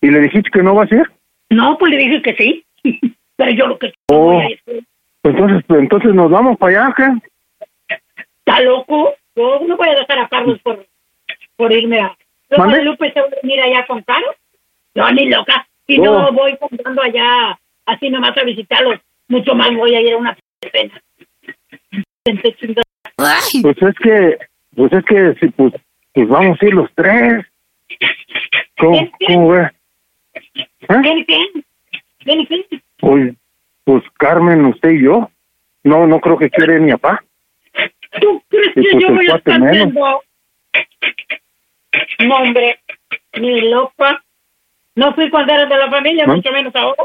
[0.02, 1.10] ¿Y le dijiste que no vas a ir?
[1.50, 2.66] No, pues le dije que sí.
[3.38, 4.84] Pero yo lo que Oh, voy a decir,
[5.22, 7.96] pues entonces, pues entonces nos vamos para allá, ¿o ¿qué?
[8.46, 9.14] está loco.
[9.36, 10.86] Yo no voy a dejar a Carlos por,
[11.56, 12.16] por irme a...
[12.50, 12.84] Luego ¿Mande?
[12.84, 14.36] Lupe se va a venir allá con Carlos.
[14.94, 15.66] No, ni loca.
[15.88, 16.32] Si no Oh.
[16.34, 20.38] voy comprando allá así nomás a visitarlos, mucho más voy a ir a una
[20.72, 21.02] pena.
[23.62, 24.38] Pues es que,
[24.76, 25.74] pues es que, sí, pues,
[26.14, 27.46] pues vamos a ir los tres.
[28.78, 29.70] ¿Cómo, cómo ve?
[30.88, 31.48] ¿Quién, quién?
[32.20, 32.66] ¿Quién, quién?
[32.98, 33.36] Pues,
[33.84, 35.30] pues Carmen, usted y yo.
[35.84, 37.24] No, no creo que quiera ir mi papá.
[38.22, 39.76] ¿Tú crees Y que pues yo voy a estar menos.
[39.76, 40.22] viendo?
[42.20, 42.80] No, hombre,
[43.40, 44.24] ni loca.
[44.96, 47.04] No fui cuando eras de la familia, mucho menos ahora.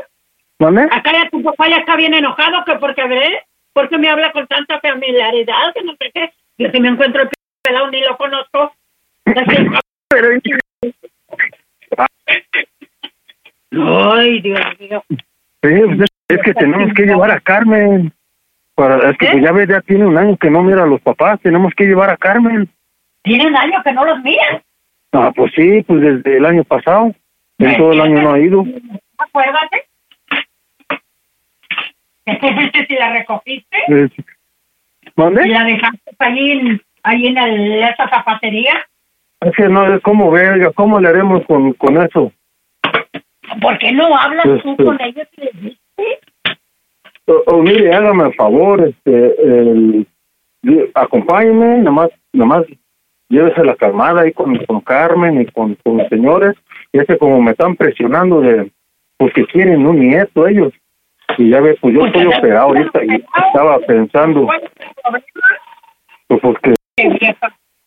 [0.58, 0.82] ¿Mande?
[0.90, 4.46] Acá ya tu papá ya está bien enojado que porque ve, porque me habla con
[4.46, 6.32] tanta familiaridad, que no sé qué.
[6.58, 7.30] Yo si me encuentro el
[7.62, 8.72] pelado ni lo conozco.
[9.24, 10.30] Pero
[13.70, 15.04] Ay, Dios mío.
[15.10, 15.18] Sí,
[15.62, 18.12] pues es, que tenemos que llevar a Carmen.
[18.74, 21.00] Para, es que pues ya ves, ya tiene un año que no mira a los
[21.00, 21.40] papás.
[21.40, 22.68] Tenemos que llevar a Carmen.
[23.22, 24.62] Tiene un año que no los miran.
[25.12, 27.14] Ah, pues sí, pues desde el año pasado.
[27.58, 28.64] En todo el año no ha ido.
[29.18, 29.87] Acuérdate.
[32.36, 33.76] Fuiste si la recogiste
[35.16, 35.46] ¿Mande?
[35.46, 38.86] y la dejaste ahí en, ahí en el- esa zapatería.
[39.40, 42.32] Es que no, es como verga, ¿cómo le haremos con, con eso?
[43.60, 45.78] ¿Por qué no hablas Pues, tú con ellos y les dices?
[47.26, 50.06] O, o mire, hágame el favor, este, el,
[50.94, 52.64] acompáñeme, nomás, nomás
[53.28, 56.54] llévese la calmada ahí con, con Carmen y con, con los señores.
[56.92, 58.70] Y es que como me están presionando de,
[59.18, 60.72] porque quieren un nieto ellos.
[61.36, 64.48] Y ya ves, pues yo estoy operado ahorita y estaba pensando,
[66.26, 66.74] pues porque,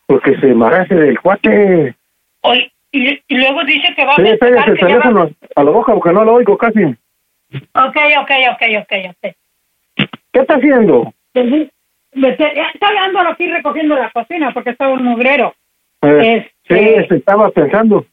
[0.07, 1.95] porque se embarace del cuate.
[2.41, 5.63] Oye, y, y luego dice que va a Sí, festejar, pégase el va- teléfono a
[5.63, 6.83] la boca porque no lo oigo casi.
[6.83, 9.35] Ok, ok, ok, ok, ok.
[10.31, 11.13] ¿Qué está haciendo?
[11.33, 11.69] Te-
[12.13, 15.53] Está ando aquí recogiendo la cocina porque está un mugrero.
[16.03, 18.05] Eh, Este- Sí, se estaba pensando,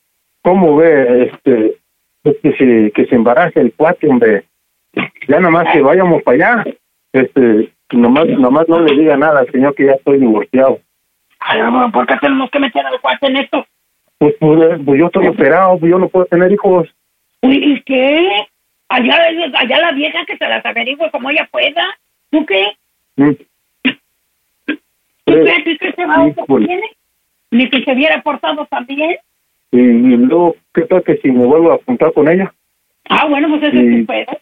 [0.42, 1.74] ¿cómo ve este
[2.22, 4.44] pues que se, que se embarace el cuate, hombre?
[5.28, 6.64] Ya nomás que vayamos para allá,
[7.12, 10.80] este, nomás, nomás no le diga nada al señor que ya estoy divorciado.
[11.40, 13.66] Ay, amor, ¿Por qué tenemos que meter al cuate en esto?
[14.18, 16.88] Pues, pues, pues yo estoy operado, pues yo no puedo tener hijos.
[17.42, 18.28] Uy, ¿Y qué?
[18.88, 19.16] Allá,
[19.54, 21.86] allá la vieja que se las averigüe como ella pueda.
[22.30, 22.66] ¿Tú qué?
[23.16, 23.32] Mm.
[23.84, 24.74] ¿Tú
[25.24, 25.62] qué?
[25.64, 26.24] ¿Tú qué se va.
[26.34, 26.90] ¿Qué tiene?
[27.50, 29.16] Ni que se hubiera portado también.
[29.70, 32.52] Y, y luego, ¿qué tal que si me vuelvo a juntar con ella?
[33.10, 33.86] Ah, bueno, pues eso Sí.
[33.86, 34.38] es tu pedo.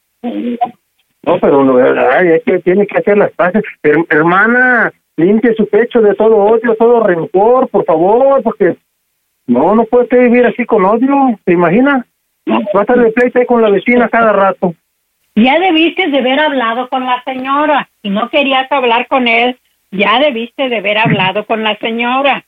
[1.23, 3.63] No, pero no, ay, es que tiene que hacer las paces.
[3.83, 8.77] Her- hermana, limpie su pecho de todo odio, todo rencor, por favor, porque
[9.47, 12.07] no, no puede usted vivir así con odio, ¿se imagina?
[12.49, 14.75] Va a estar de pleito ahí con la vecina cada rato.
[15.35, 17.89] Ya debiste de haber hablado con la señora.
[18.03, 19.59] Si no querías hablar con él,
[19.91, 22.45] ya debiste de haber hablado con la señora.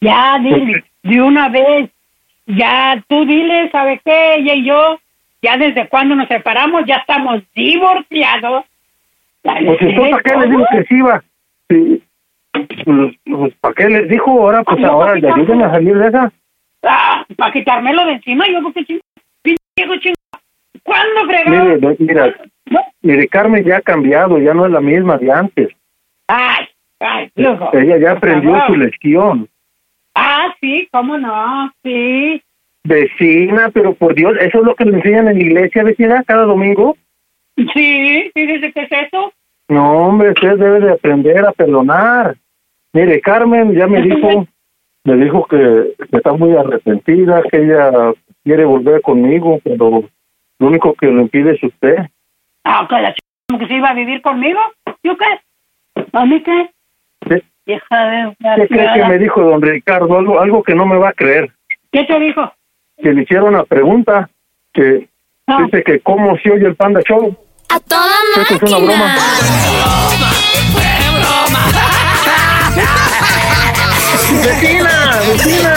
[0.00, 1.90] Ya, dile, de una vez.
[2.46, 4.34] Ya, tú dile, ¿sabe qué?
[4.36, 4.98] Ella y yo,
[5.46, 8.64] ya desde cuando nos separamos, ya estamos divorciados.
[9.42, 11.24] Pues entonces, ¿para qué les digo que sí iba?
[11.68, 12.02] Sí.
[12.84, 14.30] Pues, ¿para qué les dijo?
[14.32, 15.28] Ahora, pues ¿Cómo ahora, qué?
[15.28, 16.32] ayúdenme a salir de esa.
[16.82, 19.00] Ah, para quitármelo de encima, yo porque ching...
[19.42, 20.14] pinche viejo ching...
[20.82, 21.64] ¿Cuándo fregado?
[21.64, 22.34] Mire, no, mira,
[23.02, 25.68] mire, Carmen ya ha cambiado, ya no es la misma de antes.
[26.26, 26.68] Ay,
[27.00, 27.70] ay, luego.
[27.72, 29.48] Ella ya aprendió su lección.
[30.14, 32.42] Ah, sí, cómo no, sí.
[32.86, 36.44] Vecina, pero por Dios, ¿eso es lo que le enseñan en la iglesia, vecina, cada
[36.44, 36.96] domingo?
[37.56, 39.32] Sí, fíjese que es eso.
[39.68, 42.36] No, hombre, usted debe de aprender a perdonar.
[42.92, 44.46] Mire, Carmen ya me dijo,
[45.04, 48.12] me dijo que, que está muy arrepentida, que ella
[48.44, 50.04] quiere volver conmigo, pero
[50.58, 51.96] lo único que lo impide es usted.
[52.64, 53.18] Ah, que la ch...
[53.58, 54.60] que se iba a vivir conmigo.
[55.02, 56.04] ¿Yo qué?
[56.12, 56.70] ¿A mí qué?
[57.28, 60.16] ¿Qué, Hija de qué cree que me dijo don Ricardo?
[60.16, 61.50] Algo, algo que no me va a creer.
[61.90, 62.52] ¿Qué te dijo?
[63.02, 64.28] Que le hicieron una pregunta,
[64.72, 65.08] que
[65.46, 65.58] Ah.
[65.64, 67.36] dice que cómo se oye el Panda Show.
[67.68, 69.16] A toda Creo que es una broma.
[74.42, 75.20] ¡Vecina!
[75.26, 75.74] ¡Vecina!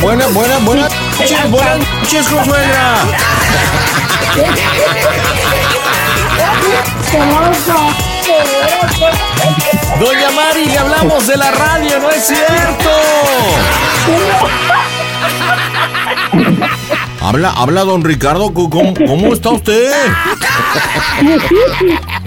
[0.00, 0.88] Buena, buena, buena.
[1.18, 2.94] Noches, buenas noches, consuegra.
[10.00, 12.90] Doña Mari, le hablamos de la radio, no es cierto.
[17.20, 19.90] Habla, habla don Ricardo, ¿cómo, cómo está usted?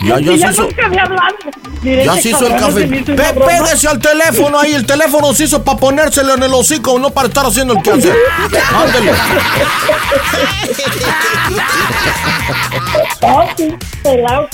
[0.04, 0.70] Ya, ya se hizo,
[1.84, 2.88] ya se hizo el café.
[2.88, 7.12] Pe- pégase al teléfono ahí, el teléfono se hizo para ponérselo en el hocico, no
[7.12, 8.16] para estar haciendo el quehacer.
[8.76, 9.12] Ándele.
[13.58, 14.48] Sí, pelado,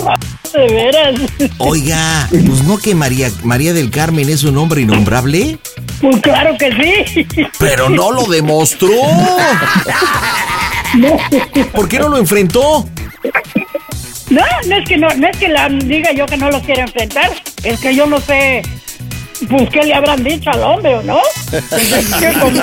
[0.54, 1.20] de veras.
[1.58, 5.58] Oiga, pues no que María, María del Carmen es un hombre innombrable,
[6.04, 6.70] Pues claro que
[7.06, 7.26] sí.
[7.58, 8.90] pero no lo demostró.
[10.96, 11.18] No.
[11.74, 12.86] ¿Por qué no lo enfrentó?
[14.30, 16.82] No, no es que no, no es que la diga yo que no lo quiero
[16.82, 17.32] enfrentar,
[17.64, 18.62] es que yo no sé,
[19.50, 21.20] pues qué le habrán dicho al hombre o no.
[21.52, 22.62] Entonces, ¿qué como-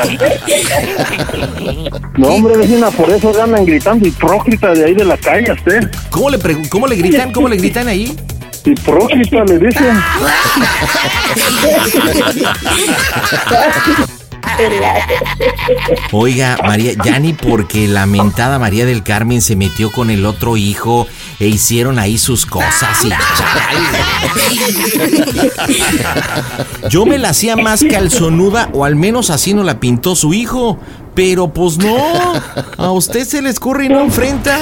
[2.18, 5.54] No, hombre, vecina, por eso le andan gritando hipócrita de ahí de la calle a
[5.54, 5.90] usted.
[6.10, 7.32] ¿Cómo le, pregu- cómo le gritan?
[7.32, 8.14] ¿Cómo le gritan ahí?
[8.64, 9.96] Hipócrita le dicen.
[16.12, 20.56] Oiga, María, ya ni porque la mentada María del Carmen se metió con el otro
[20.56, 21.06] hijo
[21.38, 23.10] e hicieron ahí sus cosas y.
[26.88, 30.78] Yo me la hacía más calzonuda o al menos así no la pintó su hijo.
[31.14, 31.96] Pero pues no,
[32.78, 34.58] a usted se le escurre y no enfrenta.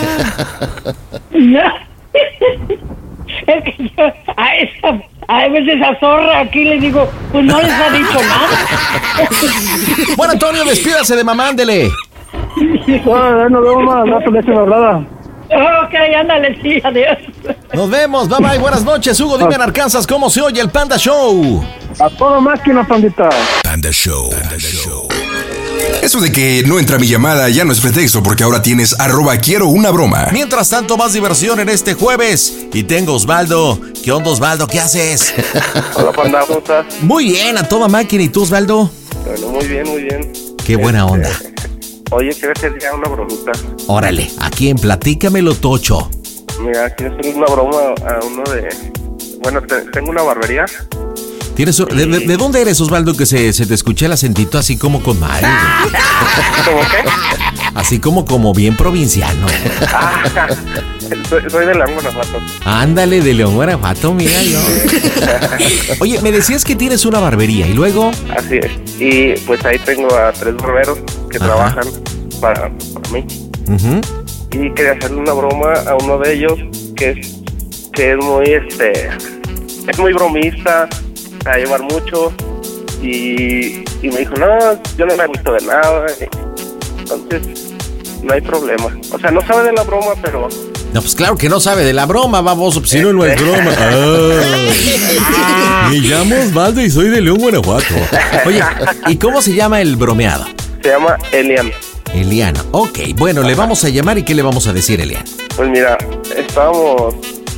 [3.46, 4.04] Es que yo
[4.36, 9.28] a esa, a veces esa zorra aquí le digo, pues no les ha dicho nada.
[10.16, 11.90] Bueno, Antonio, despídase de mamá, ándele.
[13.12, 15.04] Ah, nos vemos más, rato le echo una hablada.
[15.50, 17.18] Ok, ándale, sí, adiós.
[17.72, 19.18] Nos vemos, bye bye, buenas noches.
[19.20, 21.64] Hugo, dime en Arkansas cómo se oye el Panda Show.
[22.00, 23.28] A toda máquina, pandita.
[23.62, 24.30] Panda Show.
[26.02, 29.36] Eso de que no entra mi llamada ya no es pretexto porque ahora tienes arroba
[29.38, 30.28] quiero una broma.
[30.32, 32.54] Mientras tanto, más diversión en este jueves.
[32.72, 33.78] Y tengo Osvaldo.
[34.02, 34.66] ¿Qué onda, Osvaldo?
[34.66, 35.34] ¿Qué haces?
[35.94, 36.86] Hola, panda, ¿cómo estás?
[37.02, 38.22] Muy bien, a toda máquina.
[38.22, 38.90] ¿Y tú, Osvaldo?
[39.26, 40.32] Bueno, muy bien, muy bien.
[40.64, 41.30] Qué buena onda.
[42.10, 43.52] Oye, quiero hacer ya una bromita.
[43.86, 46.10] Órale, aquí en Platícamelo Tocho.
[46.60, 48.68] Mira, quiero hacer una broma a uno de...
[49.42, 50.64] Bueno, te- tengo una barbería.
[51.58, 54.76] ¿Tienes, de, de- de dónde eres, Osvaldo, que se, se te escuché el acentito así
[54.76, 55.44] como con Mari?
[56.64, 57.10] ¿Cómo qué?
[57.74, 59.44] Así como como bien provinciano.
[59.88, 60.22] Ah,
[61.28, 62.38] soy, de León, Guanajuato.
[62.64, 64.60] Ándale, de León, Guanajuato, mira yo.
[65.98, 68.12] Oye, me decías que tienes una barbería y luego...
[68.36, 68.70] Así es.
[69.00, 70.98] Y pues ahí tengo a tres barberos
[71.28, 71.46] que Ajá.
[71.46, 71.84] trabajan
[72.40, 73.26] para, para mí.
[74.52, 76.52] Y quería hacerle una broma a uno de ellos
[76.94, 77.34] que es,
[77.92, 79.08] que es muy, este...
[79.88, 80.88] Es muy bromista,
[81.44, 82.32] a llevar mucho.
[83.02, 84.58] Y, y me dijo, no,
[84.96, 86.06] yo no me agüito de nada.
[86.98, 87.72] Entonces,
[88.22, 88.86] no hay problema.
[89.12, 90.48] O sea, no sabe de la broma, pero
[90.92, 93.40] No, pues claro que no sabe de la broma, baboso, pues si no, no es
[93.40, 93.72] broma.
[93.78, 95.88] Ah.
[95.90, 97.94] me llamo Osvaldo y soy de León, Guanajuato.
[98.46, 98.60] Oye,
[99.06, 100.44] ¿y cómo se llama el bromeado?
[100.82, 101.70] se llama Elian.
[102.14, 102.64] Eliana.
[102.70, 105.24] Ok, bueno, le vamos a llamar y ¿qué le vamos a decir, Eliana?
[105.56, 105.98] Pues mira,
[106.36, 107.14] estábamos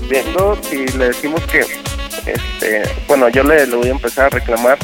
[0.08, 1.64] viendo si le decimos que,
[2.32, 4.78] este, bueno, yo le, le voy a empezar a reclamar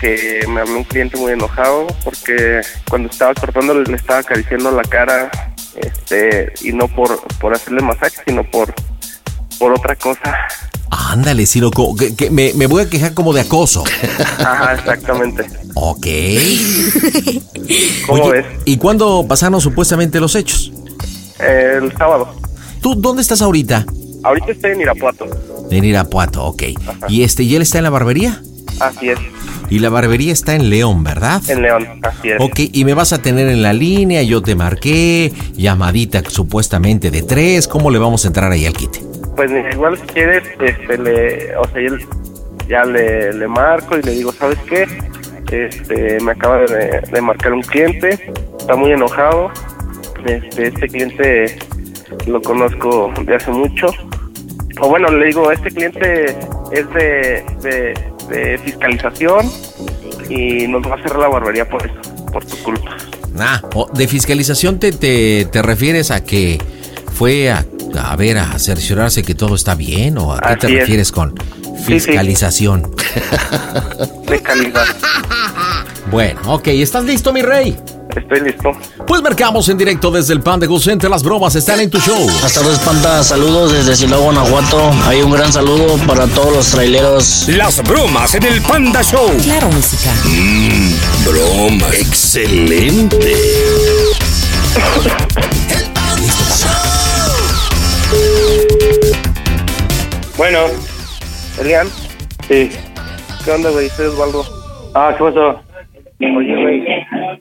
[0.00, 2.60] que me habló un cliente muy enojado porque
[2.90, 5.30] cuando estaba cortando le estaba acariciando la cara,
[5.76, 8.74] este, y no por, por hacerle masaje, sino por,
[9.58, 10.36] por otra cosa.
[10.90, 13.84] Ándale, sino que, que me, me voy a quejar como de acoso.
[14.38, 15.46] Ajá, exactamente.
[15.74, 16.06] Ok.
[18.06, 18.46] ¿Cómo Oye, ves?
[18.64, 20.72] ¿Y cuándo pasaron supuestamente los hechos?
[21.38, 22.34] El sábado.
[22.80, 23.86] ¿Tú dónde estás ahorita?
[24.24, 25.26] Ahorita estoy en Irapuato.
[25.70, 26.62] En Irapuato, ok.
[27.08, 28.40] ¿Y este, y él está en la barbería?
[28.80, 29.18] Así es,
[29.70, 31.40] Y la barbería está en León, ¿verdad?
[31.48, 32.40] en León, así es.
[32.40, 37.22] Ok, y me vas a tener en la línea, yo te marqué, llamadita supuestamente de
[37.22, 39.00] tres, ¿cómo le vamos a entrar ahí al quite?
[39.36, 41.96] Pues igual si quieres, este, le, o sea, yo
[42.68, 44.86] ya le, le marco y le digo, ¿sabes qué?
[45.50, 48.18] Este, me acaba de, de marcar un cliente,
[48.58, 49.50] está muy enojado.
[50.24, 51.58] Este, este cliente
[52.26, 53.86] lo conozco de hace mucho.
[54.80, 56.38] o bueno, le digo, este cliente
[56.72, 57.94] es de, de,
[58.28, 59.50] de fiscalización
[60.28, 61.94] y nos va a cerrar la barbería por eso,
[62.32, 62.96] por tu culpa.
[63.38, 63.60] Ah,
[63.94, 66.60] de fiscalización te, te, te refieres a que
[67.14, 67.64] fue a,
[68.02, 70.80] a ver, a cerciorarse que todo está bien o a qué te es.
[70.80, 71.34] refieres con
[71.78, 71.84] sí.
[71.94, 72.90] fiscalización.
[74.42, 74.84] Calidad.
[76.10, 77.76] Bueno, ok, ¿estás listo, mi rey?
[78.16, 78.72] Estoy listo.
[79.06, 81.08] Pues marcamos en directo desde el Pan de Center.
[81.08, 82.18] Las bromas están en tu show.
[82.18, 83.22] Buenas tardes, Panda.
[83.24, 84.90] Saludos desde Silao, Guanajuato.
[85.06, 87.48] Hay un gran saludo para todos los traileros.
[87.48, 89.30] Las bromas en el Panda Show.
[89.42, 90.12] Claro, música.
[90.24, 90.94] Mmm,
[91.24, 91.88] broma.
[91.94, 93.34] Excelente.
[100.36, 100.58] Bueno,
[101.58, 101.88] Elian.
[102.48, 102.70] Sí.
[103.44, 103.88] ¿Qué onda, güey?
[103.90, 104.44] Soy Osvaldo.
[104.94, 105.71] Ah, ¿qué pasó?
[106.36, 106.84] Oye, güey.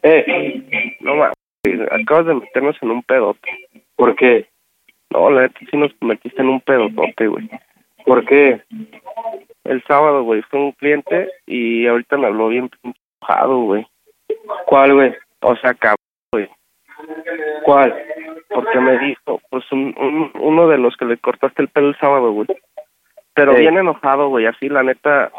[0.03, 0.95] Eh.
[1.01, 1.35] No mames,
[1.91, 3.49] acabas de meternos en un pedote.
[3.95, 4.47] ¿Por qué?
[5.11, 7.49] No, la neta sí nos metiste en un pedotote, güey.
[8.05, 8.61] ¿Por qué?
[9.65, 13.85] El sábado, güey, fue un cliente y ahorita me habló bien pinche enojado, güey.
[14.65, 15.13] ¿Cuál, güey?
[15.41, 15.97] O sea, cabrón,
[16.33, 16.49] güey.
[17.63, 17.95] ¿Cuál?
[18.49, 21.97] Porque me dijo, pues un, un- uno de los que le cortaste el pelo el
[21.97, 22.47] sábado, güey.
[23.33, 23.61] Pero Sí.
[23.61, 25.31] bien enojado, güey, así la neta,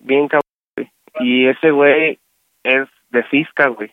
[0.00, 0.42] bien cabrón,
[0.76, 0.90] güey.
[1.20, 2.18] Y ese güey
[2.64, 3.90] es de fisca, güey.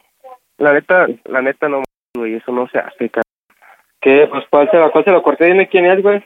[0.57, 1.84] La neta, la neta no,
[2.15, 3.23] güey, eso no se hace, cabrón.
[4.02, 4.27] ¿Qué?
[4.30, 6.23] Pues cuál se, cuál se lo corté, dime quién es, güey.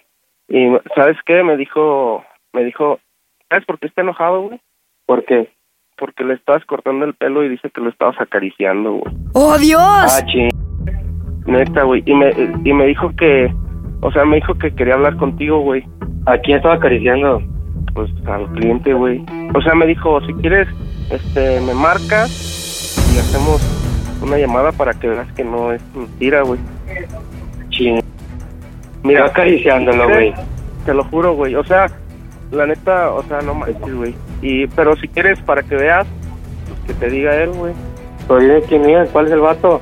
[0.47, 1.43] Y, ¿sabes qué?
[1.43, 2.23] Me dijo,
[2.53, 2.99] me dijo,
[3.49, 4.61] ¿sabes por qué está enojado, güey?
[5.05, 5.49] ¿Por qué?
[5.97, 9.15] Porque le estabas cortando el pelo y dice que lo estabas acariciando, güey.
[9.33, 9.81] ¡Oh, Dios!
[9.81, 10.49] Ah, ching.
[11.45, 12.03] Neta, güey.
[12.05, 12.31] Y me,
[12.63, 13.53] y me dijo que,
[14.01, 15.83] o sea, me dijo que quería hablar contigo, güey.
[16.25, 17.41] ¿A quién estaba acariciando?
[17.93, 19.23] Pues al cliente, güey.
[19.53, 20.67] O sea, me dijo, si quieres,
[21.09, 23.61] este, me marcas y hacemos
[24.21, 26.59] una llamada para que veas que no es mentira, güey.
[27.69, 28.01] Ching.
[29.03, 30.33] Mira, acariciándolo, güey.
[30.85, 31.55] Te lo juro, güey.
[31.55, 31.87] O sea,
[32.51, 34.15] la neta, o sea, no manches, güey.
[34.41, 36.07] Y, pero si quieres, para que veas,
[36.67, 37.73] pues, que te diga él, güey.
[38.27, 39.09] Oye, ¿quién es?
[39.09, 39.81] ¿Cuál es el vato?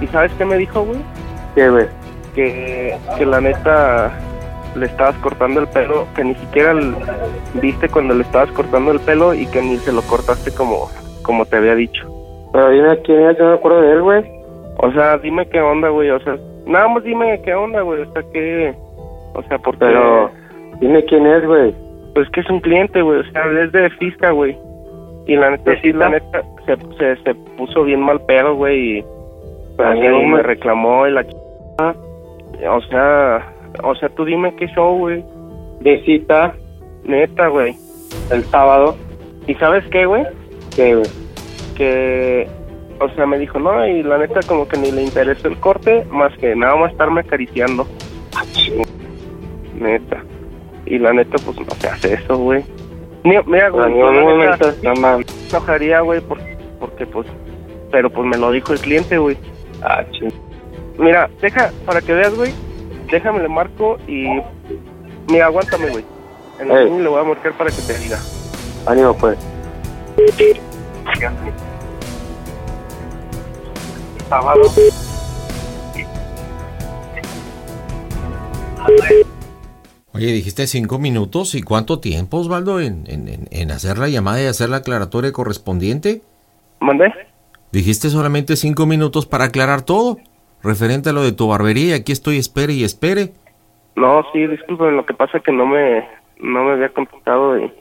[0.00, 1.00] ¿Y sabes qué me dijo, güey?
[1.54, 1.86] ¿Qué, güey?
[2.34, 4.12] Que, que la neta
[4.76, 6.94] le estabas cortando el pelo, que ni siquiera el-
[7.60, 10.88] viste cuando le estabas cortando el pelo y que ni se lo cortaste como,
[11.22, 12.06] como te había dicho.
[12.52, 14.24] Pero dime quién es, yo no me acuerdo de él, güey.
[14.78, 16.36] O sea, dime qué onda, güey, o sea,
[16.66, 18.74] nada más dime qué onda, güey, o sea, que,
[19.34, 19.78] o sea, porque...
[19.86, 20.30] Pero,
[20.80, 21.74] dime quién es, güey.
[22.14, 24.56] Pues que es un cliente, güey, o sea, es de Fisca, güey.
[25.26, 29.04] Y la neta, sí, la neta, se, se, se puso bien mal pedo, güey, y
[30.00, 31.34] me- me reclamó y la ch...
[32.70, 33.44] O sea,
[33.82, 35.24] o sea, tú dime qué show, güey.
[35.80, 36.54] De cita.
[37.04, 37.76] Neta, güey.
[38.30, 38.96] El sábado.
[39.46, 40.24] ¿Y sabes qué, güey?
[40.74, 41.06] ¿Qué, güey?
[41.76, 42.48] Que,
[43.00, 46.04] o sea, me dijo, no, y la neta como que ni le interesó el corte,
[46.10, 47.86] más que nada más estarme acariciando.
[49.78, 50.22] Neta.
[50.86, 52.62] Y la neta, pues no se hace eso, güey.
[53.24, 53.94] Mira, güey,
[54.82, 55.26] no mames.
[55.26, 56.38] me enojaría, güey, por-
[56.78, 57.26] porque pues,
[57.90, 59.36] pero pues me lo dijo el cliente, güey.
[59.82, 60.04] Ah,
[60.98, 62.52] Mira, deja, para que veas, güey,
[63.14, 64.26] déjame le marco y,
[65.28, 66.04] mira, aguántame, güey.
[66.58, 68.18] En ring le voy a marcar para que te diga.
[68.86, 69.38] Ánimo, pues.
[74.28, 74.62] Sábado.
[80.12, 84.40] Oye, dijiste cinco minutos y cuánto tiempo, Osvaldo, en, en- en- en hacer la llamada
[84.42, 86.22] y hacer la aclaratoria correspondiente.
[86.80, 87.12] ¿Mandé?
[87.72, 90.18] Dijiste solamente cinco minutos para aclarar todo,
[90.64, 91.96] referente a lo de tu barbería.
[91.96, 93.32] Aquí estoy, espere y espere.
[93.96, 96.00] No, sí, disculpen, lo que pasa es que no me,
[96.40, 97.72] no me había contestado y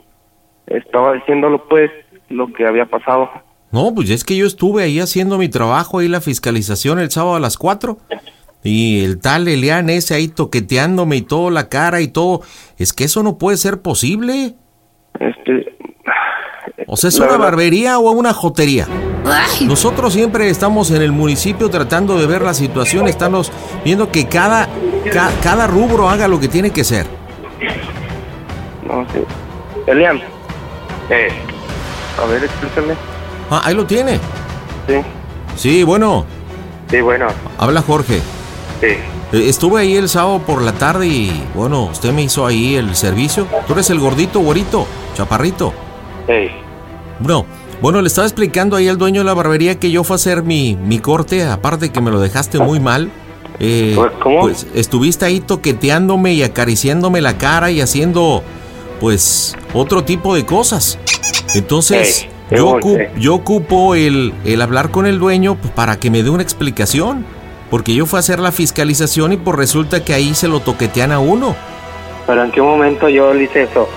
[0.68, 1.90] estaba diciéndolo, pues,
[2.30, 3.30] lo que había pasado.
[3.72, 7.36] No, pues es que yo estuve ahí haciendo mi trabajo, ahí la fiscalización el sábado
[7.36, 7.98] a las 4.
[8.64, 12.42] Y el tal Elian ese ahí toqueteándome y todo, la cara y todo.
[12.78, 14.54] Es que eso no puede ser posible.
[15.20, 15.73] Este.
[16.88, 18.88] O sea, ¿es una barbería o una jotería?
[19.62, 23.52] Nosotros siempre estamos en el municipio tratando de ver la situación, estamos
[23.86, 24.68] viendo que cada,
[25.12, 27.06] ca- cada rubro haga lo que tiene que ser.
[28.88, 29.20] No, sí.
[29.88, 30.18] Elian.
[31.10, 31.30] Eh.
[32.22, 32.94] A ver, explícame.
[33.50, 34.20] Ah, ahí lo tiene.
[34.88, 34.96] Sí.
[35.56, 36.26] Sí, bueno.
[36.90, 37.28] Sí, bueno.
[37.58, 38.22] Habla Jorge.
[38.82, 38.88] Sí.
[38.88, 42.96] Eh, Estuve ahí el sábado por la tarde y, bueno, usted me hizo ahí el
[42.96, 43.48] servicio.
[43.68, 44.86] Tú eres el gordito, güerito,
[45.16, 45.74] chaparrito.
[46.28, 46.52] Hey.
[47.20, 47.46] No,
[47.82, 50.44] bueno, le estaba explicando ahí al dueño de la barbería que yo fui a hacer
[50.44, 53.10] mi, mi corte, aparte que me lo dejaste muy mal.
[53.60, 54.42] Eh, ¿Cómo?
[54.42, 58.42] Pues estuviste ahí toqueteándome y acariciándome la cara y haciendo,
[59.00, 60.98] pues, otro tipo de cosas.
[61.54, 62.88] Entonces, yo, bonito.
[62.88, 66.44] ocu- yo ocupo el, el hablar con el dueño pues, para que me dé una
[66.44, 67.26] explicación.
[67.70, 71.12] Porque yo fui a hacer la fiscalización y pues resulta que ahí se lo toquetean
[71.12, 71.56] a uno.
[72.28, 73.88] ¿Pero en qué momento yo le hice eso?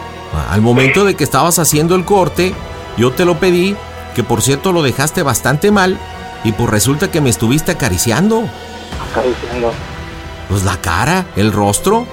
[0.50, 2.54] Al momento de que estabas haciendo el corte,
[2.96, 3.76] yo te lo pedí,
[4.14, 5.98] que por cierto lo dejaste bastante mal,
[6.44, 8.44] y pues resulta que me estuviste acariciando.
[9.10, 9.72] Acariciando.
[10.48, 12.06] Pues la cara, el rostro.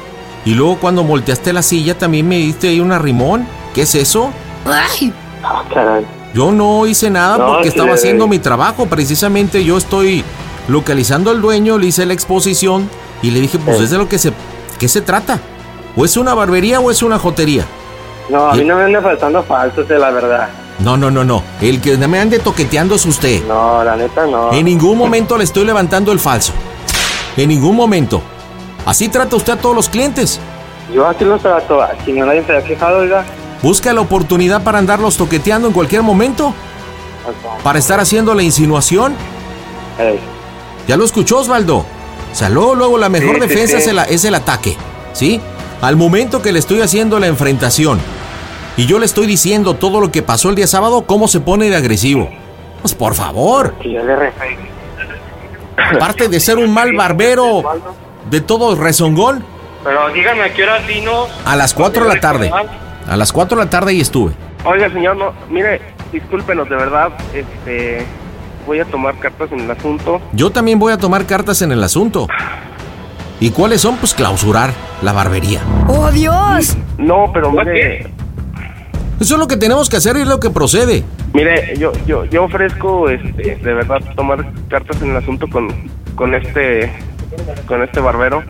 [0.45, 3.47] Y luego cuando volteaste la silla también me diste ahí un arrimón.
[3.73, 4.31] ¿Qué es eso?
[4.65, 5.13] Ay.
[5.43, 6.05] Ah, caray.
[6.33, 7.93] Yo no hice nada No, porque sí, estaba eh.
[7.93, 8.87] haciendo mi trabajo.
[8.87, 10.23] Precisamente yo estoy
[10.67, 12.89] localizando al dueño, le hice la exposición
[13.21, 13.83] y le dije, pues Eh.
[13.83, 14.33] es de lo que se,
[14.79, 15.39] ¿qué se trata?
[15.95, 17.65] ¿O es una barbería o es una jotería?
[18.29, 20.49] No, a mí no me anda faltando falsos, de la verdad.
[20.79, 21.43] No, no, no, no.
[21.61, 23.43] El que me ande toqueteando es usted.
[23.45, 24.51] No, la neta no.
[24.51, 26.51] En ningún momento le estoy levantando el falso.
[27.37, 28.21] En ningún momento.
[28.85, 30.39] Así trata usted a todos los clientes.
[30.93, 33.23] Yo así lo trato, así no nadie se ha quejado, oiga.
[33.61, 36.53] Busca la oportunidad para andarlos toqueteando en cualquier momento.
[37.63, 39.15] Para estar haciendo la insinuación.
[40.87, 41.77] ¿Ya lo escuchó Osvaldo?
[41.77, 43.83] O sea, luego, luego la mejor Sí, sí, defensa sí.
[43.83, 44.75] Es, el, es el ataque.
[45.13, 45.39] ¿Sí?
[45.81, 47.99] Al momento que le estoy haciendo la enfrentación
[48.77, 51.69] y yo le estoy diciendo todo lo que pasó el día sábado, ¿cómo se pone
[51.69, 52.29] de agresivo?
[52.81, 53.73] Pues por favor.
[55.95, 57.63] Aparte de ser un mal barbero
[58.29, 59.43] de todo rezongón,
[59.83, 61.25] Pero dígame a qué hora vino.
[61.45, 62.51] a las 4 de la tarde.
[63.07, 64.33] A las 4 de la tarde y estuve.
[64.65, 65.81] Oiga, señor, no, mire,
[66.11, 68.05] discúlpenos, de verdad, este,
[68.65, 70.21] voy a tomar cartas en el asunto.
[70.31, 72.27] Yo también voy a tomar cartas en el asunto.
[73.41, 73.97] ¿Y cuáles son?
[73.97, 74.71] Pues clausurar
[75.01, 75.59] la barbería.
[75.87, 76.77] ¡Oh, Dios!
[76.97, 78.07] No, pero mire,
[79.23, 81.01] Eso es lo que tenemos que hacer y es lo que procede.
[81.33, 85.69] mire, yo, yo, yo ofrezco, este, de verdad, tomar cartas en el asunto con,
[86.15, 86.91] con este,
[87.65, 88.43] con este barbero.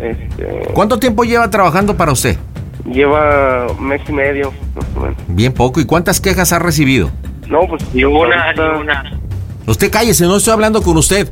[0.00, 2.36] Este, ¿Cuánto tiempo lleva trabajando para usted?
[2.90, 4.52] lleva mes y medio.
[5.28, 5.78] Bien poco.
[5.80, 7.08] ¿Y cuántas quejas ha recibido?
[7.48, 9.20] No, pues Ni una, ahorita- ni una.
[9.68, 11.30] Usted cállese, no estoy hablando con usted.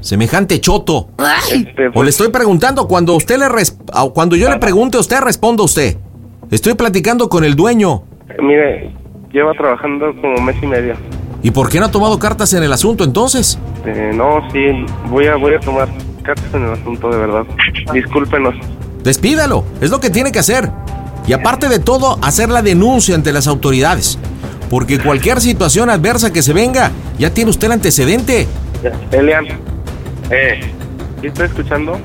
[0.00, 1.08] Semejante choto.
[1.52, 3.76] Este, O pues, le estoy preguntando, cuando usted le res-
[4.14, 5.96] cuando yo le pregunte a usted, responda usted.
[6.50, 8.02] Estoy platicando con el dueño.
[8.40, 8.92] mire,
[9.32, 10.94] lleva trabajando como mes y medio.
[11.42, 13.58] ¿Y por qué no ha tomado cartas en el asunto entonces?
[13.78, 15.88] Este, no, sí, voy a, voy a tomar
[16.22, 17.44] cartas en el asunto, de verdad.
[17.92, 18.54] Discúlpenos.
[19.02, 20.70] Despídalo, es lo que tiene que hacer.
[21.26, 24.18] Y aparte de todo, hacer la denuncia ante las autoridades.
[24.70, 28.46] Porque cualquier situación adversa que se venga, ya tiene usted el antecedente.
[29.12, 29.46] Elian.
[30.30, 30.60] Eh.
[31.20, 31.98] ¿Sí estoy escuchando?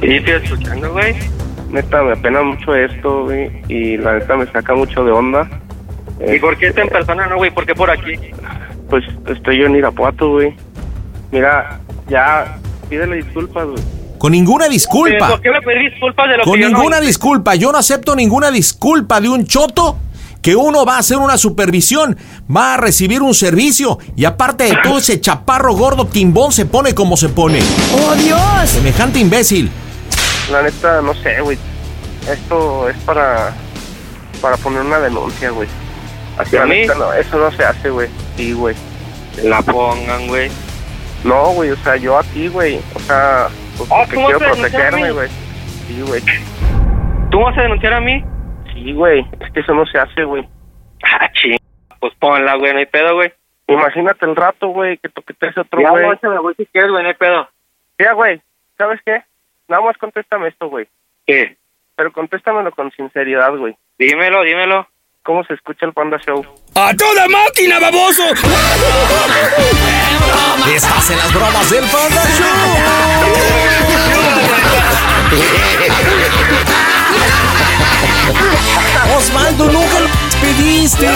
[0.00, 1.14] Sí, estoy escuchando, güey.
[1.70, 3.50] Neta, me apena mucho esto, güey.
[3.68, 5.48] Y la neta me saca mucho de onda.
[6.32, 7.50] ¿Y por qué esta en persona no, güey?
[7.50, 8.12] ¿Por qué por aquí?
[8.88, 10.54] Pues estoy yo en Irapuato, güey.
[11.32, 12.56] Mira, ya,
[12.88, 13.82] pídele disculpas, güey.
[14.18, 15.28] Con ninguna disculpa.
[15.28, 17.06] ¿Por qué me pedí disculpas de lo Con que yo no ninguna hice?
[17.06, 17.54] disculpa.
[17.54, 19.98] Yo no acepto ninguna disculpa de un choto
[20.40, 22.16] que uno va a hacer una supervisión,
[22.54, 26.94] va a recibir un servicio y aparte de todo ese chaparro gordo timbón se pone
[26.94, 27.58] como se pone.
[27.92, 28.70] ¡Oh, Dios!
[28.70, 29.68] Semejante imbécil.
[30.50, 31.58] La neta, no sé, güey.
[32.30, 33.52] Esto es para,
[34.40, 35.68] para poner una denuncia, güey.
[36.38, 36.80] ¿Hacia mí?
[36.80, 38.08] neta, no, eso no se hace, güey.
[38.36, 38.74] Sí, güey.
[39.42, 40.50] La pongan, güey.
[41.24, 42.80] No, güey, o sea, yo a ti, güey.
[42.94, 45.28] O sea, pues, Ah, porque ¿tú vas quiero protegerme, güey.
[45.88, 46.22] Sí, güey.
[47.30, 48.24] ¿Tú vas a denunciar a mí?
[48.74, 49.20] Sí, güey.
[49.40, 50.46] Es que eso no se hace, güey.
[51.02, 51.56] Ah, ching.
[52.00, 53.32] Pues ponla, güey, no hay pedo, güey.
[53.68, 56.06] Imagínate el rato, güey, que toquetes otro, Ya, güey.
[56.06, 57.48] no, échame, güey, si quieres, güey, no hay pedo.
[57.98, 58.40] Ya, güey,
[58.78, 59.22] ¿sabes qué?
[59.68, 60.86] Nada más contéstame esto, güey.
[61.26, 61.56] ¿Qué?
[61.96, 63.76] Pero contéstamelo con sinceridad, güey.
[63.98, 64.88] Dímelo, dímelo.
[65.22, 66.46] ¿Cómo se escucha el Panda Show?
[66.76, 68.22] ¡A toda máquina, baboso!
[70.72, 72.46] Estás en las bromas del Panda Show.
[79.16, 81.08] Osvaldo, nunca lo despediste.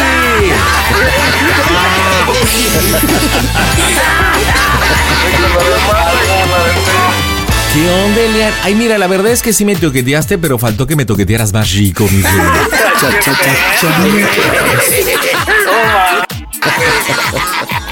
[7.73, 8.53] ¿Qué onda, Elian?
[8.65, 11.73] Ay, mira, la verdad es que sí me toqueteaste, pero faltó que me toquetearas más
[11.73, 12.21] rico, mi.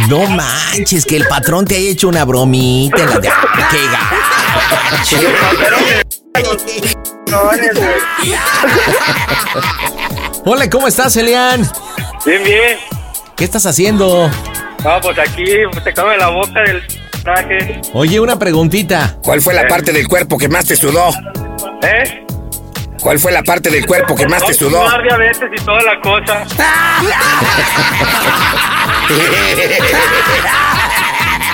[0.09, 3.31] No manches, que el patrón te haya hecho una bromita en la de...
[3.71, 3.79] ¡Qué
[10.45, 11.63] Hola, ¿cómo estás, Elian?
[12.27, 12.79] Bien, bien.
[13.37, 14.29] ¿Qué estás haciendo?
[14.83, 15.45] No, pues aquí
[15.85, 16.83] te come la boca del
[17.95, 19.17] Oye, una preguntita.
[19.23, 21.11] ¿Cuál fue la parte del cuerpo que más te sudó?
[21.83, 22.25] ¿Eh?
[23.01, 24.85] ¿Cuál fue la parte del cuerpo que más te sudó?
[25.19, 26.45] Veces y toda la cosa.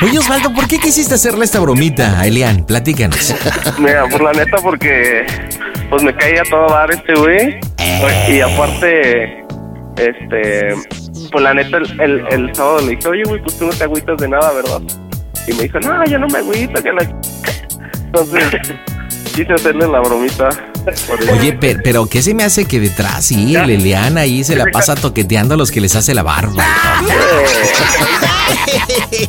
[0.03, 2.65] Oye, Osvaldo, ¿por qué quisiste hacerle esta bromita a Elian?
[2.65, 3.35] Platícanos.
[3.79, 5.25] Mira, por la neta, porque
[5.89, 7.61] pues me caía a todo dar este güey.
[8.29, 9.45] Y aparte,
[9.97, 10.75] este,
[11.31, 13.85] pues la neta, el, el, el sábado le dije, oye, güey, pues tú no te
[13.85, 14.81] agüitas de nada, ¿verdad?
[15.47, 17.03] Y me dijo, no, yo no me agüito, que la...
[17.03, 17.15] ch-".
[18.07, 18.45] Entonces,
[19.35, 20.49] quise hacerle la bromita.
[21.33, 24.67] Oye, pe- pero ¿qué se me hace que detrás sí, el Eliana ahí se la
[24.67, 26.65] pasa toqueteando a los que les hace la barba?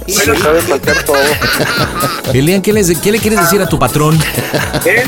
[0.07, 1.15] Se le sabe sacar todo.
[2.33, 4.17] Elian, ¿qué, les- qué le quieres decir a tu patrón?
[4.85, 5.03] ¿Eh?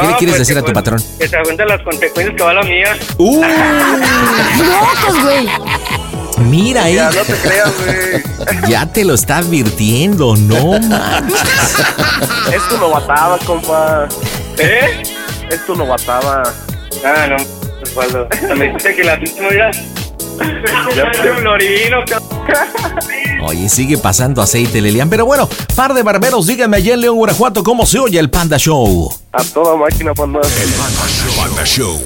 [0.00, 1.02] ¿Qué le quieres decir a tu patrón?
[1.18, 2.96] Que se aguanten las consecuencias que va la mía.
[3.18, 3.42] ¡Uh!
[4.58, 5.46] ¡Locos, güey!
[6.38, 6.94] Mira, eh.
[6.96, 8.70] Ya, no te creas, güey.
[8.70, 11.42] Ya te lo está advirtiendo, no manches.
[12.54, 14.08] Es tu novatada, compa.
[14.58, 15.02] ¿Eh?
[15.50, 16.42] Es tu novatada.
[17.04, 17.36] Ah, no,
[17.82, 18.28] Osvaldo.
[18.56, 19.70] Me dijiste que la misma mira.
[23.42, 25.10] Oye, sigue pasando aceite, Lelian.
[25.10, 28.58] Pero bueno, par de barberos, díganme allá en León, Guanajuato, cómo se oye el Panda
[28.58, 29.12] Show.
[29.32, 30.40] A toda máquina, panda.
[31.36, 32.02] Panda Show.